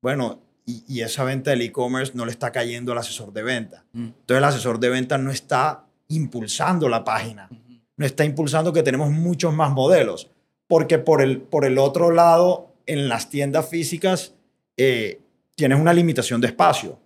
bueno, 0.02 0.40
y, 0.66 1.02
esa 1.02 1.24
venta 1.24 1.50
del 1.50 1.64
e-commerce 1.64 2.14
no 2.16 2.26
le 2.26 2.32
está 2.32 2.52
cayendo 2.52 2.92
al 2.92 3.00
asesor 3.00 3.34
de 3.34 3.42
venta. 3.42 3.86
Entonces, 3.94 4.38
el 4.38 4.44
asesor 4.44 4.80
de 4.80 4.90
venta 4.90 5.18
no 5.18 5.32
está 5.32 5.86
impulsando 6.08 6.88
la 6.88 7.04
página, 7.04 7.50
no 7.98 8.06
está 8.06 8.24
impulsando 8.24 8.72
que 8.72 8.84
tenemos 8.84 9.10
muchos 9.10 9.54
más 9.54 9.72
modelos, 9.72 10.30
porque 10.68 11.00
por 11.00 11.24
el, 11.24 11.42
por 11.42 11.66
el 11.66 11.80
otro 11.80 12.12
lado, 12.12 12.74
en 12.86 13.10
las 13.10 13.30
tiendas 13.30 13.68
físicas, 13.68 14.36
eh, 14.78 15.22
tienes 15.60 15.78
una 15.78 15.92
limitación 15.92 16.40
de 16.40 16.48
espacio. 16.48 16.98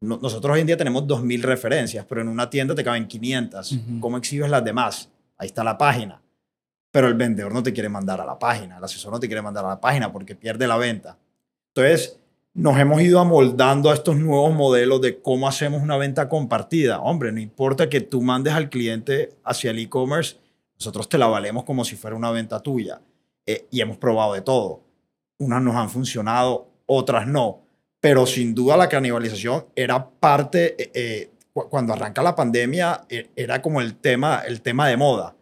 nosotros 0.00 0.54
hoy 0.54 0.60
en 0.60 0.68
día 0.68 0.76
tenemos 0.76 1.02
2.000 1.08 1.42
referencias, 1.42 2.06
pero 2.08 2.20
en 2.20 2.28
una 2.28 2.48
tienda 2.48 2.72
te 2.72 2.84
caben 2.84 3.08
500. 3.08 3.80
¿Cómo 3.98 4.16
exhibes 4.16 4.48
las 4.48 4.64
demás? 4.64 5.10
Ahí 5.36 5.48
está 5.48 5.64
la 5.64 5.76
página. 5.76 6.22
Pero 6.92 7.08
el 7.08 7.14
vendedor 7.14 7.52
no 7.52 7.64
te 7.64 7.72
quiere 7.72 7.88
mandar 7.88 8.20
a 8.20 8.24
la 8.24 8.38
página, 8.38 8.78
el 8.78 8.84
asesor 8.84 9.12
no 9.12 9.18
te 9.18 9.26
quiere 9.26 9.42
mandar 9.42 9.64
a 9.64 9.70
la 9.70 9.80
página 9.80 10.12
porque 10.12 10.36
pierde 10.36 10.68
la 10.68 10.76
venta. 10.76 11.18
Entonces, 11.74 12.16
nos 12.54 12.78
hemos 12.78 13.02
ido 13.02 13.18
amoldando 13.18 13.90
a 13.90 13.94
estos 13.94 14.16
nuevos 14.16 14.54
modelos 14.54 15.00
de 15.00 15.20
cómo 15.20 15.48
hacemos 15.48 15.82
una 15.82 15.96
venta 15.96 16.28
compartida. 16.28 17.00
Hombre, 17.00 17.32
no 17.32 17.40
importa 17.40 17.88
que 17.88 18.00
tú 18.00 18.22
mandes 18.22 18.54
al 18.54 18.70
cliente 18.70 19.30
hacia 19.42 19.72
el 19.72 19.80
e-commerce, 19.80 20.36
nosotros 20.78 21.08
te 21.08 21.18
la 21.18 21.26
valemos 21.26 21.64
como 21.64 21.84
si 21.84 21.96
fuera 21.96 22.14
una 22.14 22.30
venta 22.30 22.60
tuya. 22.60 23.00
Eh, 23.44 23.66
y 23.72 23.80
hemos 23.80 23.96
probado 23.96 24.34
de 24.34 24.42
todo. 24.42 24.82
Unas 25.38 25.60
nos 25.60 25.74
han 25.74 25.90
funcionado, 25.90 26.68
otras 26.86 27.26
no 27.26 27.65
pero 28.00 28.26
sin 28.26 28.54
duda 28.54 28.76
la 28.76 28.88
canibalización 28.88 29.66
era 29.74 30.08
parte, 30.08 30.80
eh, 30.82 30.90
eh, 30.94 31.30
cuando 31.52 31.92
arranca 31.92 32.22
la 32.22 32.34
pandemia, 32.34 33.06
e, 33.08 33.30
era 33.34 33.62
como 33.62 33.80
el 33.80 33.96
tema, 33.96 34.42
el 34.46 34.60
tema 34.60 34.88
de 34.88 34.96
moda, 34.96 35.34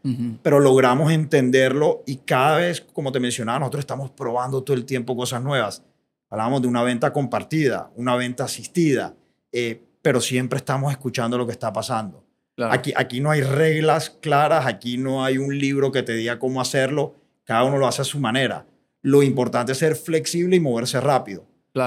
pero 0.43 0.61
logramos 0.61 1.13
entenderlo 1.13 2.03
y 2.07 2.17
cada 2.19 2.59
vez, 2.59 2.81
como 2.81 3.11
te 3.11 3.21
mencionaba, 3.21 3.59
nosotros 3.59 3.81
estamos 3.81 4.11
probando 4.11 4.63
todo 4.63 4.77
el 4.77 4.85
tiempo 4.85 5.17
cosas 5.17 5.43
nuevas. 5.43 5.83
Hablábamos 6.31 6.63
de 6.63 6.69
una 6.69 6.83
venta 6.83 7.13
compartida, 7.13 7.91
una 7.97 8.17
venta 8.17 8.45
asistida, 8.45 9.15
eh, 9.53 9.83
pero 10.03 10.21
siempre 10.21 10.59
estamos 10.59 10.93
escuchando 10.93 11.37
lo 11.37 11.47
que 11.47 11.53
está 11.53 11.73
pasando. 11.73 12.25
Aquí, 12.71 12.93
aquí 12.97 13.21
no 13.21 13.31
hay 13.31 13.43
reglas 13.43 14.11
claras, 14.11 14.67
aquí 14.67 14.97
no 14.97 15.25
hay 15.25 15.39
un 15.39 15.59
libro 15.59 15.91
que 15.91 16.05
te 16.05 16.13
diga 16.13 16.39
cómo 16.39 16.61
hacerlo, 16.61 17.17
cada 17.43 17.65
uno 17.65 17.79
lo 17.79 17.87
hace 17.89 18.03
a 18.03 18.05
su 18.05 18.21
manera. 18.21 18.67
Lo 19.03 19.23
importante 19.23 19.73
es 19.73 19.79
ser 19.79 19.97
flexible 19.97 20.57
y 20.57 20.61
moverse 20.61 21.01
rápido. 21.01 21.47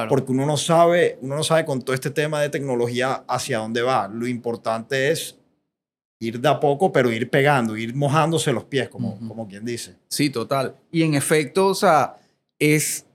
Porque 0.10 0.34
uno 0.34 0.46
no 0.46 0.58
sabe, 0.58 1.18
uno 1.22 1.38
no 1.38 1.44
sabe 1.44 1.64
con 1.64 1.82
todo 1.82 1.94
este 1.94 2.12
tema 2.12 2.42
de 2.42 2.50
tecnología 2.50 3.24
hacia 3.28 3.60
dónde 3.60 3.82
va. 3.82 4.10
Lo 4.10 4.28
importante 4.28 5.12
es 5.12 5.38
ir 6.20 6.42
de 6.42 6.50
a 6.50 6.60
poco, 6.60 6.92
pero 6.92 7.10
ir 7.10 7.30
pegando, 7.30 7.78
ir 7.78 7.96
mojándose 7.96 8.52
los 8.52 8.66
pies, 8.66 8.90
como, 8.90 9.18
como 9.28 9.48
quien 9.48 9.64
dice. 9.64 9.96
Sí, 10.10 10.30
total. 10.30 10.76
Y 10.92 11.04
en 11.04 11.14
efecto, 11.14 11.68
o 11.68 11.76
sea, 11.76 12.18
es, 12.60 13.06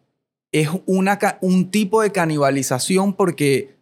es 0.51 0.69
una, 0.87 1.19
un 1.43 1.71
tipo 1.71 2.01
de 2.01 2.11
canibalización 2.11 3.15
porque 3.15 3.77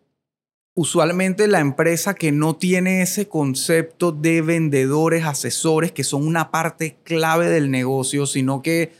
usualmente 0.74 1.46
la 1.46 1.60
empresa 1.60 2.14
que 2.14 2.32
no 2.32 2.56
tiene 2.56 3.02
ese 3.02 3.28
concepto 3.28 4.10
de 4.10 4.42
vendedores, 4.42 5.24
asesores, 5.24 5.92
que 5.92 6.02
son 6.02 6.26
una 6.26 6.50
parte 6.50 6.96
clave 7.04 7.48
del 7.50 7.70
negocio, 7.70 8.26
sino 8.26 8.62
que 8.62 8.92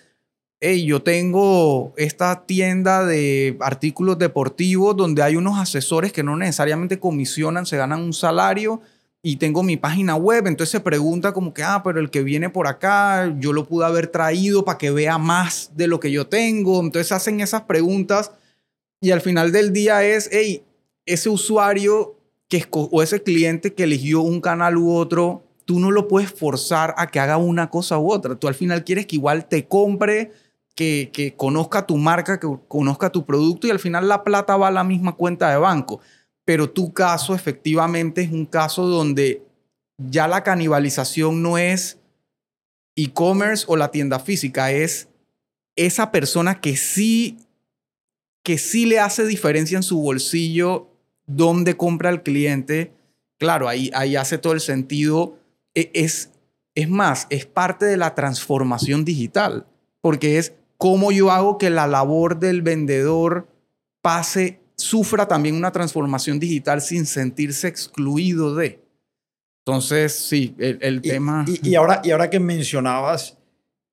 hey, 0.60 0.84
yo 0.84 1.02
tengo 1.02 1.94
esta 1.96 2.44
tienda 2.44 3.06
de 3.06 3.56
artículos 3.60 4.18
deportivos 4.18 4.94
donde 4.94 5.22
hay 5.22 5.36
unos 5.36 5.58
asesores 5.58 6.12
que 6.12 6.22
no 6.22 6.36
necesariamente 6.36 7.00
comisionan, 7.00 7.64
se 7.64 7.78
ganan 7.78 8.02
un 8.02 8.12
salario 8.12 8.82
y 9.22 9.36
tengo 9.36 9.62
mi 9.62 9.78
página 9.78 10.16
web, 10.16 10.46
entonces 10.46 10.70
se 10.70 10.80
pregunta 10.80 11.32
como 11.32 11.54
que, 11.54 11.62
ah, 11.62 11.82
pero 11.82 11.98
el 11.98 12.10
que 12.10 12.22
viene 12.22 12.50
por 12.50 12.66
acá, 12.66 13.34
yo 13.38 13.52
lo 13.52 13.66
pude 13.66 13.86
haber 13.86 14.06
traído 14.08 14.64
para 14.64 14.78
que 14.78 14.90
vea 14.90 15.18
más 15.18 15.72
de 15.76 15.86
lo 15.86 15.98
que 15.98 16.10
yo 16.10 16.26
tengo, 16.26 16.80
entonces 16.80 17.12
hacen 17.12 17.40
esas 17.40 17.62
preguntas 17.62 18.32
y 19.00 19.12
al 19.12 19.22
final 19.22 19.52
del 19.52 19.72
día 19.72 20.04
es, 20.04 20.28
hey, 20.30 20.62
ese 21.06 21.30
usuario 21.30 22.16
que 22.48 22.66
o 22.70 23.02
ese 23.02 23.22
cliente 23.22 23.72
que 23.72 23.84
eligió 23.84 24.20
un 24.20 24.40
canal 24.40 24.76
u 24.76 24.92
otro, 24.92 25.42
tú 25.64 25.80
no 25.80 25.90
lo 25.90 26.08
puedes 26.08 26.30
forzar 26.30 26.94
a 26.98 27.06
que 27.06 27.20
haga 27.20 27.36
una 27.38 27.70
cosa 27.70 27.98
u 27.98 28.10
otra, 28.10 28.34
tú 28.34 28.48
al 28.48 28.54
final 28.54 28.84
quieres 28.84 29.06
que 29.06 29.16
igual 29.16 29.48
te 29.48 29.66
compre 29.66 30.32
que, 30.74 31.35
conozca 31.37 31.87
tu 31.87 31.96
marca, 31.96 32.40
que 32.40 32.48
conozca 32.68 33.11
tu 33.11 33.24
producto 33.26 33.66
y 33.66 33.70
al 33.70 33.78
final 33.78 34.09
la 34.09 34.24
plata 34.24 34.56
va 34.56 34.68
a 34.68 34.72
la 34.72 34.85
misma 34.85 35.12
cuenta 35.12 35.50
de 35.50 35.56
banco. 35.56 36.00
Pero 36.44 36.70
tu 36.70 36.92
caso 36.92 37.35
efectivamente 37.35 38.22
es 38.22 38.33
un 38.33 38.46
caso 38.46 38.87
donde 38.87 39.42
ya 39.98 40.26
la 40.26 40.42
canibalización 40.42 41.42
no 41.42 41.59
es 41.59 41.98
e-commerce 42.96 43.64
o 43.68 43.76
la 43.76 43.90
tienda 43.90 44.18
física, 44.18 44.72
es 44.72 45.09
esa 45.76 46.11
persona 46.11 46.61
que 46.61 46.76
sí, 46.76 47.38
que 48.42 48.59
sí 48.59 48.87
le 48.87 48.98
hace 48.98 49.26
diferencia 49.26 49.76
en 49.76 49.83
su 49.83 50.00
bolsillo 50.00 50.90
dónde 51.26 51.76
compra 51.76 52.11
el 52.11 52.22
cliente. 52.22 52.92
Claro, 53.38 53.68
ahí, 53.68 53.90
ahí 53.94 54.16
hace 54.16 54.38
todo 54.38 54.52
el 54.52 54.61
sentido. 54.61 55.38
E, 55.74 55.90
es, 55.94 56.30
es 56.74 56.88
más, 56.88 57.26
es 57.30 57.46
parte 57.46 57.87
de 57.87 57.96
la 57.96 58.14
transformación 58.14 59.04
digital, 59.04 59.66
porque 60.00 60.38
es 60.38 60.54
cómo 60.80 61.12
yo 61.12 61.30
hago 61.30 61.58
que 61.58 61.68
la 61.68 61.86
labor 61.86 62.40
del 62.40 62.62
vendedor 62.62 63.46
pase, 64.00 64.60
sufra 64.76 65.28
también 65.28 65.54
una 65.54 65.72
transformación 65.72 66.40
digital 66.40 66.80
sin 66.80 67.04
sentirse 67.04 67.68
excluido 67.68 68.54
de. 68.54 68.80
Entonces, 69.58 70.14
sí, 70.14 70.54
el, 70.58 71.02
tema... 71.02 71.44
Y, 71.62 71.74
ahora, 71.74 72.00
y 72.02 72.12
ahora 72.12 72.30
que 72.30 72.40
mencionabas, 72.40 73.36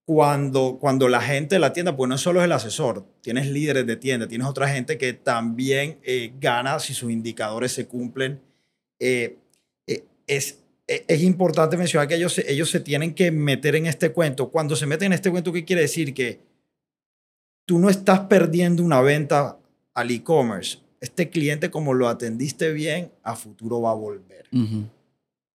cuando, 0.06 0.78
cuando 0.80 1.10
la 1.10 1.20
gente 1.20 1.56
de 1.56 1.58
la 1.58 1.74
tienda, 1.74 1.94
pues 1.94 2.08
no 2.08 2.16
solo 2.16 2.40
es 2.40 2.46
el 2.46 2.52
asesor, 2.52 3.04
tienes 3.20 3.48
líderes 3.48 3.86
de 3.86 3.96
tienda, 3.96 4.26
tienes 4.26 4.46
otra 4.46 4.66
gente 4.66 4.96
que 4.96 5.12
también 5.12 5.98
eh, 6.04 6.32
gana 6.40 6.78
si 6.78 6.94
sus 6.94 7.12
indicadores 7.12 7.70
se 7.70 7.86
cumplen. 7.86 8.40
Eh, 8.98 9.36
eh, 9.86 10.04
es, 10.26 10.60
es 10.86 11.22
importante 11.22 11.76
mencionar 11.76 12.08
que 12.08 12.14
ellos, 12.14 12.38
ellos 12.38 12.70
se 12.70 12.80
tienen 12.80 13.12
que 13.12 13.30
meter 13.30 13.76
en 13.76 13.84
este 13.84 14.10
cuento. 14.10 14.48
Cuando 14.48 14.74
se 14.74 14.86
meten 14.86 15.08
en 15.08 15.12
este 15.12 15.30
cuento, 15.30 15.52
¿qué 15.52 15.66
quiere 15.66 15.82
decir? 15.82 16.14
Que 16.14 16.47
tú 17.68 17.78
no 17.78 17.90
estás 17.90 18.20
perdiendo 18.20 18.82
una 18.82 19.02
venta 19.02 19.58
al 19.92 20.10
e-commerce. 20.10 20.78
Este 21.02 21.28
cliente, 21.28 21.70
como 21.70 21.92
lo 21.92 22.08
atendiste 22.08 22.72
bien, 22.72 23.12
a 23.22 23.36
futuro 23.36 23.82
va 23.82 23.90
a 23.90 23.94
volver. 23.94 24.46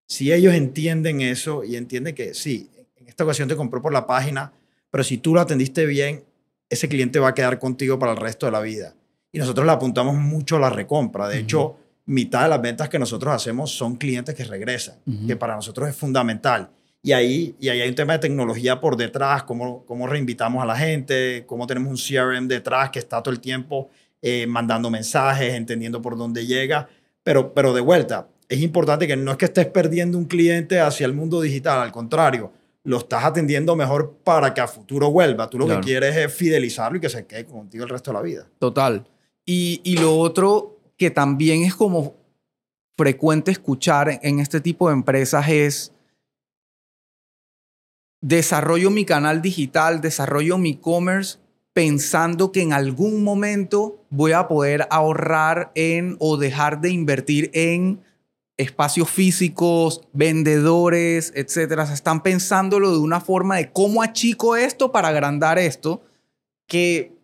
Si 0.07 0.32
ellos 0.32 0.53
entienden 0.53 1.22
eso 1.22 1.64
y 1.64 1.76
entienden 1.76 2.14
que 2.14 2.36
sí, 2.36 2.70
en 2.97 3.07
esta 3.07 3.24
ocasión 3.24 3.49
te 3.49 3.55
compró 3.55 3.82
por 3.82 3.91
la 3.91 4.05
página, 4.05 4.53
pero 4.91 5.03
si 5.03 5.18
tú 5.18 5.34
lo 5.34 5.41
atendiste 5.41 5.88
bien, 5.88 6.24
ese 6.70 6.88
cliente 6.88 7.18
va 7.18 7.30
a 7.30 7.34
quedar 7.34 7.57
contigo 7.57 7.97
para 7.97 8.11
el 8.11 8.20
resto 8.20 8.45
de 8.45 8.51
la 8.51 8.61
vida. 8.61 8.93
Y 9.32 9.39
nosotros 9.39 9.66
le 9.66 9.72
apuntamos 9.72 10.14
mucho 10.16 10.57
a 10.57 10.59
la 10.59 10.70
recompra. 10.70 11.28
De 11.28 11.39
hecho, 11.39 11.78
mitad 12.05 12.43
de 12.43 12.49
las 12.49 12.61
ventas 12.61 12.89
que 12.89 12.99
nosotros 12.99 13.34
hacemos 13.34 13.72
son 13.72 13.95
clientes 13.95 14.36
que 14.36 14.43
regresan, 14.43 14.97
que 15.26 15.36
para 15.36 15.55
nosotros 15.55 15.89
es 15.89 15.95
fundamental. 15.95 16.70
Y 17.06 17.12
ahí, 17.12 17.54
y 17.60 17.68
ahí 17.68 17.82
hay 17.82 17.89
un 17.89 17.95
tema 17.95 18.14
de 18.14 18.20
tecnología 18.20 18.80
por 18.80 18.95
detrás, 18.95 19.43
cómo, 19.43 19.86
cómo 19.86 20.08
reinvitamos 20.08 20.64
a 20.64 20.66
la 20.66 20.78
gente, 20.78 21.43
cómo 21.45 21.68
tenemos 21.68 21.91
un 21.91 21.97
CRM 21.97 22.47
detrás 22.47 22.91
que 22.91 22.99
está 22.99 23.22
todo 23.22 23.34
el 23.34 23.41
tiempo 23.41 23.89
eh, 24.22 24.47
mandando 24.47 24.89
mensajes, 24.89 25.54
entendiendo 25.54 26.01
por 26.01 26.18
dónde 26.18 26.47
llega. 26.47 26.88
Pero, 27.22 27.54
pero 27.54 27.74
de 27.74 27.82
vuelta, 27.82 28.30
es 28.47 28.62
importante 28.62 29.06
que 29.06 29.18
no 29.18 29.32
es 29.32 29.38
que 29.38 29.45
estés 29.45 29.66
perdiendo 29.66 30.18
un 30.18 30.26
cliente 30.26 30.80
hacia 30.80 31.06
el 31.06 31.14
mundo 31.14 31.41
digital, 31.41 31.82
al 31.82 31.91
contrario, 31.91 32.54
lo 32.86 32.97
estás 32.99 33.26
atendiendo 33.26 33.76
mejor 33.76 34.20
para 34.24 34.54
que 34.54 34.62
a 34.62 34.68
futuro 34.68 35.12
vuelva. 35.12 35.49
Tú 35.49 35.60
lo 35.60 35.68
que 35.68 35.80
quieres 35.82 36.16
es 36.16 36.34
fidelizarlo 36.34 36.97
y 36.97 37.01
que 37.01 37.10
se 37.10 37.26
quede 37.26 37.45
contigo 37.45 37.84
el 37.84 37.89
resto 37.89 38.12
de 38.12 38.18
la 38.18 38.22
vida. 38.22 38.47
Total. 38.60 39.06
Y, 39.45 39.82
y 39.84 39.97
lo 39.97 40.18
otro 40.18 40.80
que 40.97 41.10
también 41.10 41.64
es 41.64 41.76
como 41.76 42.16
frecuente 42.97 43.51
escuchar 43.51 44.20
en 44.22 44.39
este 44.39 44.62
tipo 44.62 44.88
de 44.88 44.93
empresas 44.93 45.49
es 45.49 45.93
desarrollo 48.24 48.89
mi 48.89 49.03
canal 49.03 49.41
digital, 49.41 49.99
desarrollo 49.99 50.57
mi 50.57 50.71
e-commerce 50.71 51.39
pensando 51.74 52.51
que 52.51 52.61
en 52.61 52.71
algún 52.71 53.24
momento 53.24 54.05
voy 54.09 54.32
a 54.32 54.47
poder 54.47 54.88
ahorrar 54.89 55.71
en 55.76 56.15
o 56.19 56.38
dejar 56.38 56.80
de 56.82 56.91
invertir 56.91 57.51
en 57.53 58.01
espacios 58.57 59.09
físicos, 59.09 60.01
vendedores, 60.13 61.34
etcétera. 61.36 61.84
están 61.91 62.24
pensándolo 62.24 62.91
de 62.91 62.99
una 62.99 63.19
forma 63.19 63.57
de 63.57 63.71
cómo 63.71 64.01
achico 64.01 64.55
esto 64.55 64.91
para 64.91 65.09
agrandar 65.09 65.59
esto, 65.59 66.03
que 66.67 67.17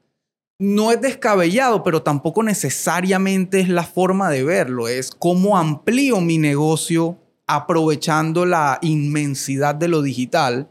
no 0.57 0.91
es 0.91 0.99
descabellado, 0.99 1.83
pero 1.83 2.01
tampoco 2.01 2.43
necesariamente 2.43 3.61
es 3.61 3.69
la 3.69 3.83
forma 3.83 4.29
de 4.29 4.43
verlo. 4.43 4.89
Es 4.89 5.11
cómo 5.11 5.57
amplío 5.57 6.19
mi 6.19 6.39
negocio 6.39 7.17
aprovechando 7.47 8.45
la 8.45 8.79
inmensidad 8.81 9.75
de 9.75 9.87
lo 9.87 10.01
digital 10.01 10.69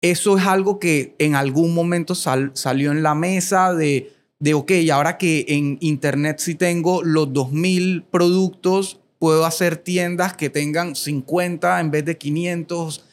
eso 0.00 0.38
es 0.38 0.46
algo 0.46 0.78
que 0.78 1.14
en 1.18 1.34
algún 1.34 1.74
momento 1.74 2.14
salió 2.14 2.92
en 2.92 3.02
la 3.02 3.14
mesa 3.14 3.74
de, 3.74 4.12
de, 4.38 4.54
ok, 4.54 4.72
ahora 4.92 5.18
que 5.18 5.44
en 5.48 5.78
Internet 5.80 6.38
sí 6.38 6.54
tengo 6.54 7.02
los 7.02 7.28
2.000 7.28 8.04
productos, 8.10 9.00
puedo 9.18 9.44
hacer 9.44 9.76
tiendas 9.76 10.34
que 10.34 10.50
tengan 10.50 10.94
50 10.94 11.80
en 11.80 11.90
vez 11.90 12.04
de 12.04 12.16
500. 12.16 13.04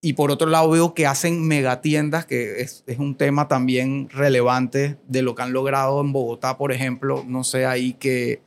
Y 0.00 0.12
por 0.12 0.30
otro 0.30 0.48
lado 0.48 0.70
veo 0.70 0.94
que 0.94 1.08
hacen 1.08 1.48
megatiendas, 1.48 2.24
que 2.24 2.60
es, 2.60 2.84
es 2.86 2.98
un 3.00 3.16
tema 3.16 3.48
también 3.48 4.08
relevante 4.10 4.96
de 5.08 5.22
lo 5.22 5.34
que 5.34 5.42
han 5.42 5.52
logrado 5.52 6.00
en 6.00 6.12
Bogotá, 6.12 6.56
por 6.56 6.70
ejemplo. 6.70 7.24
No 7.26 7.42
sé 7.42 7.66
ahí 7.66 7.94
que... 7.94 8.40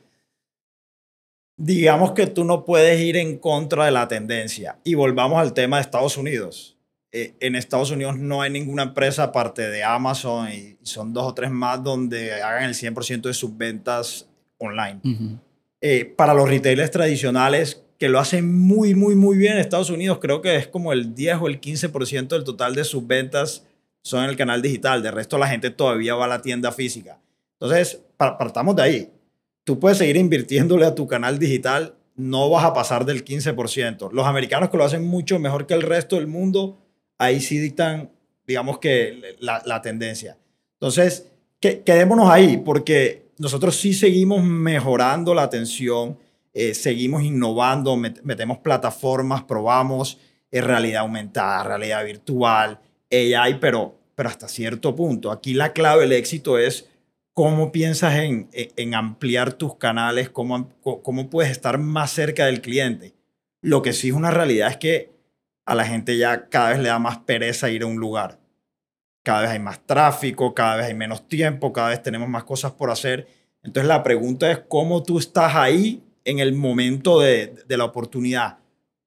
Digamos 1.58 2.12
que 2.12 2.26
tú 2.26 2.44
no 2.44 2.64
puedes 2.64 2.98
ir 3.02 3.18
en 3.18 3.36
contra 3.36 3.84
de 3.84 3.90
la 3.90 4.08
tendencia. 4.08 4.78
Y 4.82 4.94
volvamos 4.94 5.38
al 5.38 5.52
tema 5.52 5.76
de 5.76 5.82
Estados 5.82 6.16
Unidos 6.16 6.78
eh, 7.14 7.34
en 7.40 7.56
Estados 7.56 7.90
Unidos 7.90 8.16
no 8.16 8.40
hay 8.40 8.50
ninguna 8.50 8.84
empresa 8.84 9.24
aparte 9.24 9.68
de 9.68 9.84
Amazon 9.84 10.50
y 10.50 10.78
son 10.82 11.12
dos 11.12 11.24
o 11.24 11.34
tres 11.34 11.50
más 11.50 11.84
donde 11.84 12.40
hagan 12.42 12.64
el 12.64 12.74
100% 12.74 13.22
de 13.22 13.34
sus 13.34 13.54
ventas 13.56 14.28
online. 14.56 15.00
Eh, 15.82 16.06
para 16.16 16.32
los 16.32 16.48
retailers 16.48 16.90
tradicionales 16.90 17.84
que 17.98 18.08
lo 18.08 18.18
hacen 18.18 18.58
muy, 18.58 18.94
muy, 18.94 19.14
muy 19.14 19.36
bien 19.36 19.52
en 19.52 19.58
Estados 19.58 19.90
Unidos, 19.90 20.18
creo 20.20 20.40
que 20.40 20.56
es 20.56 20.66
como 20.66 20.92
el 20.92 21.14
10 21.14 21.36
o 21.42 21.48
el 21.48 21.60
15% 21.60 22.28
del 22.28 22.44
total 22.44 22.74
de 22.74 22.84
sus 22.84 23.06
ventas 23.06 23.66
son 24.02 24.24
en 24.24 24.30
el 24.30 24.36
canal 24.36 24.62
digital. 24.62 25.02
De 25.02 25.10
resto, 25.10 25.38
la 25.38 25.48
gente 25.48 25.70
todavía 25.70 26.14
va 26.14 26.24
a 26.24 26.28
la 26.28 26.42
tienda 26.42 26.72
física. 26.72 27.20
Entonces, 27.60 28.00
partamos 28.16 28.74
de 28.74 28.82
ahí. 28.82 29.12
Tú 29.64 29.78
puedes 29.78 29.98
seguir 29.98 30.16
invirtiéndole 30.16 30.86
a 30.86 30.94
tu 30.94 31.06
canal 31.06 31.38
digital, 31.38 31.94
no 32.16 32.50
vas 32.50 32.64
a 32.64 32.74
pasar 32.74 33.04
del 33.04 33.24
15%. 33.24 34.10
Los 34.12 34.26
americanos 34.26 34.70
que 34.70 34.76
lo 34.76 34.84
hacen 34.84 35.06
mucho 35.06 35.38
mejor 35.38 35.66
que 35.66 35.74
el 35.74 35.82
resto 35.82 36.16
del 36.16 36.26
mundo, 36.26 36.81
ahí 37.22 37.40
sí 37.40 37.58
dictan, 37.58 38.10
digamos 38.46 38.78
que 38.78 39.36
la, 39.38 39.82
tendencia. 39.82 40.36
Entonces, 40.74 41.28
quedémonos 41.60 42.28
ahí, 42.28 42.56
porque 42.56 43.30
nosotros 43.38 43.76
sí 43.76 43.94
seguimos 43.94 44.42
mejorando 44.42 45.34
la 45.34 45.42
atención, 45.42 46.18
eh, 46.52 46.74
seguimos 46.74 47.22
innovando, 47.22 47.96
metemos 47.96 48.58
plataformas, 48.58 49.44
probamos 49.44 50.18
eh, 50.50 50.60
realidad 50.60 51.02
aumentada, 51.02 51.64
realidad 51.64 52.04
virtual, 52.04 52.80
AI, 53.10 53.58
pero, 53.60 53.94
pero 54.14 54.28
hasta 54.28 54.48
cierto 54.48 54.94
punto. 54.96 55.30
Aquí 55.30 55.54
la 55.54 55.72
clave 55.72 56.02
del 56.02 56.12
éxito 56.12 56.58
es 56.58 56.88
cómo 57.32 57.72
piensas 57.72 58.16
en, 58.16 58.48
en, 58.52 58.94
ampliar 58.94 59.52
tus 59.52 59.76
canales, 59.76 60.28
cómo, 60.28 60.70
cómo 60.82 61.30
puedes 61.30 61.50
estar 61.52 61.78
más 61.78 62.10
cerca 62.10 62.46
del 62.46 62.60
cliente. 62.60 63.14
Lo 63.60 63.80
que 63.80 63.92
sí 63.92 64.08
es 64.08 64.14
una 64.14 64.30
realidad 64.30 64.68
es 64.70 64.76
que 64.76 65.11
a 65.64 65.74
la 65.74 65.84
gente 65.84 66.16
ya 66.16 66.48
cada 66.48 66.70
vez 66.70 66.78
le 66.80 66.88
da 66.88 66.98
más 66.98 67.18
pereza 67.18 67.70
ir 67.70 67.82
a 67.82 67.86
un 67.86 67.96
lugar. 67.96 68.38
Cada 69.22 69.42
vez 69.42 69.50
hay 69.50 69.58
más 69.58 69.84
tráfico, 69.86 70.54
cada 70.54 70.76
vez 70.76 70.86
hay 70.86 70.94
menos 70.94 71.28
tiempo, 71.28 71.72
cada 71.72 71.90
vez 71.90 72.02
tenemos 72.02 72.28
más 72.28 72.44
cosas 72.44 72.72
por 72.72 72.90
hacer. 72.90 73.28
Entonces 73.62 73.86
la 73.86 74.02
pregunta 74.02 74.50
es 74.50 74.58
cómo 74.68 75.02
tú 75.02 75.18
estás 75.18 75.54
ahí 75.54 76.02
en 76.24 76.40
el 76.40 76.54
momento 76.54 77.20
de, 77.20 77.54
la 77.68 77.84
oportunidad. 77.84 78.58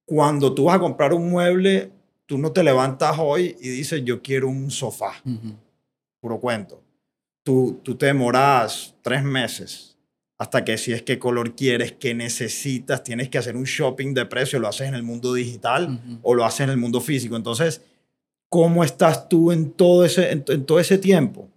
Cuando 0.06 0.54
tú 0.54 0.64
vas 0.64 0.76
a 0.76 0.80
comprar 0.80 1.12
un 1.12 1.28
mueble, 1.28 1.92
tú 2.24 2.38
no 2.38 2.52
te 2.52 2.62
levantas 2.62 3.16
hoy 3.18 3.56
y 3.60 3.68
dices, 3.68 4.02
yo 4.04 4.22
quiero 4.22 4.48
un 4.48 4.70
sofá. 4.70 5.12
Puro 6.20 6.40
cuento. 6.40 6.82
Tú, 7.42 7.80
tú 7.82 7.94
te 7.96 8.06
demoras 8.06 8.94
tres 9.02 9.22
meses 9.22 9.95
hasta 10.38 10.64
que 10.64 10.76
si 10.76 10.92
es 10.92 11.02
qué 11.02 11.18
color 11.18 11.54
quieres, 11.54 11.92
qué 11.92 12.14
necesitas, 12.14 13.02
tienes 13.02 13.28
que 13.28 13.38
hacer 13.38 13.56
un 13.56 13.64
shopping 13.64 14.12
de 14.12 14.26
precio, 14.26 14.58
lo 14.58 14.68
haces 14.68 14.88
en 14.88 14.94
el 14.94 15.02
mundo 15.02 15.32
digital 15.32 16.00
o 16.22 16.34
lo 16.34 16.44
haces 16.44 16.60
en 16.60 16.70
el 16.70 16.76
mundo 16.76 17.00
físico. 17.00 17.36
Entonces, 17.36 17.82
¿cómo 18.50 18.84
estás 18.84 19.28
tú 19.28 19.50
en 19.50 19.70
todo 19.70 20.04
ese, 20.04 20.30
en, 20.30 20.44
todo 20.66 20.78
ese 20.78 20.98
tiempo? 20.98 21.48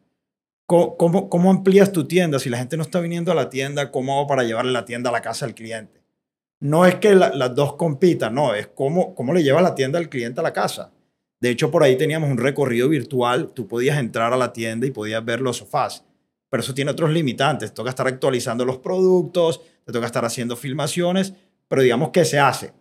¿Cómo, 0.65 1.29
¿Cómo, 1.29 1.49
amplías 1.49 1.91
tu 1.91 2.05
tienda? 2.05 2.39
Si 2.39 2.49
la 2.49 2.59
gente 2.59 2.77
no 2.77 2.83
está 2.83 2.99
viniendo 2.99 3.31
a 3.31 3.35
la 3.35 3.49
tienda, 3.49 3.91
¿cómo 3.91 4.17
hago 4.17 4.27
para 4.27 4.43
llevarle 4.43 4.71
la 4.71 4.85
tienda 4.85 5.09
a 5.09 5.13
la 5.13 5.21
casa 5.21 5.45
al 5.45 5.55
cliente? 5.55 5.99
No 6.61 6.85
es 6.85 6.95
que 6.95 7.15
las 7.15 7.55
dos 7.55 7.75
compitan, 7.75 8.35
no, 8.35 8.53
es 8.53 8.67
cómo, 8.67 9.15
cómo 9.15 9.33
le 9.33 9.43
llevas 9.43 9.63
la 9.63 9.75
tienda 9.75 9.97
al 9.97 10.09
cliente 10.09 10.41
a 10.41 10.43
la 10.43 10.53
casa. 10.53 10.91
De 11.41 11.49
hecho, 11.49 11.71
por 11.71 11.83
ahí 11.83 11.97
teníamos 11.97 12.29
un 12.29 12.37
recorrido 12.37 12.87
virtual, 12.87 13.51
tú 13.53 13.67
podías 13.67 13.97
entrar 13.97 14.31
a 14.31 14.37
la 14.37 14.53
tienda 14.53 14.85
y 14.85 14.91
podías 14.91 15.23
ver 15.23 15.41
los 15.41 15.57
sofás 15.57 16.03
pero 16.49 16.61
eso 16.61 16.73
tiene 16.73 16.91
otros 16.91 17.11
limitantes. 17.11 17.69
Te 17.69 17.75
toca 17.75 17.89
estar 17.89 18.07
actualizando 18.07 18.65
los 18.65 18.77
productos, 18.77 19.61
te 19.85 19.91
toca 19.91 20.05
estar 20.05 20.25
haciendo 20.25 20.55
filmaciones, 20.55 21.33
pero 21.67 21.81
digamos 21.81 22.09
que 22.09 22.25
se 22.25 22.39
hace. 22.39 22.73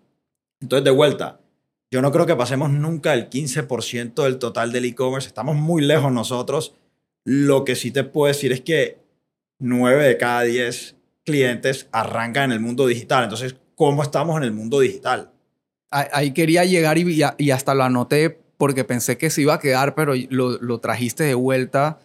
Entonces, 0.60 0.84
de 0.84 0.90
vuelta, 0.90 1.40
yo 1.90 2.02
no 2.02 2.12
creo 2.12 2.26
que 2.26 2.36
pasemos 2.36 2.70
nunca 2.70 3.14
el 3.14 3.30
15% 3.30 4.24
del 4.24 4.38
total 4.38 4.72
del 4.72 4.84
e-commerce. 4.84 5.28
Estamos 5.28 5.56
muy 5.56 5.82
lejos 5.82 6.12
nosotros. 6.12 6.74
Lo 7.24 7.64
que 7.64 7.76
sí 7.76 7.90
te 7.90 8.04
puedo 8.04 8.28
decir 8.28 8.52
es 8.52 8.60
que 8.60 8.98
9 9.58 10.06
de 10.06 10.16
cada 10.16 10.42
10 10.42 10.96
clientes 11.24 11.88
arrancan 11.92 12.44
en 12.44 12.52
el 12.52 12.60
mundo 12.60 12.86
digital. 12.86 13.24
Entonces, 13.24 13.56
¿cómo 13.74 14.02
estamos 14.02 14.36
en 14.38 14.44
el 14.44 14.52
mundo 14.52 14.80
digital? 14.80 15.30
Ahí 15.90 16.32
quería 16.32 16.64
llegar 16.64 16.98
y, 16.98 17.22
y 17.38 17.50
hasta 17.50 17.74
lo 17.74 17.84
anoté 17.84 18.38
porque 18.58 18.84
pensé 18.84 19.16
que 19.16 19.30
se 19.30 19.42
iba 19.42 19.54
a 19.54 19.60
quedar, 19.60 19.94
pero 19.94 20.14
lo, 20.28 20.58
lo 20.58 20.80
trajiste 20.80 21.24
de 21.24 21.34
vuelta. 21.34 22.00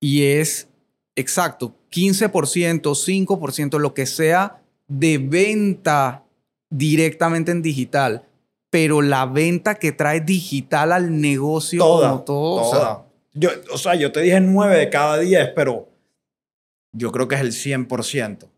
Y 0.00 0.22
es 0.24 0.68
exacto, 1.16 1.74
15%, 1.90 2.82
5%, 2.82 3.78
lo 3.78 3.94
que 3.94 4.06
sea 4.06 4.62
de 4.86 5.18
venta 5.18 6.22
directamente 6.70 7.50
en 7.50 7.62
digital, 7.62 8.24
pero 8.70 9.02
la 9.02 9.26
venta 9.26 9.76
que 9.76 9.92
trae 9.92 10.20
digital 10.20 10.92
al 10.92 11.20
negocio 11.20 11.80
toda, 11.80 12.24
todo, 12.24 12.62
O, 12.62 12.70
sea, 12.70 13.02
yo, 13.32 13.50
o 13.72 13.78
sea, 13.78 13.94
yo 13.94 14.12
te 14.12 14.20
dije 14.20 14.40
9 14.40 14.76
de 14.76 14.90
cada 14.90 15.18
10, 15.18 15.52
pero 15.54 15.88
yo 16.92 17.10
creo 17.12 17.28
que 17.28 17.36
es 17.36 17.40
el 17.40 17.52
100%. 17.52 18.48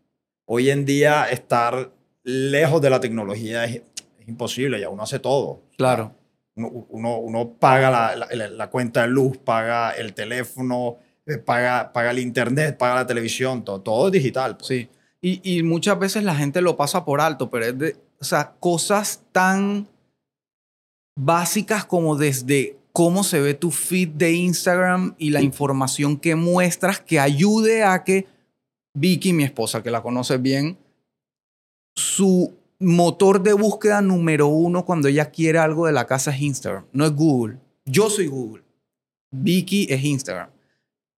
Hoy 0.45 0.69
en 0.69 0.85
día 0.85 1.29
estar 1.29 1.91
lejos 2.23 2.81
de 2.81 2.89
la 2.89 2.99
tecnología 2.99 3.65
es, 3.65 3.81
imposible, 4.27 4.79
ya 4.79 4.89
uno 4.89 5.03
hace 5.03 5.19
todo. 5.19 5.63
Claro. 5.77 6.13
Uno, 6.55 7.17
uno, 7.19 7.53
paga 7.57 7.89
la, 7.89 8.27
la 8.35 8.69
cuenta 8.69 9.03
de 9.03 9.07
luz, 9.07 9.37
paga 9.37 9.91
el 9.91 10.13
teléfono, 10.13 10.97
paga, 11.37 11.93
paga 11.93 12.11
el 12.11 12.19
internet, 12.19 12.77
paga 12.77 12.95
la 12.95 13.07
televisión, 13.07 13.63
todo, 13.63 13.81
todo 13.81 14.07
es 14.07 14.13
digital. 14.13 14.57
Pues. 14.57 14.67
Sí. 14.67 14.89
Y, 15.21 15.41
y, 15.43 15.63
muchas 15.63 15.99
veces 15.99 16.23
la 16.23 16.35
gente 16.35 16.61
lo 16.61 16.77
pasa 16.77 17.03
por 17.05 17.21
alto, 17.21 17.49
pero 17.49 17.65
es 17.65 17.77
de, 17.77 17.95
o 18.19 18.23
sea, 18.23 18.53
cosas 18.59 19.21
tan 19.31 19.87
básicas 21.17 21.85
como 21.85 22.15
desde 22.15 22.77
cómo 22.93 23.23
se 23.23 23.41
ve 23.41 23.53
tu 23.53 23.71
feed 23.71 24.09
de 24.09 24.31
Instagram 24.31 25.15
y 25.17 25.29
la 25.31 25.41
información 25.41 26.17
que 26.17 26.35
muestras 26.35 26.99
que 26.99 27.19
ayude 27.19 27.83
a 27.83 28.03
que 28.03 28.27
Vicky, 28.93 29.33
mi 29.33 29.43
esposa, 29.43 29.83
que 29.83 29.91
la 29.91 30.01
conoce 30.01 30.37
bien, 30.37 30.77
su 31.95 32.53
motor 32.79 33.43
de 33.43 33.53
búsqueda 33.53 34.01
número 34.01 34.47
uno 34.47 34.85
cuando 34.85 35.09
ella 35.09 35.29
quiere 35.31 35.59
algo 35.59 35.85
de 35.85 35.91
la 35.91 36.07
casa 36.07 36.31
es 36.31 36.41
Instagram, 36.41 36.85
no 36.93 37.05
es 37.05 37.13
Google. 37.13 37.57
Yo 37.85 38.09
soy 38.09 38.27
Google. 38.27 38.63
Vicky 39.31 39.87
es 39.89 40.03
Instagram 40.03 40.49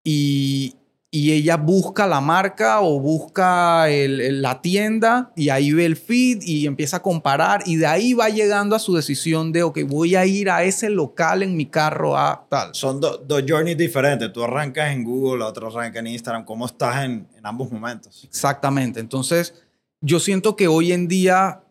y, 0.04 0.76
ella 1.14 1.58
busca 1.58 2.08
la 2.08 2.22
marca 2.22 2.80
o 2.80 2.98
busca 3.02 3.86
la 3.90 4.62
tienda 4.62 5.34
y 5.36 5.50
ahí 5.50 5.74
ve 5.74 5.86
el 5.86 5.98
feed 5.98 6.42
y 6.42 6.66
empieza 6.68 6.98
a 6.98 7.02
comparar 7.02 7.64
y 7.66 7.76
de 7.76 7.86
ahí 7.86 8.14
va 8.14 8.30
llegando 8.30 8.78
a 8.78 8.80
su 8.80 8.96
decisión 8.96 9.52
de, 9.52 9.64
ok, 9.64 9.80
voy 9.88 10.16
a 10.16 10.26
ir 10.26 10.50
a 10.50 10.64
ese 10.64 10.90
local 10.90 11.44
en 11.44 11.58
mi 11.58 11.66
carro 11.66 12.18
a 12.18 12.48
tal. 12.50 12.74
Son 12.74 13.02
dos 13.02 13.44
journeys 13.46 13.78
diferentes. 13.78 14.32
Tú 14.32 14.42
arrancas 14.42 14.94
en 14.94 15.04
Google, 15.04 15.40
la 15.40 15.48
otra 15.48 15.68
arranca 15.68 16.00
en 16.00 16.08
Instagram. 16.08 16.46
¿Cómo 16.46 16.66
estás 16.66 17.04
en, 17.04 17.28
en 17.38 17.46
ambos 17.46 17.70
momentos? 17.70 18.24
Exactamente. 18.24 19.02
Entonces, 19.02 19.54
yo 20.00 20.22
siento 20.22 20.56
que 20.56 20.70
hoy 20.70 20.94
en 20.94 21.10
día 21.10 21.62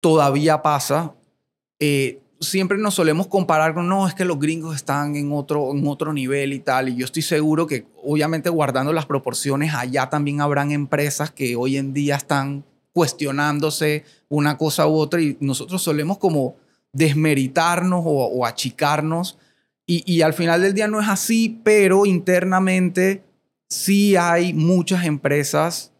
todavía 0.00 0.62
pasa. 0.62 1.14
Eh, 1.80 2.20
siempre 2.44 2.78
nos 2.78 2.94
solemos 2.94 3.26
comparar 3.26 3.74
con, 3.74 3.88
no, 3.88 4.06
es 4.06 4.14
que 4.14 4.24
los 4.24 4.38
gringos 4.38 4.76
están 4.76 5.16
en 5.16 5.32
otro, 5.32 5.72
en 5.72 5.86
otro 5.86 6.12
nivel 6.12 6.52
y 6.52 6.60
tal. 6.60 6.88
Y 6.88 6.96
yo 6.96 7.04
estoy 7.04 7.22
seguro 7.22 7.66
que, 7.66 7.86
obviamente, 8.02 8.50
guardando 8.50 8.92
las 8.92 9.06
proporciones, 9.06 9.74
allá 9.74 10.08
también 10.08 10.40
habrán 10.40 10.70
empresas 10.70 11.30
que 11.30 11.56
hoy 11.56 11.76
en 11.76 11.92
día 11.92 12.16
están 12.16 12.64
cuestionándose 12.92 14.04
una 14.28 14.56
cosa 14.56 14.86
u 14.86 14.94
otra 14.94 15.20
y 15.20 15.36
nosotros 15.40 15.82
solemos 15.82 16.18
como 16.18 16.56
desmeritarnos 16.92 18.02
o, 18.04 18.46
achicarnos. 18.46 19.38
Y, 19.86 20.10
y 20.10 20.22
al 20.22 20.32
final 20.32 20.62
del 20.62 20.74
día 20.74 20.86
no 20.86 21.00
es 21.00 21.08
así, 21.08 21.60
pero 21.64 22.06
internamente 22.06 23.24
sí 23.68 24.16
hay 24.16 24.54
muchas 24.54 25.04
empresas 25.04 25.92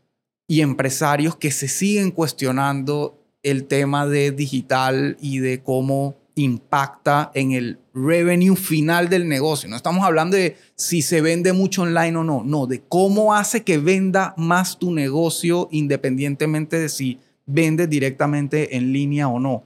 y 0.46 0.60
empresarios 0.60 1.36
que 1.36 1.50
se 1.50 1.68
siguen 1.68 2.10
cuestionando 2.10 3.18
el 3.42 3.64
tema 3.66 4.06
de 4.06 4.30
digital 4.30 5.16
y 5.20 5.38
de 5.38 5.62
cómo 5.62 6.16
impacta 6.36 7.30
en 7.34 7.52
el 7.52 7.78
revenue 7.94 8.56
final 8.56 9.08
del 9.08 9.28
negocio. 9.28 9.68
No 9.68 9.76
estamos 9.76 10.04
hablando 10.04 10.36
de 10.36 10.56
si 10.74 11.02
se 11.02 11.20
vende 11.20 11.52
mucho 11.52 11.82
online 11.82 12.16
o 12.16 12.24
no, 12.24 12.42
no, 12.44 12.66
de 12.66 12.80
cómo 12.80 13.34
hace 13.34 13.62
que 13.62 13.78
venda 13.78 14.34
más 14.36 14.78
tu 14.78 14.92
negocio 14.92 15.68
independientemente 15.70 16.78
de 16.78 16.88
si 16.88 17.20
vendes 17.46 17.88
directamente 17.88 18.76
en 18.76 18.92
línea 18.92 19.28
o 19.28 19.38
no. 19.38 19.64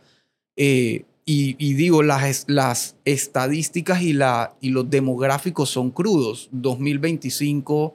Eh, 0.56 1.04
y, 1.30 1.74
digo, 1.74 2.02
las, 2.02 2.96
estadísticas 3.04 4.00
y, 4.00 4.18
y 4.62 4.70
los 4.70 4.88
demográficos 4.88 5.68
son 5.68 5.90
crudos. 5.90 6.48
2025, 6.52 7.94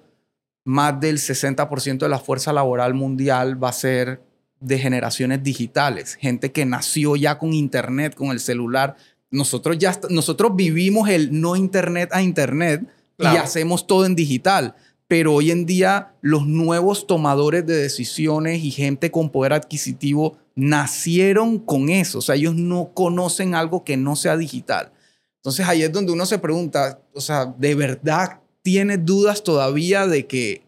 más 0.65 0.99
del 0.99 1.17
60% 1.17 1.97
de 1.97 2.09
la 2.09 2.19
fuerza 2.19 2.53
laboral 2.53 2.93
mundial 2.93 3.61
va 3.61 3.69
a 3.69 3.73
ser 3.73 4.21
de 4.63 4.79
generaciones 4.79 5.43
digitales, 5.43 6.15
gente 6.15 6.51
que 6.51 6.65
nació 6.65 7.15
ya 7.15 7.37
con 7.37 7.53
internet, 7.53 8.15
con 8.15 8.31
el 8.31 8.39
celular. 8.39 8.95
Nosotros 9.29 9.77
ya 9.77 9.99
nosotros 10.09 10.55
vivimos 10.55 11.09
el 11.09 11.39
no 11.39 11.55
internet 11.55 12.09
a 12.13 12.21
internet 12.21 12.85
y 13.17 13.25
hacemos 13.25 13.87
todo 13.87 14.05
en 14.05 14.15
digital, 14.15 14.75
pero 15.07 15.33
hoy 15.33 15.51
en 15.51 15.65
día 15.65 16.13
los 16.21 16.47
nuevos 16.47 17.07
tomadores 17.07 17.65
de 17.65 17.75
decisiones 17.75 18.63
y 18.63 18.71
gente 18.71 19.11
con 19.11 19.29
poder 19.29 19.53
adquisitivo 19.53 20.37
nacieron 20.55 21.59
con 21.59 21.89
eso, 21.89 22.19
o 22.19 22.21
sea, 22.21 22.35
ellos 22.35 22.55
no 22.55 22.91
conocen 22.93 23.55
algo 23.55 23.83
que 23.83 23.97
no 23.97 24.15
sea 24.15 24.37
digital. 24.37 24.91
Entonces 25.37 25.67
ahí 25.67 25.83
es 25.83 25.91
donde 25.91 26.11
uno 26.11 26.25
se 26.25 26.39
pregunta, 26.39 27.01
o 27.13 27.21
sea, 27.21 27.53
¿de 27.57 27.75
verdad 27.75 28.39
tienes 28.61 29.05
dudas 29.05 29.43
todavía 29.43 30.07
de 30.07 30.25
que 30.25 30.62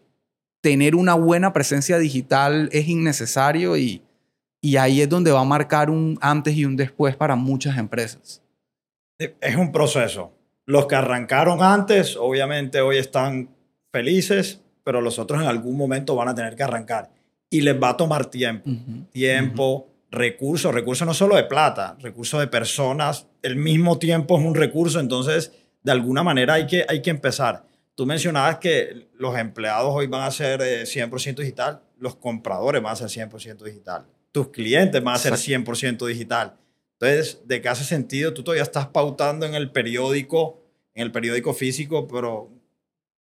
tener 0.66 0.96
una 0.96 1.14
buena 1.14 1.52
presencia 1.52 1.96
digital 1.96 2.68
es 2.72 2.88
innecesario 2.88 3.76
y, 3.76 4.02
y 4.60 4.78
ahí 4.78 5.00
es 5.00 5.08
donde 5.08 5.30
va 5.30 5.42
a 5.42 5.44
marcar 5.44 5.90
un 5.90 6.18
antes 6.20 6.56
y 6.56 6.64
un 6.64 6.74
después 6.74 7.14
para 7.14 7.36
muchas 7.36 7.78
empresas. 7.78 8.42
Es 9.16 9.54
un 9.54 9.70
proceso. 9.70 10.32
Los 10.64 10.86
que 10.86 10.96
arrancaron 10.96 11.62
antes, 11.62 12.16
obviamente 12.16 12.80
hoy 12.80 12.98
están 12.98 13.48
felices, 13.92 14.60
pero 14.82 15.00
los 15.00 15.20
otros 15.20 15.40
en 15.40 15.46
algún 15.46 15.76
momento 15.76 16.16
van 16.16 16.26
a 16.26 16.34
tener 16.34 16.56
que 16.56 16.64
arrancar. 16.64 17.10
Y 17.48 17.60
les 17.60 17.80
va 17.80 17.90
a 17.90 17.96
tomar 17.96 18.26
tiempo. 18.26 18.68
Tiempo, 19.12 19.86
recursos, 20.10 20.74
recursos 20.74 21.06
no 21.06 21.14
solo 21.14 21.36
de 21.36 21.44
plata, 21.44 21.96
recursos 22.00 22.40
de 22.40 22.48
personas. 22.48 23.28
El 23.40 23.54
mismo 23.54 24.00
tiempo 24.00 24.36
es 24.36 24.44
un 24.44 24.56
recurso, 24.56 24.98
entonces 24.98 25.52
de 25.84 25.92
alguna 25.92 26.24
manera 26.24 26.54
hay 26.54 26.66
que, 26.66 26.84
hay 26.88 27.02
que 27.02 27.10
empezar. 27.10 27.62
Tú 27.96 28.04
mencionabas 28.04 28.58
que 28.58 29.08
los 29.14 29.36
empleados 29.38 29.90
hoy 29.92 30.06
van 30.06 30.22
a 30.22 30.30
ser 30.30 30.60
100% 30.60 31.26
eh, 31.26 31.42
digital, 31.42 31.82
los 31.98 32.14
compradores 32.14 32.82
van 32.82 32.92
a 32.92 32.96
ser 32.96 33.08
100% 33.08 33.64
digital, 33.64 34.06
tus 34.32 34.50
clientes 34.50 35.02
van 35.02 35.14
a 35.14 35.18
ser 35.18 35.32
100% 35.32 36.06
digital. 36.06 36.58
Entonces, 37.00 37.40
¿de 37.46 37.62
qué 37.62 37.70
hace 37.70 37.84
sentido? 37.84 38.34
Tú 38.34 38.42
todavía 38.42 38.62
estás 38.62 38.88
pautando 38.88 39.46
en 39.46 39.54
el 39.54 39.70
periódico, 39.70 40.62
en 40.94 41.04
el 41.04 41.10
periódico 41.10 41.54
físico, 41.54 42.06
pero 42.06 42.50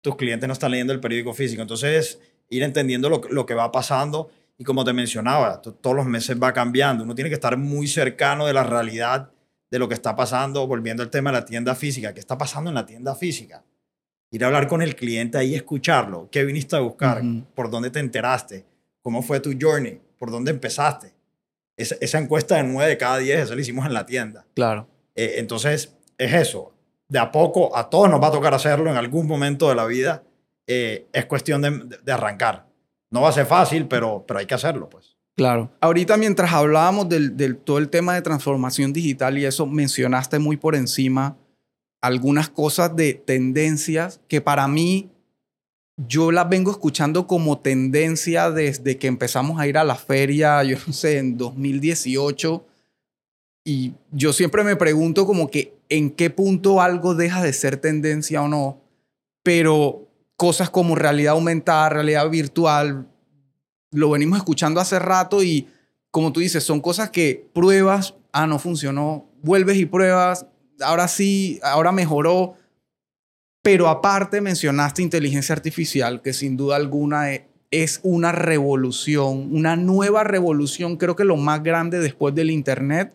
tus 0.01 0.17
clientes 0.17 0.49
no 0.49 0.53
están 0.53 0.73
leyendo 0.73 0.93
el 0.93 0.99
periódico 0.99 1.33
físico. 1.35 1.63
Entonces, 1.63 2.19
ir 2.49 2.65
entendiendo 2.65 3.09
lo, 3.09 3.21
lo 3.31 3.47
que 3.47 3.55
va 3.55 3.71
pasando 3.71 4.29
y 4.59 4.65
como 4.65 4.85
te 4.85 4.93
mencionaba, 4.93 5.63
todos 5.63 5.95
los 5.95 6.07
meses 6.07 6.37
va 6.41 6.53
cambiando. 6.53 7.05
Uno 7.05 7.15
tiene 7.15 7.31
que 7.31 7.35
estar 7.35 7.57
muy 7.57 7.87
cercano 7.87 8.45
de 8.45 8.53
la 8.53 8.65
realidad 8.65 9.31
de 9.71 9.79
lo 9.79 9.89
que 9.89 9.95
está 9.95 10.17
pasando, 10.17 10.67
volviendo 10.67 11.05
al 11.05 11.11
tema 11.11 11.31
de 11.31 11.39
la 11.39 11.45
tienda 11.45 11.77
física. 11.77 12.13
¿Qué 12.13 12.21
está 12.21 12.37
pasando 12.37 12.71
en 12.71 12.75
la 12.75 12.87
tienda 12.87 13.15
física? 13.15 13.65
Ir 14.31 14.43
a 14.43 14.49
hablar 14.49 14.67
con 14.67 14.83
el 14.83 14.97
cliente 14.97 15.39
ahí, 15.39 15.55
escucharlo. 15.55 16.29
¿Qué 16.31 16.45
viniste 16.45 16.77
a 16.77 16.81
buscar? 16.81 17.23
¿Por 17.55 17.71
dónde 17.71 17.91
te 17.91 18.01
enteraste? 18.01 18.65
¿Cómo 19.01 19.23
fue 19.23 19.41
tu 19.41 19.53
journey? 19.61 20.01
¿Por 20.19 20.31
dónde 20.31 20.51
empezaste? 20.51 21.15
Esa, 21.77 22.19
encuesta 22.19 22.57
de 22.57 22.65
9 22.65 22.91
de 22.91 22.99
cada 22.99 23.19
10, 23.19 23.41
eso 23.41 23.55
lo 23.55 23.61
hicimos 23.61 23.87
en 23.87 23.95
la 23.95 24.07
tienda. 24.07 24.47
Claro. 24.55 24.89
Eh, 25.15 25.35
entonces, 25.39 25.95
es 26.19 26.33
eso. 26.33 26.73
De 27.09 27.19
a 27.19 27.31
poco, 27.31 27.77
a 27.77 27.91
todos 27.91 28.09
nos 28.09 28.23
va 28.23 28.29
a 28.29 28.33
tocar 28.33 28.55
hacerlo 28.55 28.91
en 28.91 28.97
algún 28.97 29.27
momento 29.27 29.69
de 29.69 29.75
la 29.75 29.85
vida. 29.87 30.23
Eh, 30.67 31.07
es 31.13 31.27
cuestión 31.27 31.63
de, 31.63 32.13
arrancar. 32.13 32.67
No 33.11 33.23
va 33.23 33.29
a 33.29 33.33
ser 33.33 33.47
fácil, 33.47 33.87
pero, 33.87 34.25
pero 34.27 34.41
hay 34.41 34.47
que 34.47 34.55
hacerlo, 34.55 34.89
pues. 34.89 35.17
Claro. 35.37 35.71
Ahorita 35.81 36.17
mientras 36.17 36.53
hablábamos 36.53 37.09
del, 37.09 37.37
del, 37.37 37.57
todo 37.57 37.79
el 37.79 37.89
tema 37.89 38.15
de 38.15 38.23
transformación 38.23 38.93
digital 38.93 39.37
y 39.37 39.45
eso, 39.45 39.67
mencionaste 39.67 40.39
muy 40.39 40.57
por 40.57 40.77
encima 40.77 41.37
algunas 42.05 42.51
cosas 42.51 42.95
de 42.95 43.15
tendencias 43.15 44.21
que 44.29 44.43
para 44.43 44.69
mí 44.69 45.11
yo 45.97 46.33
las 46.33 46.51
vengo 46.51 46.71
escuchando 46.71 47.27
como 47.27 47.61
tendencia 47.61 48.51
desde 48.51 48.99
que 48.99 49.07
empezamos 49.07 49.59
a 49.59 49.67
ir 49.67 49.79
a 49.79 49.85
la 49.85 49.95
feria, 49.95 50.63
yo 50.65 50.77
no 50.87 50.93
sé, 50.93 51.17
en 51.17 51.39
2018. 51.39 52.67
Y 53.65 53.95
yo 54.13 54.35
siempre 54.35 54.65
me 54.65 54.77
pregunto 54.77 55.25
como 55.25 55.51
que 55.51 55.79
en 55.89 56.11
qué 56.11 56.29
punto 56.29 56.83
algo 56.83 57.15
deja 57.15 57.43
de 57.43 57.55
ser 57.55 57.79
tendencia 57.79 58.43
o 58.43 58.49
no. 58.49 58.83
Pero 59.43 60.07
cosas 60.37 60.69
como 60.69 60.97
realidad 60.97 61.33
aumentada, 61.33 61.89
realidad 61.89 62.29
virtual, 62.29 63.09
lo 63.93 64.11
venimos 64.11 64.37
escuchando 64.37 64.79
hace 64.79 64.99
rato 64.99 65.43
y 65.43 65.69
como 66.11 66.35
tú 66.35 66.41
dices, 66.41 66.65
son 66.65 66.83
cosas 66.83 67.09
que 67.09 67.49
pruebas, 67.55 68.15
ah, 68.31 68.47
no 68.47 68.59
funcionó, 68.59 69.27
vuelves 69.43 69.79
y 69.79 69.87
pruebas, 69.87 70.47
ahora 70.81 71.09
sí, 71.09 71.61
ahora 71.63 71.93
mejoró. 71.93 72.55
Pero 73.63 73.89
aparte 73.89 74.43
mencionaste 74.43 75.01
inteligencia 75.01 75.55
artificial, 75.55 76.21
que 76.21 76.35
sin 76.35 76.57
duda 76.57 76.77
alguna 76.77 77.33
e, 77.33 77.49
es 77.71 78.01
una 78.03 78.31
revolución, 78.31 79.49
una 79.55 79.75
nueva 79.75 80.23
revolución, 80.23 80.97
creo 80.97 81.17
que 81.17 81.25
lo 81.25 81.37
más 81.37 81.63
grande 81.63 81.99
después 81.99 82.35
del 82.35 82.51
Internet, 82.51 83.15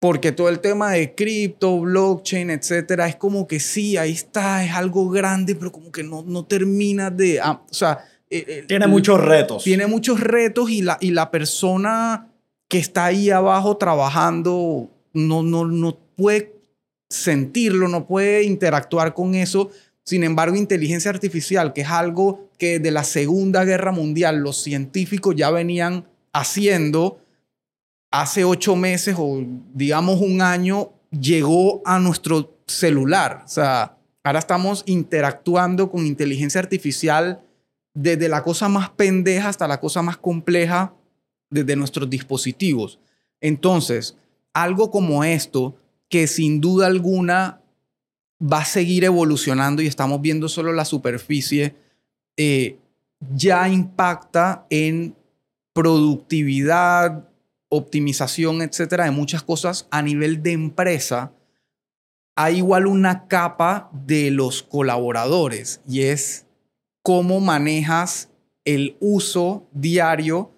porque 0.00 0.32
todo 0.32 0.48
el 0.48 0.60
tema 0.60 0.92
de 0.92 1.14
cripto, 1.14 1.80
blockchain, 1.80 2.50
etcétera, 2.50 3.06
es 3.06 3.16
como 3.16 3.46
que 3.46 3.60
sí, 3.60 3.96
ahí 3.96 4.12
está, 4.12 4.64
es 4.64 4.72
algo 4.72 5.08
grande, 5.08 5.54
pero 5.54 5.70
como 5.70 5.92
que 5.92 6.02
no, 6.02 6.22
no 6.22 6.44
termina 6.46 7.10
de, 7.10 7.40
ah, 7.40 7.62
o 7.70 7.74
sea... 7.74 7.98
Eh, 8.30 8.44
eh, 8.48 8.64
tiene 8.66 8.86
muchos 8.86 9.20
retos. 9.22 9.62
Tiene 9.62 9.86
muchos 9.86 10.20
retos 10.20 10.70
y 10.70 10.82
la, 10.82 10.96
y 11.00 11.10
la 11.10 11.30
persona 11.30 12.32
que 12.68 12.78
está 12.78 13.04
ahí 13.04 13.30
abajo 13.30 13.76
trabajando 13.76 14.90
no, 15.12 15.42
no, 15.42 15.66
no 15.66 15.94
puede 16.16 16.54
sentirlo, 17.08 17.88
no 17.88 18.06
puede 18.06 18.44
interactuar 18.44 19.14
con 19.14 19.34
eso. 19.34 19.70
Sin 20.04 20.24
embargo, 20.24 20.56
inteligencia 20.56 21.10
artificial, 21.10 21.72
que 21.72 21.82
es 21.82 21.88
algo 21.88 22.48
que 22.58 22.78
de 22.78 22.90
la 22.90 23.04
Segunda 23.04 23.64
Guerra 23.64 23.92
Mundial 23.92 24.38
los 24.38 24.62
científicos 24.62 25.34
ya 25.36 25.50
venían 25.50 26.06
haciendo, 26.32 27.18
hace 28.10 28.44
ocho 28.44 28.76
meses 28.76 29.16
o 29.18 29.44
digamos 29.72 30.20
un 30.20 30.42
año, 30.42 30.92
llegó 31.10 31.82
a 31.84 31.98
nuestro 31.98 32.56
celular. 32.66 33.42
O 33.44 33.48
sea, 33.48 33.96
ahora 34.22 34.38
estamos 34.38 34.82
interactuando 34.86 35.90
con 35.90 36.06
inteligencia 36.06 36.60
artificial 36.60 37.40
desde 37.94 38.28
la 38.28 38.42
cosa 38.42 38.68
más 38.68 38.90
pendeja 38.90 39.48
hasta 39.48 39.68
la 39.68 39.80
cosa 39.80 40.02
más 40.02 40.16
compleja 40.16 40.94
desde 41.50 41.76
nuestros 41.76 42.10
dispositivos. 42.10 42.98
Entonces, 43.40 44.16
algo 44.52 44.90
como 44.90 45.24
esto 45.24 45.76
que 46.08 46.26
sin 46.26 46.60
duda 46.60 46.86
alguna 46.86 47.60
va 48.40 48.58
a 48.58 48.64
seguir 48.64 49.04
evolucionando 49.04 49.82
y 49.82 49.86
estamos 49.86 50.20
viendo 50.20 50.48
solo 50.48 50.72
la 50.72 50.84
superficie, 50.84 51.76
eh, 52.36 52.78
ya 53.34 53.68
impacta 53.68 54.66
en 54.70 55.16
productividad, 55.72 57.28
optimización, 57.68 58.62
etcétera, 58.62 59.04
de 59.04 59.10
muchas 59.10 59.42
cosas 59.42 59.88
a 59.90 60.02
nivel 60.02 60.42
de 60.42 60.52
empresa. 60.52 61.32
Hay 62.36 62.58
igual 62.58 62.86
una 62.86 63.26
capa 63.28 63.90
de 63.92 64.30
los 64.30 64.62
colaboradores 64.62 65.80
y 65.88 66.02
es 66.02 66.46
cómo 67.02 67.40
manejas 67.40 68.30
el 68.64 68.96
uso 69.00 69.68
diario 69.72 70.52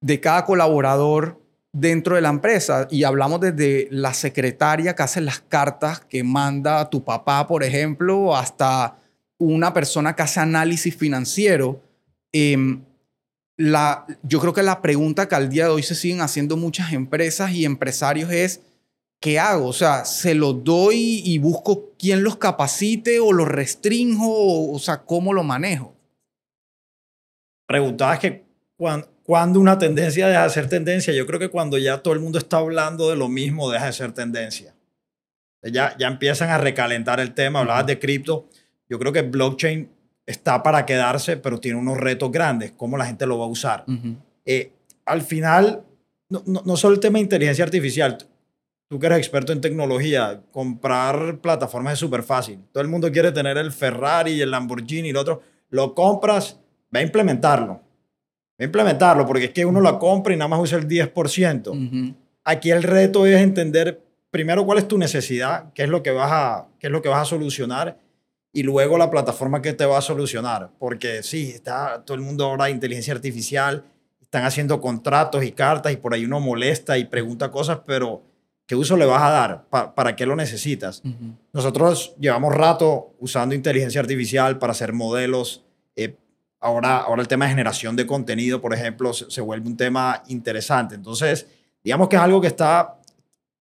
de 0.00 0.20
cada 0.20 0.44
colaborador 0.44 1.40
dentro 1.78 2.14
de 2.14 2.22
la 2.22 2.30
empresa 2.30 2.88
y 2.90 3.04
hablamos 3.04 3.38
desde 3.38 3.88
la 3.90 4.14
secretaria 4.14 4.94
que 4.94 5.02
hace 5.02 5.20
las 5.20 5.40
cartas 5.40 6.00
que 6.00 6.24
manda 6.24 6.80
a 6.80 6.88
tu 6.88 7.04
papá, 7.04 7.46
por 7.46 7.62
ejemplo, 7.62 8.34
hasta 8.34 8.96
una 9.36 9.74
persona 9.74 10.16
que 10.16 10.22
hace 10.22 10.40
análisis 10.40 10.96
financiero. 10.96 11.82
Em, 12.32 12.82
la, 13.58 14.06
yo 14.22 14.40
creo 14.40 14.54
que 14.54 14.62
la 14.62 14.80
pregunta 14.80 15.28
que 15.28 15.34
al 15.34 15.50
día 15.50 15.64
de 15.64 15.70
hoy 15.70 15.82
se 15.82 15.94
siguen 15.94 16.22
haciendo 16.22 16.56
muchas 16.56 16.94
empresas 16.94 17.52
y 17.52 17.66
empresarios 17.66 18.30
es, 18.30 18.62
¿qué 19.20 19.38
hago? 19.38 19.66
O 19.66 19.74
sea, 19.74 20.06
¿se 20.06 20.34
los 20.34 20.64
doy 20.64 21.20
y 21.24 21.36
busco 21.36 21.90
quién 21.98 22.24
los 22.24 22.38
capacite 22.38 23.20
o 23.20 23.34
los 23.34 23.48
restringo? 23.48 24.26
O, 24.26 24.74
o 24.74 24.78
sea, 24.78 25.02
¿cómo 25.04 25.34
lo 25.34 25.44
manejo? 25.44 25.94
Preguntabas 27.66 28.18
que 28.18 28.46
cuando, 28.78 29.08
cuando 29.26 29.58
una 29.58 29.76
tendencia 29.76 30.28
deja 30.28 30.44
de 30.44 30.50
ser 30.50 30.68
tendencia, 30.68 31.12
yo 31.12 31.26
creo 31.26 31.40
que 31.40 31.48
cuando 31.48 31.76
ya 31.78 31.98
todo 31.98 32.14
el 32.14 32.20
mundo 32.20 32.38
está 32.38 32.58
hablando 32.58 33.10
de 33.10 33.16
lo 33.16 33.28
mismo, 33.28 33.68
deja 33.72 33.86
de 33.86 33.92
ser 33.92 34.12
tendencia. 34.12 34.72
Ya, 35.64 35.96
ya 35.98 36.06
empiezan 36.06 36.50
a 36.50 36.58
recalentar 36.58 37.18
el 37.18 37.34
tema, 37.34 37.58
hablabas 37.58 37.86
de 37.86 37.98
cripto. 37.98 38.48
Yo 38.88 39.00
creo 39.00 39.12
que 39.12 39.22
blockchain 39.22 39.90
está 40.26 40.62
para 40.62 40.86
quedarse, 40.86 41.36
pero 41.36 41.58
tiene 41.58 41.76
unos 41.76 41.98
retos 41.98 42.30
grandes, 42.30 42.70
cómo 42.76 42.96
la 42.96 43.06
gente 43.06 43.26
lo 43.26 43.36
va 43.36 43.46
a 43.46 43.48
usar. 43.48 43.84
Eh, 44.44 44.70
al 45.04 45.22
final, 45.22 45.82
no, 46.28 46.44
no, 46.46 46.76
solo 46.76 46.94
el 46.94 47.00
tema 47.00 47.18
de 47.18 47.24
inteligencia 47.24 47.64
artificial, 47.64 48.16
tú 48.88 49.00
que 49.00 49.06
eres 49.06 49.18
experto 49.18 49.52
en 49.52 49.60
tecnología, 49.60 50.40
comprar 50.52 51.38
plataformas 51.38 51.94
es 51.94 51.98
súper 51.98 52.22
fácil. 52.22 52.60
Todo 52.70 52.80
el 52.80 52.88
mundo 52.88 53.10
quiere 53.10 53.32
tener 53.32 53.58
el 53.58 53.72
Ferrari, 53.72 54.40
el 54.40 54.52
Lamborghini 54.52 55.08
y 55.08 55.10
el 55.10 55.16
otro. 55.16 55.42
Lo 55.70 55.96
compras, 55.96 56.60
va 56.94 57.00
a 57.00 57.02
implementarlo 57.02 57.85
implementarlo, 58.64 59.26
porque 59.26 59.46
es 59.46 59.50
que 59.50 59.64
uno 59.64 59.80
la 59.80 59.98
compra 59.98 60.32
y 60.32 60.36
nada 60.36 60.48
más 60.48 60.60
usa 60.60 60.78
el 60.78 60.88
10%. 60.88 62.14
Aquí 62.44 62.70
el 62.70 62.82
reto 62.82 63.26
es 63.26 63.40
entender 63.40 64.02
primero 64.30 64.64
cuál 64.64 64.78
es 64.78 64.88
tu 64.88 64.98
necesidad, 64.98 65.72
qué 65.74 65.84
es 65.84 65.88
lo 65.88 66.02
que 66.02 66.10
vas 66.10 66.30
a, 66.32 66.68
qué 66.78 66.86
es 66.86 66.92
lo 66.92 67.02
que 67.02 67.08
vas 67.08 67.22
a 67.22 67.24
solucionar 67.24 67.98
y 68.52 68.62
luego 68.62 68.96
la 68.96 69.10
plataforma 69.10 69.60
que 69.60 69.72
te 69.72 69.84
va 69.84 69.98
a 69.98 70.02
solucionar. 70.02 70.70
Porque 70.78 71.22
sí, 71.22 71.50
está 71.50 72.02
todo 72.04 72.14
el 72.14 72.22
mundo 72.22 72.46
ahora 72.46 72.66
de 72.66 72.70
inteligencia 72.70 73.12
artificial, 73.12 73.84
están 74.20 74.44
haciendo 74.44 74.80
contratos 74.80 75.44
y 75.44 75.52
cartas 75.52 75.92
y 75.92 75.96
por 75.96 76.14
ahí 76.14 76.24
uno 76.24 76.40
molesta 76.40 76.96
y 76.98 77.04
pregunta 77.04 77.50
cosas, 77.50 77.80
pero 77.86 78.22
¿qué 78.66 78.74
uso 78.74 78.96
le 78.96 79.06
vas 79.06 79.22
a 79.22 79.30
dar? 79.30 79.94
¿Para 79.94 80.16
qué 80.16 80.26
lo 80.26 80.36
necesitas? 80.36 81.02
Nosotros 81.52 82.14
llevamos 82.18 82.54
rato 82.54 83.14
usando 83.18 83.54
inteligencia 83.54 84.00
artificial 84.00 84.58
para 84.58 84.72
hacer 84.72 84.92
modelos 84.92 85.64
eh, 85.94 86.16
ahora, 86.66 86.98
ahora 86.98 87.22
el 87.22 87.28
tema 87.28 87.44
de 87.44 87.52
generación 87.52 87.94
de 87.96 88.06
contenido, 88.06 88.60
por 88.60 88.74
ejemplo, 88.74 89.12
se, 89.12 89.40
vuelve 89.40 89.68
un 89.68 89.76
tema 89.76 90.22
interesante. 90.26 90.94
Entonces, 90.94 91.46
digamos 91.82 92.08
que 92.08 92.16
es 92.16 92.22
algo 92.22 92.40
que 92.40 92.48
está, 92.48 92.96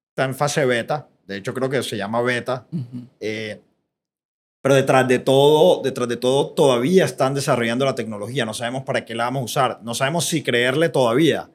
está 0.10 0.26
en 0.26 0.34
fase 0.34 0.66
beta. 0.66 1.08
De 1.28 1.38
hecho, 1.38 1.54
creo 1.54 1.70
que 1.70 1.84
se 1.84 1.98
llama 1.98 2.22
beta. 2.22 2.66
Eh, 3.20 3.62
pero 4.62 4.76
detrás 4.76 5.08
de 5.08 5.20
todo, 5.20 5.84
detrás 5.84 6.08
de 6.08 6.18
todo, 6.18 6.50
todavía 6.50 7.06
están 7.06 7.36
desarrollando 7.36 7.86
la 7.86 7.94
tecnología. 7.94 8.46
No 8.46 8.54
sabemos 8.54 8.84
para 8.84 9.06
qué 9.06 9.14
la 9.14 9.26
vamos 9.26 9.42
a 9.42 9.46
usar. 9.46 9.80
No 9.84 9.94
sabemos 9.94 10.26
si 10.26 10.42
creerle 10.42 10.90
todavía. 10.90 11.50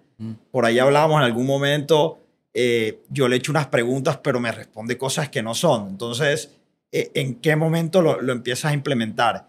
Por 0.50 0.64
ahí 0.64 0.78
hablábamos 0.78 1.16
en 1.16 1.24
algún 1.24 1.46
momento. 1.46 2.20
Eh, 2.54 3.00
yo 3.08 3.26
le 3.26 3.36
echo 3.36 3.50
unas 3.50 3.66
preguntas, 3.66 4.18
pero 4.22 4.38
me 4.38 4.52
responde 4.52 4.96
cosas 4.96 5.28
que 5.28 5.42
no 5.42 5.54
son. 5.54 5.88
Entonces, 5.88 6.50
eh, 6.92 7.10
¿en 7.14 7.36
qué 7.36 7.56
momento 7.56 8.02
lo, 8.02 8.20
lo 8.20 8.32
empiezas 8.32 8.70
a 8.70 8.74
implementar? 8.74 9.48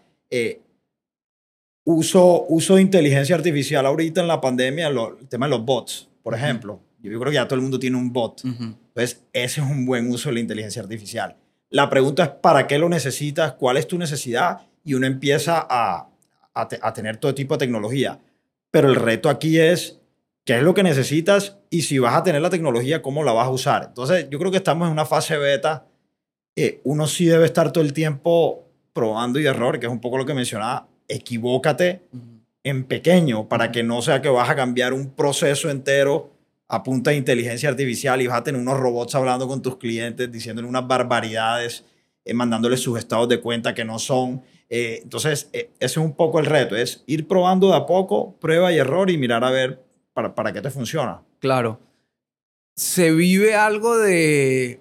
Uso, 1.84 2.46
uso 2.48 2.76
de 2.76 2.82
inteligencia 2.82 3.34
artificial 3.34 3.86
ahorita 3.86 4.20
en 4.20 4.28
la 4.28 4.40
pandemia, 4.40 4.88
el 4.88 5.28
tema 5.28 5.46
de 5.46 5.50
los 5.50 5.64
bots, 5.64 6.08
por 6.22 6.34
ejemplo. 6.34 6.80
Yo 7.02 7.18
creo 7.18 7.30
que 7.30 7.34
ya 7.34 7.46
todo 7.46 7.56
el 7.56 7.62
mundo 7.62 7.78
tiene 7.78 7.96
un 7.96 8.12
bot. 8.12 8.42
Entonces, 8.44 9.22
ese 9.32 9.60
es 9.60 9.66
un 9.66 9.84
buen 9.84 10.08
uso 10.10 10.28
de 10.28 10.34
la 10.34 10.40
inteligencia 10.40 10.82
artificial. 10.82 11.36
La 11.68 11.90
pregunta 11.90 12.22
es, 12.22 12.28
¿para 12.30 12.66
qué 12.66 12.78
lo 12.78 12.88
necesitas? 12.88 13.54
¿Cuál 13.54 13.76
es 13.76 13.88
tu 13.88 13.98
necesidad? 13.98 14.60
Y 14.84 14.94
uno 14.94 15.06
empieza 15.06 15.66
a, 15.68 16.08
a, 16.54 16.92
tener 16.92 17.16
todo 17.16 17.34
tipo 17.34 17.54
de 17.54 17.58
tecnología. 17.58 18.20
Pero 18.70 18.88
el 18.88 18.94
reto 18.94 19.28
aquí 19.28 19.58
es, 19.58 20.00
¿qué 20.44 20.58
es 20.58 20.62
lo 20.62 20.74
que 20.74 20.84
necesitas? 20.84 21.58
Y 21.70 21.82
si 21.82 21.98
vas 21.98 22.14
a 22.14 22.22
tener 22.22 22.40
la 22.40 22.50
tecnología, 22.50 23.02
¿cómo 23.02 23.24
la 23.24 23.32
vas 23.32 23.48
a 23.48 23.50
usar? 23.50 23.84
Entonces, 23.88 24.28
yo 24.30 24.38
creo 24.38 24.52
que 24.52 24.58
estamos 24.58 24.86
en 24.86 24.92
una 24.92 25.04
fase 25.04 25.36
beta. 25.38 25.86
Eh, 26.54 26.80
uno 26.84 27.08
sí 27.08 27.24
debe 27.24 27.46
estar 27.46 27.72
todo 27.72 27.82
el 27.82 27.92
tiempo 27.92 28.68
probando 28.92 29.40
y 29.40 29.46
error, 29.46 29.80
que 29.80 29.86
es 29.86 29.92
un 29.92 30.00
poco 30.00 30.18
lo 30.18 30.26
que 30.26 30.34
mencionaba 30.34 30.91
equivócate 31.12 32.02
en 32.64 32.84
pequeño 32.84 33.48
para 33.48 33.72
que 33.72 33.82
no 33.82 34.02
sea 34.02 34.22
que 34.22 34.28
vas 34.28 34.48
a 34.48 34.56
cambiar 34.56 34.92
un 34.92 35.10
proceso 35.10 35.70
entero 35.70 36.30
a 36.68 36.82
punta 36.82 37.10
de 37.10 37.16
inteligencia 37.16 37.68
artificial 37.68 38.22
y 38.22 38.26
vas 38.26 38.38
a 38.38 38.44
tener 38.44 38.60
unos 38.60 38.78
robots 38.78 39.14
hablando 39.14 39.46
con 39.46 39.60
tus 39.60 39.76
clientes, 39.76 40.30
diciéndole 40.32 40.66
unas 40.66 40.86
barbaridades, 40.86 41.84
eh, 42.24 42.32
mandándoles 42.32 42.80
sus 42.80 42.98
estados 42.98 43.28
de 43.28 43.40
cuenta 43.40 43.74
que 43.74 43.84
no 43.84 43.98
son. 43.98 44.42
Eh, 44.70 45.00
entonces, 45.02 45.50
eh, 45.52 45.70
ese 45.80 45.86
es 45.92 45.96
un 45.98 46.14
poco 46.14 46.38
el 46.38 46.46
reto, 46.46 46.76
es 46.76 47.04
ir 47.06 47.28
probando 47.28 47.68
de 47.68 47.76
a 47.76 47.84
poco, 47.84 48.36
prueba 48.40 48.72
y 48.72 48.78
error 48.78 49.10
y 49.10 49.18
mirar 49.18 49.44
a 49.44 49.50
ver 49.50 49.84
para, 50.14 50.34
para 50.34 50.52
qué 50.52 50.62
te 50.62 50.70
funciona. 50.70 51.22
Claro. 51.40 51.78
Se 52.74 53.12
vive 53.12 53.54
algo 53.54 53.98
de 53.98 54.80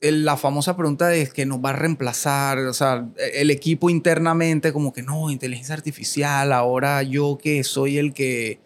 la 0.00 0.36
famosa 0.36 0.76
pregunta 0.76 1.08
de 1.08 1.28
que 1.28 1.44
nos 1.44 1.58
va 1.58 1.70
a 1.70 1.74
reemplazar, 1.74 2.58
o 2.58 2.72
sea, 2.72 3.06
el 3.34 3.50
equipo 3.50 3.90
internamente 3.90 4.72
como 4.72 4.92
que 4.92 5.02
no, 5.02 5.30
inteligencia 5.30 5.74
artificial, 5.74 6.52
ahora 6.52 7.02
yo 7.02 7.36
que 7.36 7.62
soy 7.64 7.98
el 7.98 8.14
que, 8.14 8.60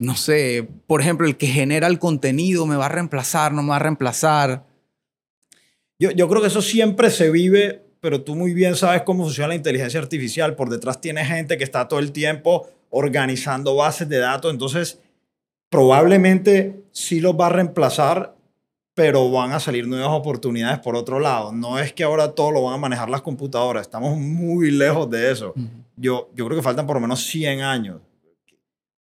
no 0.00 0.16
sé, 0.16 0.68
por 0.86 1.00
ejemplo, 1.00 1.26
el 1.26 1.36
que 1.36 1.46
genera 1.46 1.86
el 1.86 2.00
contenido 2.00 2.66
me 2.66 2.76
va 2.76 2.86
a 2.86 2.90
reemplazar, 2.90 3.52
no 3.52 3.62
me 3.62 3.70
va 3.70 3.76
a 3.76 3.80
reemplazar. 3.80 4.64
Yo, 6.00 6.10
yo 6.10 6.28
creo 6.28 6.40
que 6.40 6.48
eso 6.48 6.62
siempre 6.62 7.10
se 7.10 7.30
vive, 7.30 7.84
pero 8.00 8.22
tú 8.22 8.34
muy 8.34 8.52
bien 8.52 8.74
sabes 8.74 9.02
cómo 9.02 9.24
funciona 9.24 9.48
la 9.48 9.54
inteligencia 9.54 10.00
artificial. 10.00 10.56
Por 10.56 10.70
detrás 10.70 11.00
tiene 11.00 11.24
gente 11.24 11.56
que 11.56 11.64
está 11.64 11.86
todo 11.86 12.00
el 12.00 12.12
tiempo 12.12 12.68
organizando 12.90 13.76
bases 13.76 14.08
de 14.08 14.18
datos, 14.18 14.52
entonces 14.52 14.98
probablemente 15.70 16.82
sí 16.90 17.20
los 17.20 17.34
va 17.38 17.46
a 17.46 17.50
reemplazar 17.50 18.37
pero 18.98 19.30
van 19.30 19.52
a 19.52 19.60
salir 19.60 19.86
nuevas 19.86 20.10
oportunidades 20.10 20.80
por 20.80 20.96
otro 20.96 21.20
lado. 21.20 21.52
No 21.52 21.78
es 21.78 21.92
que 21.92 22.02
ahora 22.02 22.32
todo 22.32 22.50
lo 22.50 22.64
van 22.64 22.74
a 22.74 22.78
manejar 22.78 23.08
las 23.08 23.22
computadoras, 23.22 23.82
estamos 23.82 24.18
muy 24.18 24.72
lejos 24.72 25.08
de 25.08 25.30
eso. 25.30 25.54
yo, 25.94 26.28
yo 26.34 26.46
creo 26.46 26.58
que 26.58 26.64
faltan 26.64 26.84
por 26.84 26.96
lo 26.96 27.00
menos 27.00 27.24
100 27.24 27.60
años. 27.60 28.00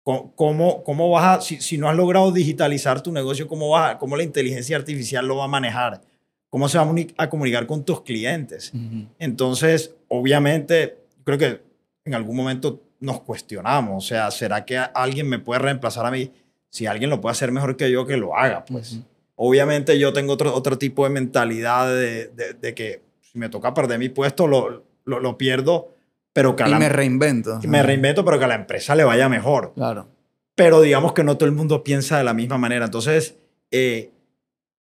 ¿Cómo, 0.02 0.82
cómo 0.82 1.10
vas 1.10 1.24
a, 1.24 1.40
si, 1.42 1.60
si 1.60 1.76
no 1.76 1.90
has 1.90 1.94
logrado 1.94 2.32
digitalizar 2.32 3.02
tu 3.02 3.12
negocio, 3.12 3.46
cómo, 3.46 3.68
va, 3.68 3.98
cómo 3.98 4.16
la 4.16 4.22
inteligencia 4.22 4.78
artificial 4.78 5.28
lo 5.28 5.36
va 5.36 5.44
a 5.44 5.48
manejar? 5.48 6.00
¿Cómo 6.48 6.70
se 6.70 6.78
va 6.78 6.90
a 7.18 7.28
comunicar 7.28 7.66
con 7.66 7.84
tus 7.84 8.00
clientes? 8.00 8.72
Entonces, 9.18 9.94
obviamente, 10.08 10.96
creo 11.22 11.36
que 11.36 11.60
en 12.06 12.14
algún 12.14 12.34
momento 12.34 12.80
nos 12.98 13.20
cuestionamos, 13.20 14.04
o 14.04 14.08
sea, 14.08 14.30
¿será 14.30 14.64
que 14.64 14.78
alguien 14.78 15.28
me 15.28 15.38
puede 15.38 15.60
reemplazar 15.60 16.06
a 16.06 16.10
mí? 16.10 16.32
Si 16.70 16.86
alguien 16.86 17.10
lo 17.10 17.20
puede 17.20 17.32
hacer 17.32 17.52
mejor 17.52 17.76
que 17.76 17.90
yo, 17.90 18.06
que 18.06 18.16
lo 18.16 18.34
haga, 18.34 18.64
pues. 18.64 18.98
Obviamente 19.36 19.98
yo 19.98 20.12
tengo 20.12 20.34
otro, 20.34 20.54
otro 20.54 20.78
tipo 20.78 21.04
de 21.04 21.10
mentalidad 21.10 21.88
de, 21.88 22.28
de, 22.28 22.74
que 22.74 23.02
si 23.20 23.38
me 23.38 23.48
toca 23.48 23.74
perder 23.74 23.98
mi 23.98 24.08
puesto, 24.08 24.46
lo, 24.46 24.84
lo, 25.04 25.20
lo 25.20 25.38
pierdo, 25.38 25.94
pero 26.32 26.54
que 26.54 26.68
y 26.68 26.74
me 26.74 26.88
reinvento. 26.88 27.60
Me 27.64 27.82
reinvento, 27.82 28.24
pero 28.24 28.38
que 28.38 28.44
a 28.44 28.48
la 28.48 28.54
empresa 28.54 28.94
le 28.94 29.04
vaya 29.04 29.28
mejor. 29.28 29.72
Claro. 29.74 30.08
Pero 30.54 30.82
digamos 30.82 31.12
que 31.12 31.24
no 31.24 31.36
todo 31.36 31.48
el 31.48 31.54
mundo 31.54 31.82
piensa 31.82 32.18
de 32.18 32.24
la 32.24 32.34
misma 32.34 32.58
manera. 32.58 32.84
Entonces, 32.84 33.36
eh, 33.70 34.12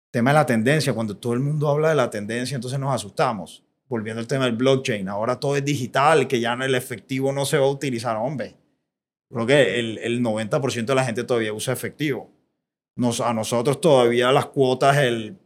tema 0.09 0.31
de 0.31 0.35
la 0.35 0.45
tendencia, 0.45 0.93
cuando 0.93 1.17
todo 1.17 1.33
el 1.33 1.39
mundo 1.39 1.69
habla 1.69 1.89
de 1.89 1.95
la 1.95 2.09
tendencia, 2.09 2.55
entonces 2.55 2.79
nos 2.79 2.93
asustamos. 2.93 3.63
Volviendo 3.87 4.19
al 4.19 4.27
tema 4.27 4.45
del 4.45 4.55
blockchain, 4.55 5.07
ahora 5.07 5.39
todo 5.39 5.55
es 5.55 5.63
digital, 5.63 6.27
que 6.27 6.39
ya 6.39 6.53
el 6.53 6.73
efectivo 6.73 7.31
no 7.31 7.45
se 7.45 7.59
va 7.59 7.65
a 7.65 7.69
utilizar, 7.69 8.15
hombre. 8.15 8.55
Creo 9.29 9.45
que 9.45 9.79
el, 9.79 9.99
el 9.99 10.21
90% 10.21 10.85
de 10.85 10.95
la 10.95 11.05
gente 11.05 11.23
todavía 11.23 11.53
usa 11.53 11.73
efectivo 11.73 12.31
a 12.95 13.33
nosotros 13.33 13.81
todavía 13.81 14.31
las 14.31 14.47
cuotas, 14.47 14.97
el 14.97 15.37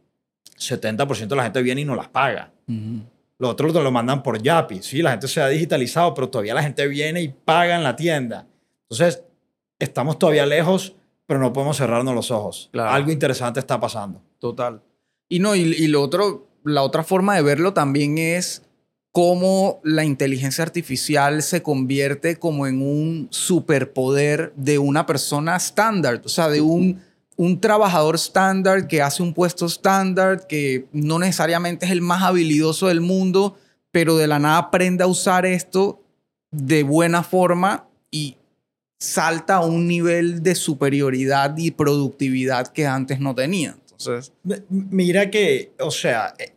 70% 0.58 1.28
de 1.28 1.36
la 1.36 1.44
gente 1.44 1.62
viene 1.62 1.82
y 1.82 1.84
no 1.84 1.94
las 1.94 2.08
paga. 2.08 2.52
Los 3.38 3.50
otros 3.50 3.72
te 3.72 3.82
lo 3.82 3.90
mandan 3.90 4.22
por 4.22 4.42
Yapi. 4.42 4.82
Sí, 4.82 5.00
la 5.00 5.12
gente 5.12 5.28
se 5.28 5.40
ha 5.40 5.48
digitalizado, 5.48 6.12
pero 6.14 6.28
todavía 6.28 6.54
la 6.54 6.62
gente 6.62 6.86
viene 6.88 7.22
y 7.22 7.28
paga 7.28 7.76
en 7.76 7.84
la 7.84 7.96
tienda. 7.96 8.46
Entonces, 8.90 9.22
estamos 9.78 10.18
todavía 10.18 10.44
lejos, 10.44 10.94
pero 11.26 11.40
no 11.40 11.52
podemos 11.52 11.76
cerrarnos 11.76 12.14
los 12.14 12.30
ojos. 12.30 12.70
Algo 12.74 13.10
interesante 13.10 13.60
está 13.60 13.78
pasando. 13.78 14.20
Total. 14.38 14.82
Y 15.28 15.38
no, 15.38 15.54
y, 15.54 15.60
y, 15.60 15.86
lo 15.88 16.02
otro, 16.02 16.48
la 16.64 16.82
otra 16.82 17.04
forma 17.04 17.36
de 17.36 17.42
verlo 17.42 17.74
también 17.74 18.18
es 18.18 18.62
cómo 19.12 19.80
la 19.84 20.04
inteligencia 20.04 20.64
artificial 20.64 21.42
se 21.42 21.62
convierte 21.62 22.38
como 22.38 22.66
en 22.66 22.82
un 22.82 23.28
superpoder 23.30 24.52
de 24.56 24.78
una 24.78 25.06
persona 25.06 25.56
estándar, 25.56 26.22
o 26.24 26.28
sea, 26.28 26.48
de 26.48 26.60
un 26.60 27.02
un 27.38 27.60
trabajador 27.60 28.16
estándar 28.16 28.88
que 28.88 29.00
hace 29.00 29.22
un 29.22 29.32
puesto 29.32 29.64
estándar, 29.66 30.48
que 30.48 30.86
no 30.92 31.20
necesariamente 31.20 31.86
es 31.86 31.92
el 31.92 32.00
más 32.00 32.24
habilidoso 32.24 32.88
del 32.88 33.00
mundo, 33.00 33.56
pero 33.92 34.16
de 34.16 34.26
la 34.26 34.40
nada 34.40 34.58
aprende 34.58 35.04
a 35.04 35.06
usar 35.06 35.46
esto 35.46 36.02
de 36.50 36.82
buena 36.82 37.22
forma 37.22 37.86
y 38.10 38.36
salta 38.98 39.56
a 39.56 39.64
un 39.64 39.86
nivel 39.86 40.42
de 40.42 40.56
superioridad 40.56 41.56
y 41.56 41.70
productividad 41.70 42.66
que 42.66 42.86
antes 42.86 43.20
no 43.20 43.36
tenía. 43.36 43.76
Entonces, 43.92 44.32
mira 44.68 45.30
que, 45.30 45.70
o 45.78 45.92
sea, 45.92 46.34
eh, 46.40 46.52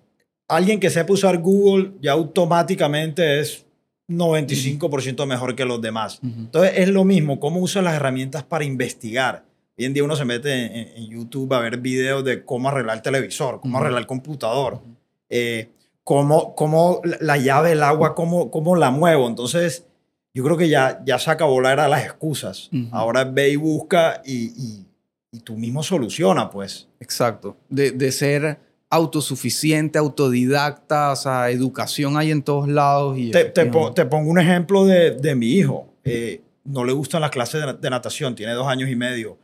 alguien 0.48 0.80
que 0.80 0.90
sepa 0.90 1.14
usar 1.14 1.38
Google 1.38 1.92
ya 2.02 2.14
automáticamente 2.14 3.40
es 3.40 3.68
95% 4.10 5.28
mejor 5.28 5.56
que 5.56 5.64
los 5.64 5.80
demás. 5.80 6.20
Entonces 6.24 6.74
es 6.76 6.90
lo 6.90 7.06
mismo, 7.06 7.40
cómo 7.40 7.60
usas 7.60 7.84
las 7.84 7.94
herramientas 7.94 8.44
para 8.44 8.66
investigar. 8.66 9.46
Hoy 9.82 9.86
en 9.86 9.96
día 9.96 10.04
uno 10.04 10.16
se 10.16 10.26
mete 10.26 10.96
en, 10.96 11.10
YouTube 11.10 11.52
a 11.56 11.60
ver 11.60 11.78
videos 11.78 12.24
de 12.24 12.46
cómo 12.46 12.70
arreglar 12.70 12.98
el 12.98 13.02
televisor, 13.02 13.60
cómo 13.62 13.80
arreglar 13.80 14.02
el 14.02 14.06
computador, 14.06 14.80
eh, 15.28 15.72
cómo, 16.04 16.54
cómo, 16.54 17.02
la 17.20 17.38
llave 17.38 17.70
del 17.70 17.82
agua, 17.82 18.14
cómo, 18.14 18.52
cómo 18.52 18.76
la 18.76 18.92
muevo. 18.92 19.28
Entonces 19.28 19.88
yo 20.36 20.44
creo 20.44 20.56
que 20.56 20.70
ya, 20.70 21.02
ya 21.04 21.18
se 21.18 21.32
acabó 21.32 21.60
la 21.62 21.74
era 21.74 21.86
de 21.86 21.90
las 21.90 22.04
excusas. 22.04 22.70
Ahora 22.92 23.24
ve 23.24 23.50
y 23.50 23.56
busca 23.56 24.22
y, 24.24 24.86
y, 25.32 25.40
tú 25.40 25.58
mismo 25.58 25.82
soluciona, 25.82 26.52
pues. 26.52 26.88
Exacto. 27.00 27.58
De, 27.68 27.90
de 27.90 28.12
ser 28.12 28.60
autosuficiente, 28.88 29.98
autodidacta, 29.98 31.12
o 31.12 31.16
sea, 31.16 31.50
educación 31.50 32.18
hay 32.18 32.30
en 32.30 32.44
todos 32.44 32.68
lados. 32.68 33.18
Y 33.18 33.32
te, 33.32 33.46
te, 33.46 33.66
pongo 33.66 34.30
un 34.30 34.38
ejemplo 34.38 34.86
de, 34.86 35.16
de 35.16 35.34
mi 35.34 35.48
hijo. 35.48 35.88
Eh, 36.04 36.40
no 36.66 36.86
le 36.86 36.94
gustan 36.94 37.22
las 37.22 37.32
clases 37.32 37.64
de, 37.82 37.90
natación, 37.90 38.36
tiene 38.36 38.54
dos 38.54 38.68
años 38.68 38.88
y 38.88 38.96
medio. 38.96 39.40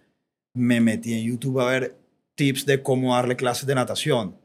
Me 0.57 0.81
metí 0.81 1.13
en 1.13 1.23
YouTube 1.23 1.59
a 1.61 1.65
ver 1.65 1.97
tips 2.35 2.65
de 2.65 2.81
cómo 2.81 3.15
darle 3.15 3.35
clases 3.35 3.67
de 3.67 3.75
natación. 3.75 4.35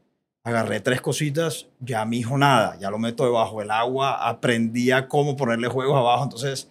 Agarré 0.44 0.80
tres 0.80 1.00
cositas, 1.00 1.68
ya 1.78 2.04
mi 2.04 2.18
hijo 2.18 2.36
nada, 2.36 2.76
ya 2.78 2.90
lo 2.90 2.98
meto 2.98 3.24
debajo 3.24 3.60
del 3.60 3.70
agua, 3.70 4.28
aprendí 4.28 4.90
a 4.90 5.08
cómo 5.08 5.36
ponerle 5.36 5.68
juegos 5.68 5.96
abajo, 5.96 6.24
entonces 6.24 6.68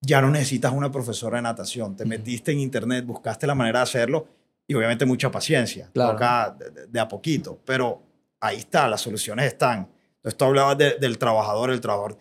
ya 0.00 0.20
no 0.20 0.30
necesitas 0.30 0.72
una 0.72 0.90
profesora 0.90 1.36
de 1.36 1.42
natación. 1.42 1.96
Te 1.96 2.04
metiste 2.04 2.52
en 2.52 2.58
internet, 2.58 3.06
buscaste 3.06 3.46
la 3.46 3.54
manera 3.54 3.78
de 3.78 3.84
hacerlo 3.84 4.26
y 4.66 4.74
obviamente 4.74 5.06
mucha 5.06 5.30
paciencia. 5.30 5.88
Claro. 5.94 6.12
Toca 6.12 6.56
de, 6.88 7.00
a 7.00 7.08
poquito, 7.08 7.58
pero 7.64 8.02
ahí 8.40 8.58
está, 8.58 8.88
las 8.88 9.00
soluciones 9.00 9.46
están. 9.46 9.88
Entonces 10.16 10.36
tú 10.36 10.44
hablabas 10.44 10.76
del 10.76 11.18
trabajador, 11.18 11.70
el 11.70 11.80
trabajador 11.80 12.18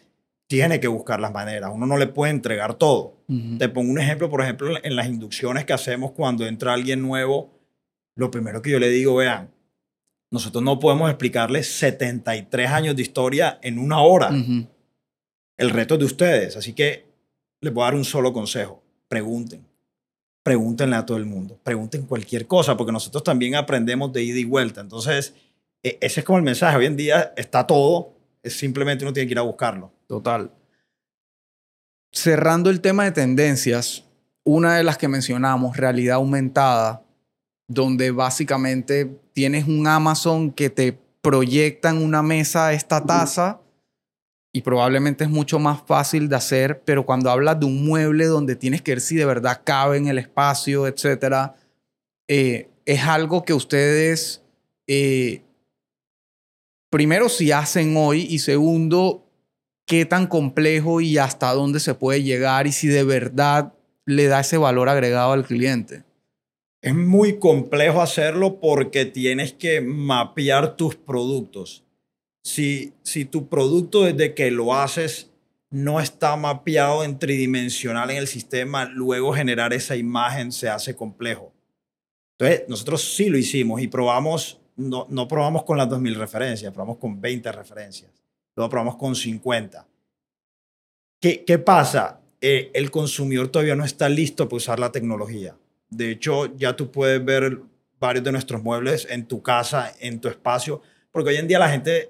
tiene 0.51 0.81
que 0.81 0.89
buscar 0.89 1.21
las 1.21 1.31
maneras, 1.31 1.71
uno 1.73 1.85
no 1.85 1.97
le 1.97 2.07
puede 2.07 2.31
entregar 2.31 2.73
todo. 2.73 3.23
Te 3.57 3.69
pongo 3.69 3.89
un 3.89 3.99
ejemplo, 3.99 4.29
por 4.29 4.41
ejemplo, 4.41 4.75
en 4.83 4.97
las 4.97 5.07
inducciones 5.07 5.63
que 5.63 5.71
hacemos 5.71 6.11
cuando 6.11 6.45
entra 6.45 6.73
alguien 6.73 7.01
nuevo, 7.01 7.57
lo 8.15 8.29
primero 8.29 8.61
que 8.61 8.69
yo 8.69 8.77
le 8.77 8.89
digo, 8.89 9.15
vean, 9.15 9.49
nosotros 10.29 10.61
no 10.61 10.77
podemos 10.77 11.09
explicarles 11.09 11.71
73 11.71 12.69
años 12.69 12.97
de 12.97 13.01
historia 13.01 13.59
en 13.61 13.79
una 13.79 14.01
hora. 14.01 14.29
El 15.55 15.69
reto 15.69 15.93
es 15.93 15.99
de 16.01 16.05
ustedes, 16.05 16.57
así 16.57 16.73
que 16.73 17.05
les 17.61 17.73
voy 17.73 17.83
a 17.83 17.85
dar 17.85 17.95
un 17.95 18.03
solo 18.03 18.33
consejo, 18.33 18.83
pregunten 19.07 19.65
pregúntenle 20.43 20.95
a 20.95 21.05
todo 21.05 21.17
el 21.17 21.25
mundo, 21.27 21.59
pregunten 21.63 22.05
cualquier 22.07 22.45
cosa, 22.47 22.75
porque 22.75 22.91
nosotros 22.91 23.23
también 23.23 23.55
aprendemos 23.55 24.11
de 24.11 24.23
ida 24.23 24.39
y 24.39 24.43
vuelta. 24.43 24.81
Entonces, 24.81 25.33
e, 25.81 25.97
ese 26.01 26.21
es 26.21 26.25
como 26.25 26.39
el 26.39 26.43
mensaje. 26.43 26.75
Hoy 26.77 26.87
en 26.87 26.97
día 26.97 27.31
está 27.37 27.65
todo, 27.67 28.15
es 28.43 28.57
simplemente 28.57 29.05
uno 29.05 29.13
tiene 29.13 29.27
que 29.27 29.33
ir 29.33 29.39
a 29.39 29.43
buscarlo. 29.43 29.93
Total. 30.11 30.51
Cerrando 32.11 32.69
el 32.69 32.81
tema 32.81 33.05
de 33.05 33.13
tendencias, 33.13 34.03
una 34.43 34.75
de 34.75 34.83
las 34.83 34.97
que 34.97 35.07
mencionamos, 35.07 35.77
realidad 35.77 36.15
aumentada, 36.15 37.05
donde 37.69 38.11
básicamente 38.11 39.17
tienes 39.31 39.69
un 39.69 39.87
Amazon 39.87 40.51
que 40.51 40.69
te 40.69 40.99
proyecta 41.21 41.91
en 41.91 42.03
una 42.03 42.21
mesa 42.21 42.73
esta 42.73 43.05
taza 43.05 43.61
y 44.51 44.63
probablemente 44.63 45.23
es 45.23 45.29
mucho 45.29 45.59
más 45.59 45.81
fácil 45.87 46.27
de 46.27 46.35
hacer, 46.35 46.81
pero 46.83 47.05
cuando 47.05 47.31
hablas 47.31 47.61
de 47.61 47.67
un 47.67 47.85
mueble 47.85 48.25
donde 48.25 48.57
tienes 48.57 48.81
que 48.81 48.91
ver 48.91 48.99
si 48.99 49.15
de 49.15 49.23
verdad 49.23 49.61
cabe 49.63 49.95
en 49.95 50.07
el 50.07 50.17
espacio, 50.17 50.87
etcétera, 50.87 51.55
eh, 52.27 52.69
es 52.83 53.01
algo 53.05 53.45
que 53.45 53.53
ustedes, 53.53 54.43
eh, 54.87 55.45
primero, 56.89 57.29
si 57.29 57.53
hacen 57.53 57.95
hoy 57.95 58.27
y 58.29 58.39
segundo, 58.39 59.30
qué 59.91 60.05
tan 60.05 60.25
complejo 60.25 61.01
y 61.01 61.17
hasta 61.17 61.51
dónde 61.53 61.81
se 61.81 61.93
puede 61.93 62.23
llegar 62.23 62.65
y 62.65 62.71
si 62.71 62.87
de 62.87 63.03
verdad 63.03 63.73
le 64.05 64.27
da 64.27 64.39
ese 64.39 64.57
valor 64.57 64.87
agregado 64.87 65.33
al 65.33 65.45
cliente. 65.45 66.05
Es 66.81 66.95
muy 66.95 67.39
complejo 67.39 68.01
hacerlo 68.01 68.61
porque 68.61 69.05
tienes 69.05 69.51
que 69.51 69.81
mapear 69.81 70.77
tus 70.77 70.95
productos 70.95 71.83
si, 72.43 72.93
si 73.03 73.25
tu 73.25 73.49
producto 73.49 74.03
desde 74.03 74.33
que 74.33 74.49
lo 74.51 74.73
haces 74.73 75.29
no 75.69 75.99
está 75.99 76.35
mapeado 76.35 77.03
en 77.03 77.17
tridimensional 77.17 78.11
en 78.11 78.17
el 78.17 78.27
sistema, 78.27 78.85
luego 78.85 79.33
generar 79.33 79.73
esa 79.73 79.95
imagen 79.95 80.51
se 80.51 80.69
hace 80.69 80.95
complejo. 80.95 81.53
Entonces, 82.37 82.67
nosotros 82.67 83.13
sí 83.15 83.29
lo 83.29 83.37
hicimos 83.37 83.81
y 83.81 83.87
probamos, 83.87 84.59
no, 84.75 85.05
no 85.09 85.27
probamos 85.27 85.63
con 85.63 85.77
las 85.77 85.87
2.000 85.87 86.15
referencias, 86.15 86.73
probamos 86.73 86.97
con 86.97 87.21
20 87.21 87.51
referencias, 87.51 88.11
luego 88.55 88.69
probamos 88.69 88.97
con 88.97 89.15
50. 89.15 89.87
¿Qué, 91.19 91.43
qué 91.45 91.59
pasa? 91.59 92.19
Eh, 92.39 92.71
el 92.73 92.89
consumidor 92.89 93.49
todavía 93.49 93.75
no 93.75 93.85
está 93.85 94.09
listo 94.09 94.47
para 94.47 94.57
usar 94.57 94.79
la 94.79 94.91
tecnología. 94.91 95.55
De 95.89 96.11
hecho, 96.11 96.55
ya 96.55 96.75
tú 96.75 96.89
puedes 96.89 97.23
ver 97.23 97.59
varios 97.99 98.23
de 98.23 98.31
nuestros 98.31 98.63
muebles 98.63 99.07
en 99.09 99.27
tu 99.27 99.43
casa, 99.43 99.93
en 99.99 100.19
tu 100.19 100.27
espacio, 100.27 100.81
porque 101.11 101.29
hoy 101.29 101.35
en 101.37 101.47
día 101.47 101.59
la 101.59 101.69
gente 101.69 102.09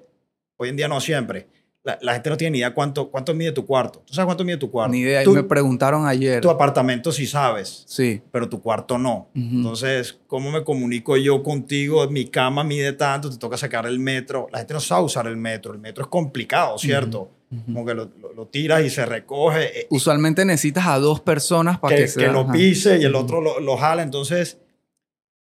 Hoy 0.62 0.68
en 0.68 0.76
día 0.76 0.86
no 0.86 1.00
siempre. 1.00 1.48
La, 1.84 2.12
gente 2.12 2.30
no 2.30 2.36
tiene 2.36 2.52
ni 2.52 2.58
idea 2.58 2.72
cuánto, 2.72 3.10
cuánto 3.10 3.34
mide 3.34 3.50
tu 3.50 3.66
cuarto. 3.66 4.04
¿Tú 4.06 4.14
sabes 4.14 4.26
cuánto 4.26 4.44
mide 4.44 4.56
tu 4.56 4.70
cuarto? 4.70 4.92
Ni 4.92 5.00
idea. 5.00 5.24
me 5.26 5.42
preguntaron 5.42 6.06
ayer. 6.06 6.40
Tu 6.40 6.48
apartamento 6.48 7.10
sí 7.10 7.26
sabes. 7.26 7.82
Sí. 7.86 8.22
Pero 8.30 8.48
tu 8.48 8.62
cuarto 8.62 8.98
no. 8.98 9.28
Entonces, 9.34 10.20
¿cómo 10.28 10.52
me 10.52 10.62
comunico 10.62 11.16
yo 11.16 11.42
contigo? 11.42 12.08
Mi 12.08 12.26
cama 12.26 12.62
mide 12.62 12.92
tanto, 12.92 13.28
te 13.28 13.36
toca 13.36 13.56
sacar 13.56 13.86
el 13.86 13.98
metro. 13.98 14.46
La 14.52 14.58
gente 14.58 14.74
no 14.74 14.80
sabe 14.80 15.04
usar 15.04 15.26
el 15.26 15.36
metro. 15.36 15.72
El 15.72 15.80
metro 15.80 16.04
es 16.04 16.08
complicado, 16.08 16.78
¿cierto? 16.78 17.30
Como 17.66 17.84
que 17.84 17.94
lo, 17.94 18.08
lo, 18.34 18.46
tiras 18.46 18.82
y 18.82 18.88
se 18.88 19.04
recoge. 19.04 19.80
Eh, 19.80 19.86
Usualmente 19.90 20.44
necesitas 20.44 20.86
a 20.86 20.98
dos 20.98 21.20
personas 21.20 21.78
para 21.78 21.96
que, 21.96 22.06
que, 22.06 22.14
que 22.14 22.28
lo 22.28 22.50
pise 22.50 22.98
y 22.98 23.04
el 23.04 23.14
otro 23.14 23.42
lo, 23.42 23.60
lo 23.60 23.76
jala. 23.76 24.02
Entonces, 24.02 24.56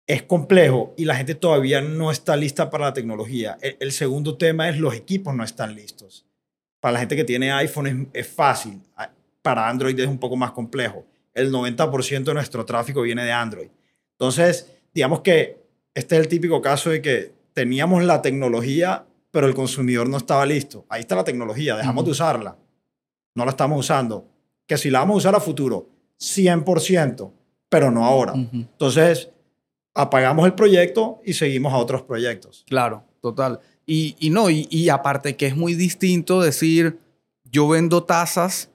es 0.09 0.22
complejo 0.22 0.95
y 0.97 1.05
la 1.05 1.14
gente 1.16 1.34
todavía 1.34 1.82
no 1.82 2.11
está 2.11 2.34
lista 2.34 2.70
para 2.70 2.86
la 2.86 2.95
tecnología. 2.95 3.59
El, 3.61 3.93
segundo 3.93 4.39
tema 4.39 4.68
es 4.70 4.78
los 4.78 4.95
equipos 4.95 5.34
no 5.34 5.45
están 5.45 5.74
listos. 5.74 6.24
Para 6.80 6.92
la 6.92 6.98
gente 7.00 7.16
que 7.16 7.24
tiene 7.24 7.50
iPhone 7.52 8.10
es, 8.12 8.28
fácil, 8.28 8.80
para 9.42 9.68
Android 9.68 9.98
es 9.98 10.06
un 10.06 10.18
poco 10.18 10.36
más 10.36 10.52
complejo. 10.52 11.06
El 11.34 11.52
90% 11.52 12.24
de 12.24 12.34
nuestro 12.34 12.64
tráfico 12.64 13.02
viene 13.02 13.24
de 13.24 13.32
Android. 13.32 13.68
Entonces, 14.12 14.66
digamos 14.92 15.20
que 15.20 15.64
este 15.94 16.16
es 16.16 16.22
el 16.22 16.28
típico 16.28 16.60
caso 16.62 16.90
de 16.90 17.02
que 17.02 17.32
teníamos 17.52 18.04
la 18.04 18.22
tecnología, 18.22 19.04
pero 19.30 19.46
el 19.46 19.54
consumidor 19.54 20.08
no 20.08 20.16
estaba 20.16 20.46
listo. 20.46 20.86
Ahí 20.88 21.00
está 21.00 21.16
la 21.16 21.24
tecnología, 21.24 21.76
dejamos 21.76 22.04
de 22.04 22.12
usarla. 22.12 22.56
No 23.34 23.44
la 23.44 23.50
estamos 23.50 23.78
usando. 23.80 24.28
Que 24.66 24.76
si 24.76 24.90
la 24.90 25.00
vamos 25.00 25.14
a 25.14 25.18
usar 25.18 25.34
a 25.34 25.40
futuro, 25.40 25.88
100%, 26.20 27.32
pero 27.68 27.90
no 27.90 28.04
ahora. 28.04 28.34
Entonces, 28.34 29.30
apagamos 29.94 30.46
el 30.46 30.54
proyecto 30.54 31.20
y 31.24 31.32
seguimos 31.32 31.72
a 31.72 31.78
otros 31.78 32.02
proyectos. 32.02 32.64
Claro, 32.68 33.04
total. 33.20 33.60
Y, 33.91 34.28
no, 34.30 34.51
y, 34.51 34.91
aparte 34.91 35.36
que 35.36 35.47
es 35.47 35.57
muy 35.57 35.74
distinto 35.74 36.43
decir, 36.43 36.99
yo 37.45 37.66
vendo 37.68 38.05
tazas 38.05 38.70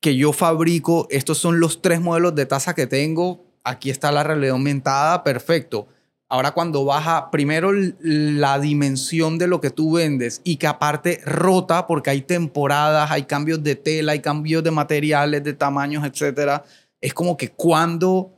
que 0.00 0.16
yo 0.16 0.32
fabrico, 0.32 1.06
estos 1.10 1.38
son 1.38 1.60
los 1.60 1.80
tres 1.80 2.00
modelos 2.00 2.34
de 2.34 2.44
taza 2.44 2.74
que 2.74 2.88
tengo, 2.88 3.44
aquí 3.62 3.88
está 3.88 4.10
la 4.10 4.24
realidad 4.24 4.54
aumentada, 4.54 5.22
perfecto. 5.22 5.86
Ahora 6.28 6.50
cuando 6.50 6.84
baja 6.84 7.30
primero 7.30 7.70
la 8.00 8.58
dimensión 8.58 9.38
de 9.38 9.46
lo 9.46 9.60
que 9.60 9.70
tú 9.70 9.92
vendes 9.92 10.40
y 10.42 10.56
que 10.56 10.66
aparte 10.66 11.20
rota 11.24 11.86
porque 11.86 12.10
hay 12.10 12.22
temporadas, 12.22 13.12
hay 13.12 13.22
cambios 13.22 13.62
de 13.62 13.76
tela, 13.76 14.12
hay 14.12 14.20
cambios 14.20 14.64
de 14.64 14.72
materiales, 14.72 15.44
de 15.44 15.52
tamaños, 15.52 16.04
etcétera, 16.04 16.64
es 17.00 17.14
como 17.14 17.36
que 17.36 17.50
cuando 17.52 18.32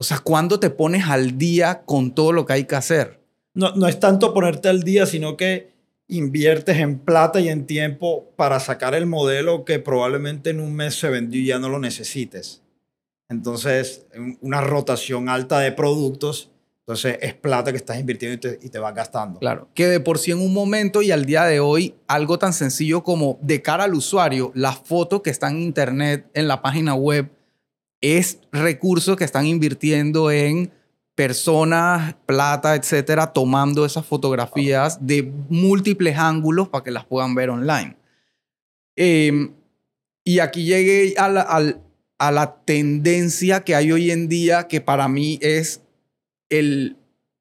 o 0.00 0.04
sea, 0.04 0.20
¿cuándo 0.20 0.60
te 0.60 0.70
pones 0.70 1.06
al 1.06 1.36
día 1.38 1.82
con 1.84 2.12
todo 2.14 2.32
lo 2.32 2.46
que 2.46 2.52
hay 2.52 2.64
que 2.64 2.76
hacer? 2.76 3.20
No, 3.54 3.74
no 3.74 3.88
es 3.88 3.98
tanto 3.98 4.32
ponerte 4.32 4.68
al 4.68 4.82
día, 4.82 5.06
sino 5.06 5.36
que 5.36 5.72
inviertes 6.08 6.78
en 6.78 6.98
plata 6.98 7.40
y 7.40 7.48
en 7.48 7.66
tiempo 7.66 8.32
para 8.36 8.60
sacar 8.60 8.94
el 8.94 9.06
modelo 9.06 9.64
que 9.64 9.78
probablemente 9.78 10.50
en 10.50 10.60
un 10.60 10.74
mes 10.74 10.94
se 10.98 11.08
vendió 11.10 11.40
y 11.40 11.46
ya 11.46 11.58
no 11.58 11.68
lo 11.68 11.78
necesites. 11.78 12.62
Entonces, 13.28 14.06
una 14.40 14.62
rotación 14.62 15.28
alta 15.28 15.60
de 15.60 15.70
productos, 15.70 16.50
entonces 16.80 17.18
es 17.20 17.34
plata 17.34 17.70
que 17.70 17.76
estás 17.76 18.00
invirtiendo 18.00 18.36
y 18.36 18.40
te, 18.40 18.66
y 18.66 18.70
te 18.70 18.78
vas 18.78 18.94
gastando. 18.94 19.38
Claro, 19.38 19.68
que 19.74 19.86
de 19.86 20.00
por 20.00 20.16
sí 20.16 20.30
en 20.30 20.40
un 20.40 20.54
momento 20.54 21.02
y 21.02 21.10
al 21.10 21.26
día 21.26 21.44
de 21.44 21.60
hoy, 21.60 21.94
algo 22.06 22.38
tan 22.38 22.54
sencillo 22.54 23.02
como 23.02 23.38
de 23.42 23.60
cara 23.60 23.84
al 23.84 23.94
usuario, 23.94 24.50
la 24.54 24.72
foto 24.72 25.22
que 25.22 25.28
está 25.28 25.50
en 25.50 25.60
internet, 25.60 26.26
en 26.32 26.48
la 26.48 26.62
página 26.62 26.94
web, 26.94 27.30
es 28.00 28.38
recursos 28.50 29.16
que 29.16 29.24
están 29.24 29.44
invirtiendo 29.44 30.30
en 30.30 30.72
personas, 31.18 32.14
plata, 32.26 32.76
etcétera, 32.76 33.32
tomando 33.32 33.84
esas 33.84 34.06
fotografías 34.06 35.04
de 35.04 35.24
múltiples 35.48 36.16
ángulos 36.16 36.68
para 36.68 36.84
que 36.84 36.92
las 36.92 37.06
puedan 37.06 37.34
ver 37.34 37.50
online. 37.50 37.96
Em, 38.94 39.52
y 40.22 40.38
aquí 40.38 40.62
llegué 40.62 41.14
a 41.18 41.28
la, 41.28 41.74
a 42.18 42.30
la 42.30 42.60
tendencia 42.64 43.64
que 43.64 43.74
hay 43.74 43.90
hoy 43.90 44.12
en 44.12 44.28
día, 44.28 44.68
que 44.68 44.80
para 44.80 45.08
mí 45.08 45.40
es 45.42 45.82
el 46.50 46.96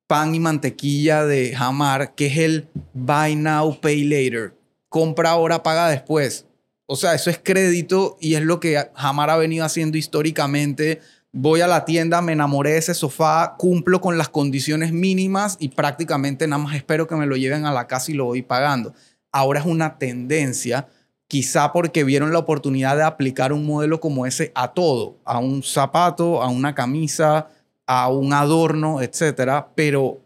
pan 0.07 0.33
y 0.33 0.39
mantequilla 0.39 1.27
de 1.27 1.55
Hamar, 1.55 2.15
que 2.15 2.25
es 2.25 2.37
el 2.39 2.69
buy 2.95 3.35
now, 3.35 3.79
pay 3.79 4.05
later. 4.05 4.55
Compra 4.89 5.29
ahora, 5.29 5.61
paga 5.61 5.87
después. 5.87 6.47
O 6.87 6.95
sea, 6.95 7.13
eso 7.13 7.29
es 7.29 7.37
crédito 7.37 8.17
y 8.19 8.33
es 8.33 8.41
lo 8.41 8.59
que 8.59 8.89
Jamar 8.95 9.29
ha 9.29 9.37
venido 9.37 9.65
haciendo 9.65 9.99
históricamente. 9.99 10.99
Voy 11.33 11.61
a 11.61 11.67
la 11.67 11.85
tienda, 11.85 12.21
me 12.21 12.33
enamoré 12.33 12.71
de 12.71 12.77
ese 12.77 12.93
sofá, 12.93 13.55
cumplo 13.57 14.01
con 14.01 14.17
las 14.17 14.29
condiciones 14.29 14.91
mínimas 14.91 15.57
y 15.59 15.69
prácticamente 15.69 16.47
nada 16.47 16.63
más 16.63 16.75
espero 16.75 17.07
que 17.07 17.15
me 17.15 17.25
lo 17.25 17.35
lleven 17.35 17.65
a 17.65 17.73
la 17.73 17.87
casa 17.87 18.11
y 18.11 18.15
lo 18.15 18.25
voy 18.25 18.41
pagando. 18.41 18.93
Ahora 19.31 19.59
es 19.59 19.65
una 19.65 19.97
tendencia, 19.97 20.87
quizá 21.27 21.73
porque 21.73 22.03
vieron 22.03 22.31
la 22.31 22.39
oportunidad 22.39 22.95
de 22.95 23.03
aplicar 23.03 23.53
un 23.53 23.65
modelo 23.65 23.99
como 23.99 24.25
ese 24.25 24.51
a 24.55 24.73
todo, 24.73 25.17
a 25.25 25.39
un 25.39 25.63
zapato, 25.63 26.41
a 26.41 26.47
una 26.47 26.73
camisa, 26.73 27.49
a 27.85 28.09
un 28.09 28.33
adorno, 28.33 29.01
etcétera, 29.01 29.69
pero 29.75 30.21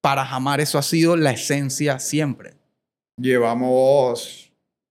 para 0.00 0.24
Jamar 0.24 0.60
eso 0.60 0.78
ha 0.78 0.82
sido 0.82 1.16
la 1.16 1.32
esencia 1.32 1.98
siempre. 1.98 2.54
Llevamos 3.20 4.46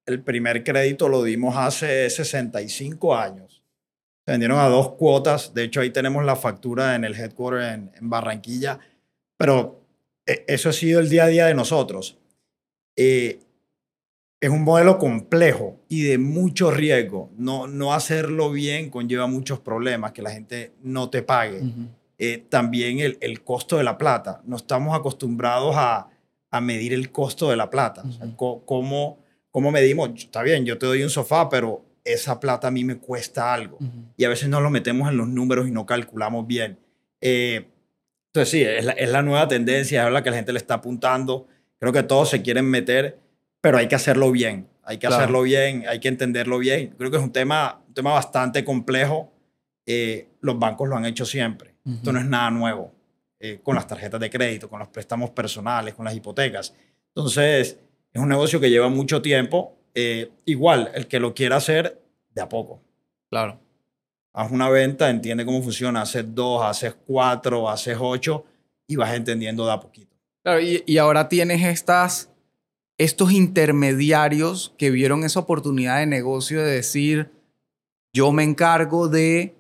el 0.06 0.22
primer 0.22 0.64
crédito 0.64 1.10
lo 1.10 1.24
dimos 1.24 1.56
hace 1.58 2.10
65 2.10 3.16
años. 3.16 3.55
Se 4.26 4.32
vendieron 4.32 4.60
a 4.60 4.68
dos 4.68 4.94
cuotas. 4.94 5.54
De 5.54 5.64
hecho, 5.64 5.82
ahí 5.82 5.92
tenemos 5.92 6.26
la 6.26 6.36
factura 6.36 6.96
en 6.96 7.04
el 7.04 7.16
headquarter 7.16 7.74
en, 7.74 7.92
en 8.00 8.10
Barranquilla. 8.10 8.80
Pero 9.38 9.82
eh, 10.26 10.44
eso 10.48 10.70
ha 10.70 10.74
sido 10.74 11.00
el 11.00 11.10
día 11.10 11.26
a 11.26 11.28
día 11.28 11.46
de 11.46 11.54
nosotros. 11.54 12.18
Eh, 12.96 13.40
es 14.42 14.50
un 14.50 14.64
modelo 14.64 14.98
complejo 14.98 15.80
y 15.90 16.04
de 16.04 16.18
mucho 16.18 16.72
riesgo. 16.72 17.32
No, 17.38 17.68
no 17.68 17.94
hacerlo 17.94 18.52
bien 18.52 18.90
conlleva 18.90 19.28
muchos 19.28 19.60
problemas, 19.60 20.12
que 20.12 20.22
la 20.22 20.32
gente 20.32 20.74
no 20.82 21.10
te 21.10 21.24
pague. 21.24 21.62
Eh, 22.18 22.46
también 22.50 23.00
el, 23.00 23.18
el, 23.22 23.44
costo 23.44 23.78
de 23.78 23.84
la 23.84 23.98
plata. 23.98 24.42
No 24.46 24.58
estamos 24.58 24.96
acostumbrados 24.96 25.76
a, 25.78 26.10
a 26.52 26.62
medir 26.62 26.94
el 26.94 27.12
costo 27.12 27.50
de 27.50 27.56
la 27.56 27.70
plata. 27.70 28.04
o 28.08 28.12
sea, 28.12 28.28
¿cómo, 28.36 29.20
¿Cómo 29.52 29.72
medimos? 29.72 30.10
Está 30.16 30.44
bien, 30.44 30.66
yo 30.66 30.78
te 30.78 30.86
doy 30.86 31.04
un 31.04 31.10
sofá, 31.10 31.50
pero 31.50 31.85
esa 32.06 32.40
plata 32.40 32.68
a 32.68 32.72
mí 32.72 32.84
me 32.84 32.98
cuesta 32.98 33.54
algo. 33.54 33.80
Y 34.16 34.24
a 34.24 34.30
veces 34.30 34.48
no 34.48 34.62
lo 34.62 34.70
metemos 34.70 35.10
en 35.10 35.18
los 35.18 35.28
números 35.28 35.68
y 35.68 35.72
no 35.72 35.86
calculamos 35.86 36.48
bien. 36.48 36.80
Eh, 37.20 37.68
entonces 38.28 38.50
sí, 38.52 38.62
es 38.62 38.86
la, 38.86 38.92
es 38.94 39.10
la, 39.10 39.22
nueva 39.22 39.48
tendencia, 39.48 40.06
es 40.06 40.14
la 40.14 40.24
que 40.24 40.30
la 40.30 40.36
gente 40.38 40.54
le 40.54 40.60
está 40.60 40.76
apuntando. 40.76 41.48
Creo 41.80 41.92
que 41.92 42.04
todos 42.04 42.30
se 42.30 42.42
quieren 42.42 42.66
meter, 42.66 43.18
pero 43.60 43.78
hay 43.78 43.88
que 43.88 43.96
hacerlo 43.96 44.32
bien. 44.32 44.68
Hay 44.84 44.98
que 44.98 45.08
claro. 45.08 45.24
hacerlo 45.24 45.42
bien, 45.42 45.86
hay 45.90 46.00
que 46.00 46.08
entenderlo 46.08 46.60
bien. 46.60 46.94
Creo 46.98 47.10
que 47.10 47.18
es 47.18 47.24
un 47.24 47.32
tema, 47.32 47.82
un 47.88 47.94
tema 47.94 48.14
bastante 48.14 48.64
complejo. 48.64 49.34
Eh, 49.86 50.30
los 50.42 50.60
bancos 50.60 50.88
lo 50.88 50.96
han 50.96 51.06
hecho 51.06 51.26
siempre. 51.26 51.74
Uh 51.84 51.90
-huh. 51.90 51.96
Esto 51.96 52.14
no 52.14 52.20
es 52.20 52.26
nada 52.26 52.52
nuevo. 52.52 52.94
Eh, 53.40 53.60
con 53.62 53.76
las 53.76 53.88
tarjetas 53.88 54.20
de 54.20 54.30
crédito, 54.30 54.70
con 54.70 54.80
los 54.80 54.88
préstamos 54.88 55.32
personales, 55.32 55.94
con 55.94 56.06
las 56.06 56.16
hipotecas. 56.16 56.74
Entonces, 57.14 57.78
es 58.14 58.22
un 58.22 58.30
negocio 58.30 58.60
que 58.60 58.70
lleva 58.70 58.90
mucho 58.90 59.22
tiempo. 59.22 59.78
Eh, 59.96 60.30
igual, 60.44 60.92
el 60.94 61.08
que 61.08 61.20
lo 61.20 61.34
quiera 61.34 61.56
hacer, 61.56 62.02
de 62.34 62.42
a 62.42 62.50
poco. 62.50 62.82
Claro. 63.30 63.60
Haz 64.34 64.52
una 64.52 64.70
venta, 64.70 65.10
entiende 65.10 65.46
cómo 65.46 65.64
funciona, 65.64 66.02
haces 66.02 66.26
dos, 66.36 66.64
haces 66.64 66.94
cuatro, 67.08 67.70
haces 67.70 67.98
ocho 68.00 68.44
y 68.86 68.98
vas 68.98 69.14
entendiendo 69.14 69.66
de 69.66 69.72
a 69.72 69.80
poquito. 69.80 70.14
Claro, 70.44 70.60
y, 70.60 70.84
y 70.86 70.98
ahora 70.98 71.30
tienes 71.30 71.64
estas, 71.64 72.30
estos 72.98 73.32
intermediarios 73.32 74.76
que 74.78 74.92
vieron 74.92 75.24
esa 75.24 75.40
oportunidad 75.40 76.00
de 76.00 76.06
negocio 76.06 76.62
de 76.62 76.72
decir, 76.72 77.32
yo 78.14 78.34
me 78.34 78.44
encargo 78.44 79.08
de 79.08 79.56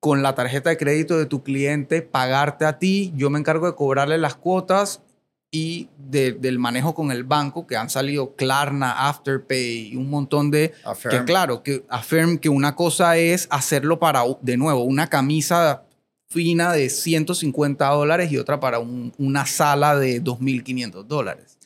con 0.00 0.22
la 0.22 0.34
tarjeta 0.34 0.70
de 0.70 0.78
crédito 0.78 1.18
de 1.18 1.26
tu 1.26 1.42
cliente, 1.42 2.02
pagarte 2.02 2.64
a 2.64 2.78
ti, 2.78 3.12
yo 3.14 3.30
me 3.30 3.38
encargo 3.38 3.66
de 3.66 3.76
cobrarle 3.76 4.18
las 4.18 4.34
cuotas 4.34 5.02
y 5.50 5.88
de, 5.98 6.32
del 6.32 6.58
manejo 6.58 6.94
con 6.94 7.10
el 7.10 7.24
banco, 7.24 7.66
que 7.66 7.76
han 7.76 7.90
salido 7.90 8.34
Klarna, 8.36 9.08
Afterpay 9.08 9.92
y 9.92 9.96
un 9.96 10.08
montón 10.10 10.50
de... 10.50 10.72
Affirm. 10.84 11.18
Que 11.18 11.24
claro, 11.24 11.62
que 11.62 11.84
Affirm, 11.88 12.38
que 12.38 12.48
una 12.48 12.76
cosa 12.76 13.16
es 13.16 13.48
hacerlo 13.50 13.98
para, 13.98 14.22
de 14.40 14.56
nuevo, 14.56 14.84
una 14.84 15.08
camisa 15.08 15.84
fina 16.28 16.72
de 16.72 16.88
150 16.88 17.88
dólares 17.88 18.30
y 18.30 18.38
otra 18.38 18.60
para 18.60 18.78
un, 18.78 19.12
una 19.18 19.46
sala 19.46 19.96
de 19.98 20.22
2.500 20.22 21.04
dólares. 21.04 21.58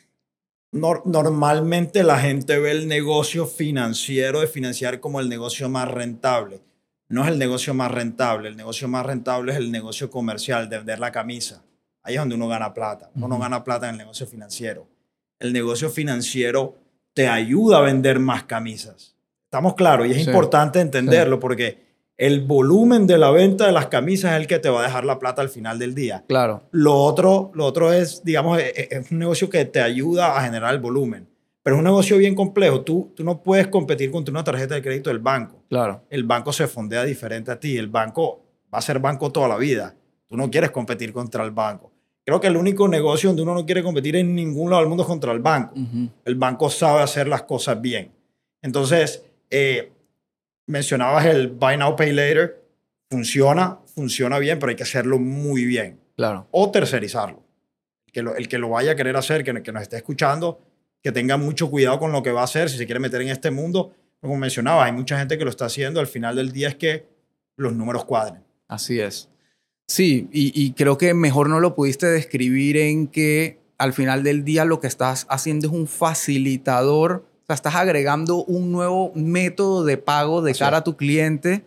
Normalmente 0.73 2.03
la 2.03 2.19
gente 2.19 2.59
ve 2.59 2.73
el 2.73 2.89
negocio 2.89 3.47
financiero 3.47 4.41
de 4.41 4.49
financiar 4.49 4.99
como 4.99 5.21
el 5.21 5.29
negocio 5.29 5.69
más 5.69 5.89
rentable 5.89 6.63
no 7.09 7.23
es 7.23 7.29
el 7.29 7.39
negocio 7.39 7.75
más 7.75 7.91
rentable. 7.91 8.49
El 8.49 8.57
negocio 8.57 8.89
más 8.89 9.07
rentable 9.07 9.53
es 9.53 9.59
el 9.59 9.71
negocio 9.71 10.11
comercial, 10.11 10.69
de 10.69 10.79
vender 10.79 10.99
la 10.99 11.13
camisa. 11.13 11.63
Ahí 12.05 12.15
es 12.15 12.21
donde 12.21 12.35
uno 12.35 12.47
gana 12.47 12.73
plata. 12.75 13.11
Uno 13.17 13.29
no 13.29 13.39
gana 13.39 13.65
plata 13.65 13.87
en 13.89 13.93
el 13.93 13.99
negocio 13.99 14.27
financiero. 14.27 14.87
El 15.39 15.53
negocio 15.53 15.89
financiero 15.91 16.77
te 17.15 17.29
ayuda 17.29 17.79
a 17.79 17.81
vender 17.81 18.21
más 18.21 18.45
camisas. 18.45 19.17
Estamos 19.45 19.75
claros 19.75 20.07
y 20.07 20.11
es 20.11 20.19
sí. 20.19 20.25
importante 20.25 20.81
entenderlo 20.81 21.37
sí. 21.37 21.41
porque 21.41 21.85
el 22.17 22.43
volumen 22.43 23.07
de 23.07 23.19
la 23.19 23.31
venta 23.31 23.67
de 23.67 23.73
las 23.73 23.87
camisas 23.87 24.33
es 24.33 24.41
el 24.41 24.47
que 24.47 24.59
te 24.59 24.69
va 24.69 24.81
a 24.81 24.83
dejar 24.85 25.05
la 25.05 25.19
plata 25.19 25.41
al 25.43 25.49
final 25.49 25.79
del 25.79 25.95
día. 25.95 26.25
Claro. 26.29 26.69
Lo 26.71 26.95
otro, 26.95 27.51
lo 27.55 27.65
otro 27.65 27.93
es, 27.93 28.23
digamos, 28.23 28.59
e, 28.59 28.69
e, 28.69 28.89
es 28.91 29.11
un 29.11 29.19
negocio 29.19 29.49
que 29.49 29.65
te 29.65 29.81
ayuda 29.81 30.37
a 30.37 30.43
generar 30.43 30.75
el 30.75 30.81
volumen. 30.81 31.27
Pero 31.63 31.77
es 31.77 31.79
un 31.79 31.85
negocio 31.85 32.19
bien 32.19 32.35
complejo. 32.35 32.83
Tú, 32.83 33.13
tú 33.17 33.25
no 33.25 33.43
puedes 33.43 33.69
competir 33.69 34.11
contra 34.11 34.31
una 34.31 34.45
tarjeta 34.45 34.75
de 34.75 34.83
crédito 34.83 35.09
del 35.09 35.21
banco. 35.21 35.63
Claro. 35.71 36.03
El 36.11 36.25
banco 36.25 36.53
se 36.53 36.69
fondea 36.69 37.05
diferente 37.05 37.51
a 37.51 37.59
ti. 37.59 37.79
El 37.79 37.89
banco 37.89 38.43
va 38.73 38.79
a 38.79 38.83
ser 38.83 38.99
banco 38.99 39.33
toda 39.33 39.49
la 39.49 39.57
vida. 39.57 39.95
Tú 40.29 40.37
no 40.37 40.51
quieres 40.51 40.71
competir 40.71 41.13
contra 41.13 41.43
el 41.43 41.53
banco. 41.53 41.94
Creo 42.25 42.41
que 42.41 42.47
el 42.47 42.57
único 42.57 42.89
negocio 42.89 43.29
donde 43.29 43.43
uno 43.43 43.55
no 43.55 43.67
quiere 43.67 43.83
competir 43.83 44.17
en 44.17 44.35
ningún 44.35 44.71
lado 44.71 44.81
del 44.81 44.89
mundo 44.89 45.03
es 45.03 45.09
contra 45.09 45.33
el 45.33 45.41
banco. 45.41 45.75
Uh 45.77 45.81
-huh. 45.81 46.11
El 46.25 46.35
banco 46.37 46.71
sabe 46.71 47.03
hacer 47.03 47.29
las 47.29 47.43
cosas 47.43 47.81
bien. 47.81 48.13
Entonces, 48.63 49.25
eh, 49.51 49.93
mencionabas 50.67 51.27
el 51.27 51.49
Buy 51.49 51.77
Now, 51.77 51.95
Pay 51.97 52.13
Later. 52.13 52.63
Funciona, 53.11 53.79
funciona 53.95 54.39
bien, 54.39 54.59
pero 54.59 54.71
hay 54.71 54.77
que 54.77 54.85
hacerlo 54.85 55.19
muy 55.19 55.67
bien. 55.67 56.01
Claro. 56.17 56.47
O 56.51 56.71
tercerizarlo. 56.71 57.43
Que 58.11 58.23
lo, 58.23 58.35
el 58.37 58.49
que 58.49 58.59
lo 58.59 58.71
vaya 58.71 58.93
a 58.93 58.97
querer 58.97 59.17
hacer, 59.17 59.45
que, 59.45 59.63
que 59.63 59.73
nos 59.73 59.83
esté 59.83 59.97
escuchando, 59.97 60.61
que 61.03 61.13
tenga 61.13 61.37
mucho 61.37 61.71
cuidado 61.71 61.99
con 61.99 62.13
lo 62.13 62.23
que 62.23 62.33
va 62.33 62.41
a 62.41 62.45
hacer 62.45 62.71
si 62.71 62.79
se 62.79 62.87
quiere 62.87 63.01
meter 63.01 63.21
en 63.21 63.29
este 63.29 63.51
mundo. 63.51 63.93
Como 64.21 64.37
mencionaba, 64.39 64.87
hay 64.87 64.93
mucha 64.93 65.19
gente 65.19 65.37
que 65.37 65.45
lo 65.45 65.51
está 65.51 65.67
haciendo. 65.67 66.01
Al 66.01 66.07
final 66.07 66.37
del 66.37 66.51
día 66.53 66.69
es 66.69 66.77
que 66.77 67.07
los 67.57 67.75
números 67.75 68.07
cuadren. 68.07 68.43
Así 68.67 68.99
es. 68.99 69.29
Sí, 69.87 70.29
y, 70.33 70.53
y, 70.61 70.73
creo 70.73 70.97
que 70.97 71.13
mejor 71.13 71.51
no 71.51 71.61
lo 71.61 71.75
pudiste 71.75 72.07
describir 72.07 72.77
en 72.79 73.07
que 73.07 73.61
al 73.77 73.93
final 73.93 74.23
del 74.23 74.45
día 74.45 74.65
lo 74.65 74.81
que 74.81 74.87
estás 74.87 75.27
haciendo 75.29 75.67
es 75.67 75.73
un 75.73 75.87
facilitador, 75.87 77.27
o 77.43 77.47
sea, 77.47 77.55
estás 77.55 77.75
agregando 77.75 78.45
un 78.45 78.73
nuevo 78.73 79.13
método 79.15 79.85
de 79.85 79.99
pago 79.99 80.41
de 80.41 80.53
Así 80.53 80.61
cara 80.61 80.79
es. 80.79 80.81
a 80.81 80.85
tu 80.85 80.97
cliente 80.97 81.67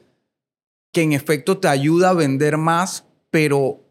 que 0.91 1.03
en 1.03 1.13
efecto 1.13 1.59
te 1.59 1.68
ayuda 1.68 2.09
a 2.09 2.13
vender 2.13 2.57
más, 2.57 3.05
pero 3.30 3.84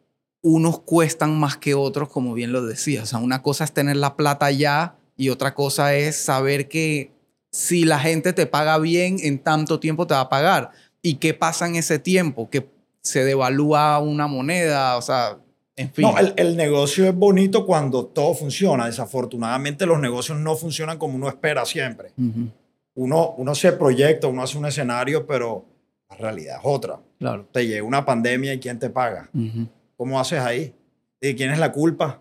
unos 0.42 0.80
cuestan 0.80 1.38
más 1.38 1.56
que 1.56 1.74
otros, 1.74 2.08
como 2.08 2.34
bien 2.34 2.52
lo 2.52 2.64
decías. 2.64 3.04
O 3.04 3.06
sea, 3.06 3.18
una 3.20 3.42
cosa 3.42 3.62
es 3.62 3.72
tener 3.72 3.96
la 3.96 4.16
plata 4.16 4.50
ya 4.50 4.96
y 5.16 5.28
otra 5.28 5.54
cosa 5.54 5.94
es 5.94 6.16
saber 6.16 6.68
que 6.68 7.12
si 7.52 7.84
la 7.84 7.98
gente 8.00 8.32
te 8.32 8.46
paga 8.46 8.78
bien, 8.78 9.18
en 9.22 9.38
tanto 9.38 9.78
tiempo 9.78 10.06
te 10.06 10.14
va 10.14 10.20
a 10.22 10.28
pagar. 10.28 10.72
¿Y 11.02 11.14
qué 11.16 11.32
pasa 11.34 11.66
en 11.66 11.76
ese 11.76 11.98
tiempo? 11.98 12.50
Que 12.50 12.68
se 13.06 13.24
devalúa 13.24 14.00
una 14.00 14.26
moneda, 14.26 14.96
o 14.96 15.02
sea, 15.02 15.38
en 15.76 15.92
fin. 15.92 16.02
No, 16.02 16.18
el, 16.18 16.32
el, 16.36 16.56
negocio 16.56 17.06
es 17.06 17.14
bonito 17.14 17.64
cuando 17.64 18.06
todo 18.06 18.34
funciona. 18.34 18.86
Desafortunadamente 18.86 19.86
los 19.86 20.00
negocios 20.00 20.38
no 20.38 20.56
funcionan 20.56 20.98
como 20.98 21.14
uno 21.14 21.28
espera 21.28 21.64
siempre. 21.64 22.12
Uh 22.18 22.22
-huh. 22.22 22.50
uno, 22.94 23.34
uno 23.36 23.54
se 23.54 23.72
proyecta, 23.72 24.26
uno 24.26 24.42
hace 24.42 24.58
un 24.58 24.66
escenario, 24.66 25.26
pero 25.26 25.64
la 26.10 26.16
realidad 26.16 26.56
es 26.56 26.62
otra. 26.64 26.98
Claro. 27.18 27.46
Te 27.52 27.66
llega 27.66 27.84
una 27.84 28.04
pandemia 28.04 28.54
y 28.54 28.58
¿quién 28.58 28.78
te 28.78 28.90
paga? 28.90 29.28
Uh 29.32 29.38
-huh. 29.38 29.68
¿Cómo 29.96 30.18
haces 30.18 30.40
ahí? 30.40 30.74
¿Y 31.20 31.34
quién 31.34 31.52
es 31.52 31.58
la 31.58 31.70
culpa? 31.70 32.20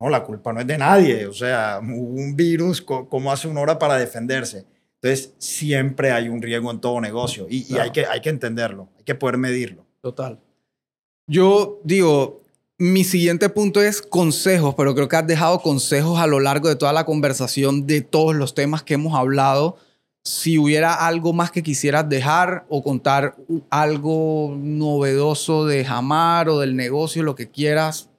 No, 0.00 0.08
la 0.08 0.22
culpa 0.22 0.52
no 0.52 0.60
es 0.60 0.66
de 0.66 0.78
nadie. 0.78 1.26
O 1.26 1.32
sea, 1.32 1.80
un 1.82 2.34
virus, 2.36 2.80
¿cómo 2.80 3.32
hace 3.32 3.48
una 3.48 3.60
hora 3.60 3.78
para 3.78 3.98
defenderse? 3.98 4.64
Entonces, 5.00 5.34
siempre 5.38 6.10
hay 6.12 6.28
un 6.28 6.40
riesgo 6.40 6.70
en 6.70 6.80
todo 6.80 7.00
negocio 7.00 7.46
y, 7.50 7.64
claro. 7.64 7.84
y 7.84 7.86
hay, 7.86 7.92
que, 7.92 8.06
hay 8.06 8.20
que 8.20 8.30
entenderlo, 8.30 8.88
hay 8.96 9.04
que 9.04 9.14
poder 9.14 9.36
medirlo. 9.38 9.85
Total. 10.00 10.38
Yo 11.28 11.80
digo, 11.82 12.42
mi 12.78 13.04
siguiente 13.04 13.48
punto 13.48 13.80
es 13.80 14.02
consejos, 14.02 14.74
pero 14.76 14.94
creo 14.94 15.08
que 15.08 15.16
has 15.16 15.26
dejado 15.26 15.60
consejos 15.60 16.18
a 16.18 16.26
lo 16.26 16.40
largo 16.40 16.68
de 16.68 16.76
toda 16.76 16.92
la 16.92 17.04
conversación 17.04 17.86
de 17.86 18.02
todos 18.02 18.34
los 18.34 18.54
temas 18.54 18.82
que 18.82 18.94
hemos 18.94 19.18
hablado. 19.18 19.76
Si 20.22 20.58
hubiera 20.58 21.06
algo 21.06 21.32
más 21.32 21.50
que 21.50 21.62
quisieras 21.62 22.08
dejar 22.08 22.66
o 22.68 22.82
contar 22.82 23.36
algo 23.70 24.54
novedoso 24.58 25.66
de 25.66 25.84
Jamar 25.84 26.48
o 26.48 26.60
del 26.60 26.76
negocio, 26.76 27.22
lo 27.22 27.34
que 27.34 27.50
quieras, 27.50 28.10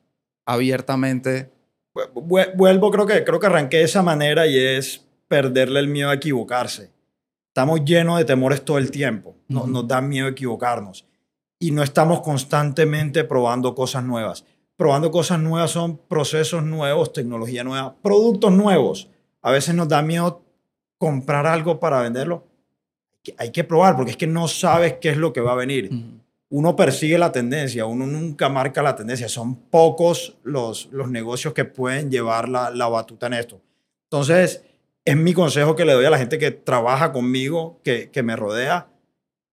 abiertamente. 0.46 1.52
Vuelvo, 2.14 2.92
creo 2.92 3.06
que, 3.06 3.24
creo 3.24 3.40
que 3.40 3.48
arranqué 3.48 3.78
de 3.78 3.84
esa 3.84 4.02
manera 4.02 4.48
y 4.48 4.58
es 4.58 5.06
perderle 5.28 5.80
el 5.80 5.88
miedo 5.88 6.10
a 6.10 6.16
equivocarse. 6.16 6.92
Estamos 7.50 7.86
llenos 7.86 8.18
de 8.18 8.26
temores 8.26 8.64
todo 8.64 8.78
el 8.78 8.92
tiempo. 8.92 9.36
Nos, 9.48 9.64
uh 9.64 9.68
-huh. 9.68 9.72
nos 9.72 9.88
da 9.88 10.02
miedo 10.02 10.28
equivocarnos 10.28 11.06
y 11.60 11.72
no 11.72 11.84
estamos 11.84 12.22
constantemente 12.22 13.24
probando 13.24 13.74
cosas 13.76 14.04
nuevas. 14.04 14.46
Probando 14.76 15.10
cosas 15.10 15.40
nuevas 15.40 15.72
son 15.72 15.98
procesos 15.98 16.64
nuevos, 16.64 17.14
tecnología 17.14 17.64
nueva, 17.64 17.96
productos 18.02 18.52
nuevos. 18.52 19.10
A 19.42 19.52
veces 19.52 19.74
nos 19.74 19.88
da 19.88 20.02
miedo 20.02 20.44
comprar 20.98 21.48
algo 21.48 21.80
para 21.80 22.02
venderlo, 22.02 22.46
hay 23.38 23.52
que 23.52 23.64
probar 23.64 23.96
porque 23.96 24.12
es 24.12 24.18
que 24.18 24.28
no 24.28 24.48
sabes 24.48 24.96
qué 25.02 25.10
es 25.10 25.18
lo 25.18 25.34
que 25.34 25.42
va 25.42 25.52
a 25.54 25.56
venir. 25.56 25.92
Uno 26.50 26.76
persigue 26.76 27.18
la 27.18 27.32
tendencia, 27.32 27.86
uno 27.86 28.08
nunca 28.08 28.48
marca 28.48 28.82
la 28.82 28.96
tendencia. 28.96 29.28
Son 29.28 29.56
pocos 29.56 30.38
los, 30.44 30.88
los 30.92 31.10
negocios 31.10 31.54
que 31.54 31.66
pueden 31.66 32.10
llevar 32.10 32.48
la, 32.48 32.70
la 32.70 32.88
batuta 32.88 33.28
en 33.28 33.34
esto. 33.34 33.60
Entonces, 34.04 34.64
es 35.04 35.18
mi 35.18 35.34
consejo 35.34 35.76
que 35.76 35.84
le 35.84 35.94
doy 35.94 36.06
a 36.06 36.10
la 36.10 36.18
gente 36.18 36.38
que 36.38 36.52
trabaja 36.52 37.12
conmigo, 37.12 37.82
que, 37.84 38.10
que 38.12 38.24
me 38.24 38.36
rodea. 38.36 38.88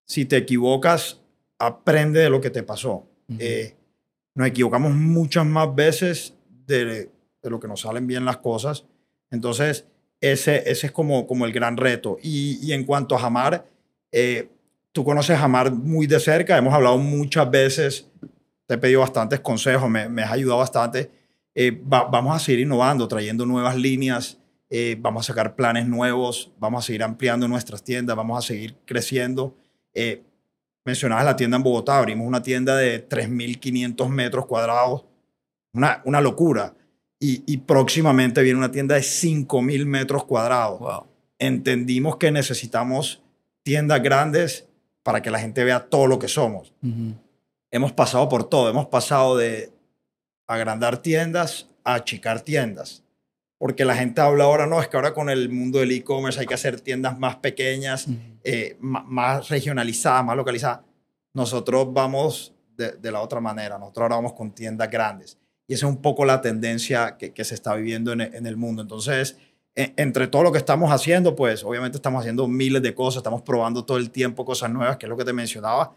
Si 0.07 0.25
te 0.25 0.37
equivocas, 0.37 1.21
aprende 1.59 2.21
de 2.21 2.31
lo 2.31 2.41
que 2.41 2.51
te 2.51 2.63
pasó. 2.63 3.07
Eh, 3.39 3.75
nos 4.35 4.49
equivocamos 4.49 4.93
muchas 4.93 5.47
más 5.47 5.75
veces 5.75 6.35
de, 6.67 7.11
de, 7.43 7.51
lo 7.51 7.61
que 7.61 7.69
nos 7.69 7.81
salen 7.81 8.07
bien 8.07 8.25
las 8.25 8.39
cosas. 8.39 8.85
Entonces, 9.31 9.87
ese, 10.21 10.69
ese 10.71 10.87
es 10.87 10.93
como, 10.93 11.27
como 11.27 11.47
el 11.47 11.53
gran 11.53 11.77
reto. 11.77 12.19
Y, 12.23 12.59
y 12.67 12.73
en 12.73 12.85
cuanto 12.85 13.15
a 13.15 13.19
Jamar, 13.19 13.67
eh, 14.13 14.49
tú 14.93 15.05
conoces 15.05 15.37
a 15.37 15.41
Jamar 15.41 15.73
muy 15.73 16.07
de 16.07 16.21
cerca, 16.21 16.57
hemos 16.57 16.75
hablado 16.75 16.99
muchas 16.99 17.51
veces, 17.51 18.11
te 18.67 18.75
he 18.75 18.79
pedido 18.79 19.01
bastantes 19.01 19.41
consejos, 19.41 19.89
me, 19.91 20.09
me 20.09 20.23
has 20.23 20.33
ayudado 20.33 20.59
bastante. 20.59 21.11
Eh, 21.55 21.81
vamos 21.85 22.35
a 22.35 22.39
seguir 22.39 22.61
innovando, 22.61 23.07
trayendo 23.07 23.47
nuevas 23.47 23.77
líneas, 23.77 24.39
eh, 24.71 24.97
vamos 24.99 25.25
a 25.25 25.33
sacar 25.33 25.55
planes 25.55 25.87
nuevos, 25.87 26.53
vamos 26.59 26.85
a 26.85 26.87
seguir 26.87 27.05
ampliando 27.05 27.47
nuestras 27.47 27.85
tiendas, 27.85 28.17
vamos 28.17 28.39
a 28.39 28.47
seguir 28.47 28.77
creciendo. 28.85 29.57
Eh, 29.93 30.23
mencionabas 30.85 31.25
la 31.25 31.37
tienda 31.37 31.57
en 31.57 31.63
Bogotá, 31.63 31.99
abrimos 31.99 32.27
una 32.27 32.43
tienda 32.43 32.77
de 32.77 33.09
3.500 33.09 34.09
metros 34.09 34.47
cuadrados, 34.47 35.05
una, 35.73 36.03
una 36.05 36.21
locura. 36.21 36.75
Y, 37.21 37.43
y, 37.47 37.59
próximamente 37.59 38.43
viene 38.43 38.59
una 38.59 38.71
tienda 38.71 38.97
de 38.97 39.01
5.000 39.01 39.87
metros 39.87 40.25
cuadrados. 40.25 40.79
Wow. 40.81 41.07
Entendimos 41.39 42.17
que 42.17 42.31
necesitamos 42.31 43.23
tiendas 43.63 44.03
grandes 44.03 44.69
para 45.03 45.23
que 45.23 45.31
la 45.31 45.39
gente 45.39 45.65
vea 45.65 45.89
todo 45.89 46.07
lo 46.07 46.19
que 46.19 46.29
somos. 46.29 46.75
Uh 46.83 46.89
-huh. 46.89 47.15
Hemos 47.71 47.93
pasado 47.93 48.29
por 48.29 48.49
todo, 48.49 48.69
hemos 48.69 48.87
pasado 48.87 49.37
de 49.37 49.73
agrandar 50.47 50.99
tiendas 50.99 51.69
a 51.83 51.95
achicar 51.95 52.41
tiendas. 52.41 53.04
Porque 53.59 53.85
la 53.85 53.97
gente 53.97 54.21
habla 54.21 54.45
ahora, 54.45 54.67
no, 54.67 54.81
es 54.81 54.89
que 54.89 54.97
ahora 54.97 55.15
con 55.15 55.31
el 55.31 55.49
mundo 55.49 55.79
del 55.79 55.93
e-commerce 55.93 56.41
hay 56.41 56.47
que 56.47 56.55
hacer 56.55 56.81
tiendas 56.81 57.19
más 57.19 57.37
pequeñas, 57.37 58.07
eh, 58.43 58.77
más 58.81 59.49
regionalizadas, 59.49 60.25
más 60.25 60.37
localizadas. 60.37 60.81
Nosotros 61.35 61.93
vamos 61.93 62.55
de, 62.77 62.93
de, 62.93 63.13
la 63.13 63.21
otra 63.21 63.41
manera, 63.41 63.79
nosotros 63.79 64.03
ahora 64.03 64.17
vamos 64.17 64.35
con 64.35 64.53
tiendas 64.53 64.91
grandes. 64.91 65.39
Y 65.67 65.75
esa 65.75 65.87
es 65.87 65.93
un 65.93 66.03
poco 66.03 66.25
la 66.25 66.41
tendencia 66.41 67.17
que, 67.17 67.33
que 67.33 67.45
se 67.45 67.55
está 67.55 67.75
viviendo 67.75 68.13
en, 68.13 68.21
en 68.21 68.47
el 68.47 68.57
mundo. 68.57 68.83
Entonces, 68.83 69.37
entre 69.75 70.29
todo 70.29 70.43
lo 70.45 70.53
que 70.53 70.59
estamos 70.59 70.93
haciendo, 70.93 71.35
pues 71.35 71.65
obviamente 71.65 71.99
estamos 71.99 72.21
haciendo 72.21 72.47
miles 72.47 72.83
de 72.83 72.95
cosas, 72.95 73.19
estamos 73.19 73.43
probando 73.43 73.85
todo 73.85 73.99
el 73.99 74.11
tiempo 74.11 74.45
cosas 74.45 74.71
nuevas, 74.71 74.97
que 74.99 75.07
es 75.07 75.11
lo 75.11 75.17
que 75.17 75.25
te 75.25 75.33
mencionaba. 75.33 75.95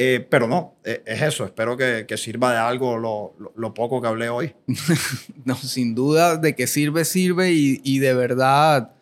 Eh, 0.00 0.24
pero 0.30 0.46
no, 0.46 0.76
eh, 0.84 1.02
es 1.04 1.22
eso. 1.22 1.44
Espero 1.44 1.76
que, 1.76 2.06
sirva 2.16 2.52
de 2.52 2.58
algo 2.58 2.98
lo, 2.98 3.34
lo, 3.56 3.74
poco 3.74 4.00
que 4.00 4.06
hablé 4.06 4.28
hoy. 4.28 4.54
no, 5.44 5.56
sin 5.56 5.96
duda 5.96 6.36
de 6.36 6.54
que 6.54 6.68
sirve, 6.68 7.04
sirve 7.04 7.50
y, 7.50 7.98
de 7.98 8.14
verdad, 8.14 8.92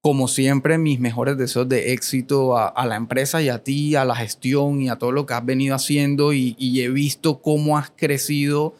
como 0.00 0.28
siempre, 0.28 0.78
mis 0.78 0.98
mejores 0.98 1.36
deseos 1.36 1.68
de 1.68 1.92
éxito 1.92 2.56
a, 2.56 2.86
la 2.86 2.96
empresa 2.96 3.42
y 3.42 3.50
a 3.50 3.62
ti, 3.62 3.96
a 3.96 4.06
la 4.06 4.16
gestión 4.16 4.80
y 4.80 4.88
a 4.88 4.96
todo 4.96 5.12
lo 5.12 5.26
que 5.26 5.34
has 5.34 5.44
venido 5.44 5.74
haciendo 5.74 6.32
y 6.32 6.80
he 6.80 6.88
visto 6.88 7.42
cómo 7.42 7.76
has 7.76 7.90
crecido 7.94 8.74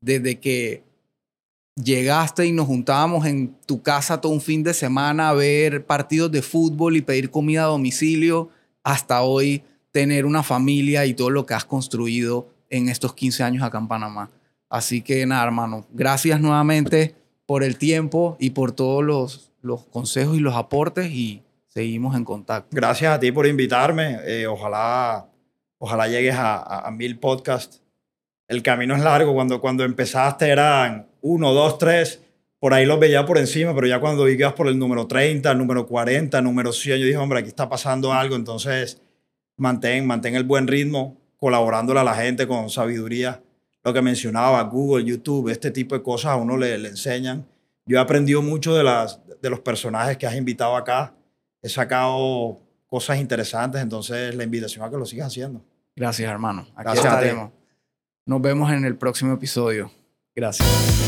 desde 0.00 0.40
que 0.40 0.82
llegaste 1.74 2.46
y 2.46 2.52
nos 2.52 2.68
juntábamos 2.68 3.26
en 3.26 3.54
tu 3.66 3.82
casa 3.82 4.22
todo 4.22 4.32
un 4.32 4.40
fin 4.40 4.62
de 4.62 4.72
semana 4.72 5.28
a 5.28 5.34
ver 5.34 5.84
partidos 5.84 6.32
de 6.32 6.40
fútbol 6.40 6.96
y 6.96 7.02
pedir 7.02 7.30
comida 7.30 7.64
a 7.64 7.66
domicilio, 7.66 8.48
hasta 8.82 9.20
hoy 9.20 9.62
tener 9.90 10.26
una 10.26 10.42
familia 10.42 11.06
y 11.06 11.14
todo 11.14 11.30
lo 11.30 11.46
que 11.46 11.54
has 11.54 11.64
construido 11.64 12.48
en 12.70 12.88
estos 12.88 13.14
15 13.14 13.42
años 13.42 13.62
acá 13.62 13.78
en 13.78 13.88
Panamá. 13.88 14.30
Así 14.68 15.00
que 15.02 15.24
nada, 15.26 15.44
hermano, 15.44 15.86
gracias 15.92 16.40
nuevamente 16.40 17.14
por 17.46 17.62
el 17.62 17.78
tiempo 17.78 18.36
y 18.38 18.50
por 18.50 18.72
todos 18.72 19.02
los, 19.02 19.50
los 19.62 19.86
consejos 19.86 20.36
y 20.36 20.40
los 20.40 20.54
aportes 20.54 21.10
y 21.10 21.42
seguimos 21.68 22.14
en 22.16 22.24
contacto. 22.24 22.68
Gracias 22.76 23.12
a 23.12 23.18
ti 23.18 23.32
por 23.32 23.46
invitarme. 23.46 24.18
Eh, 24.26 24.46
ojalá, 24.46 25.26
ojalá 25.78 26.08
llegues 26.08 26.34
a, 26.34 26.56
a, 26.56 26.88
a 26.88 26.90
mil 26.90 27.18
podcasts. 27.18 27.82
El 28.46 28.62
camino 28.62 28.94
es 28.94 29.02
largo. 29.02 29.32
Cuando, 29.32 29.60
cuando 29.60 29.84
empezaste 29.84 30.48
eran 30.48 31.06
uno, 31.22 31.52
dos, 31.54 31.78
tres, 31.78 32.20
por 32.58 32.74
ahí 32.74 32.84
los 32.86 32.98
veía 32.98 33.24
por 33.24 33.38
encima, 33.38 33.74
pero 33.74 33.86
ya 33.86 34.00
cuando 34.00 34.24
vi 34.24 34.36
que 34.36 34.42
ibas 34.42 34.54
por 34.54 34.68
el 34.68 34.78
número 34.78 35.06
30, 35.06 35.50
el 35.50 35.58
número 35.58 35.86
40, 35.86 36.38
el 36.38 36.44
número 36.44 36.72
100, 36.72 36.98
yo 36.98 37.06
dije, 37.06 37.16
hombre, 37.16 37.40
aquí 37.40 37.48
está 37.48 37.68
pasando 37.68 38.12
algo, 38.12 38.36
entonces 38.36 39.00
mantén, 39.58 40.06
mantén 40.06 40.34
el 40.34 40.44
buen 40.44 40.66
ritmo, 40.66 41.18
colaborándole 41.36 42.00
a 42.00 42.04
la 42.04 42.14
gente 42.14 42.46
con 42.46 42.70
sabiduría. 42.70 43.42
Lo 43.84 43.92
que 43.92 44.02
mencionaba, 44.02 44.62
Google, 44.62 45.04
YouTube, 45.04 45.50
este 45.50 45.70
tipo 45.70 45.94
de 45.94 46.02
cosas 46.02 46.32
a 46.32 46.36
uno 46.36 46.56
le, 46.56 46.78
le 46.78 46.88
enseñan. 46.88 47.46
Yo 47.86 47.96
he 47.98 48.00
aprendido 48.00 48.42
mucho 48.42 48.74
de, 48.74 48.84
las, 48.84 49.20
de 49.40 49.50
los 49.50 49.60
personajes 49.60 50.16
que 50.16 50.26
has 50.26 50.34
invitado 50.34 50.76
acá. 50.76 51.14
He 51.62 51.68
sacado 51.68 52.60
cosas 52.86 53.18
interesantes, 53.18 53.80
entonces 53.80 54.34
la 54.34 54.44
invitación 54.44 54.84
a 54.84 54.90
que 54.90 54.96
lo 54.96 55.06
sigas 55.06 55.28
haciendo. 55.28 55.62
Gracias, 55.94 56.30
hermano. 56.30 56.62
Aquí 56.74 56.84
Gracias 56.84 57.06
estaremos. 57.06 57.50
Nos 58.26 58.42
vemos 58.42 58.70
en 58.72 58.84
el 58.84 58.96
próximo 58.96 59.32
episodio. 59.32 59.90
Gracias. 60.34 61.07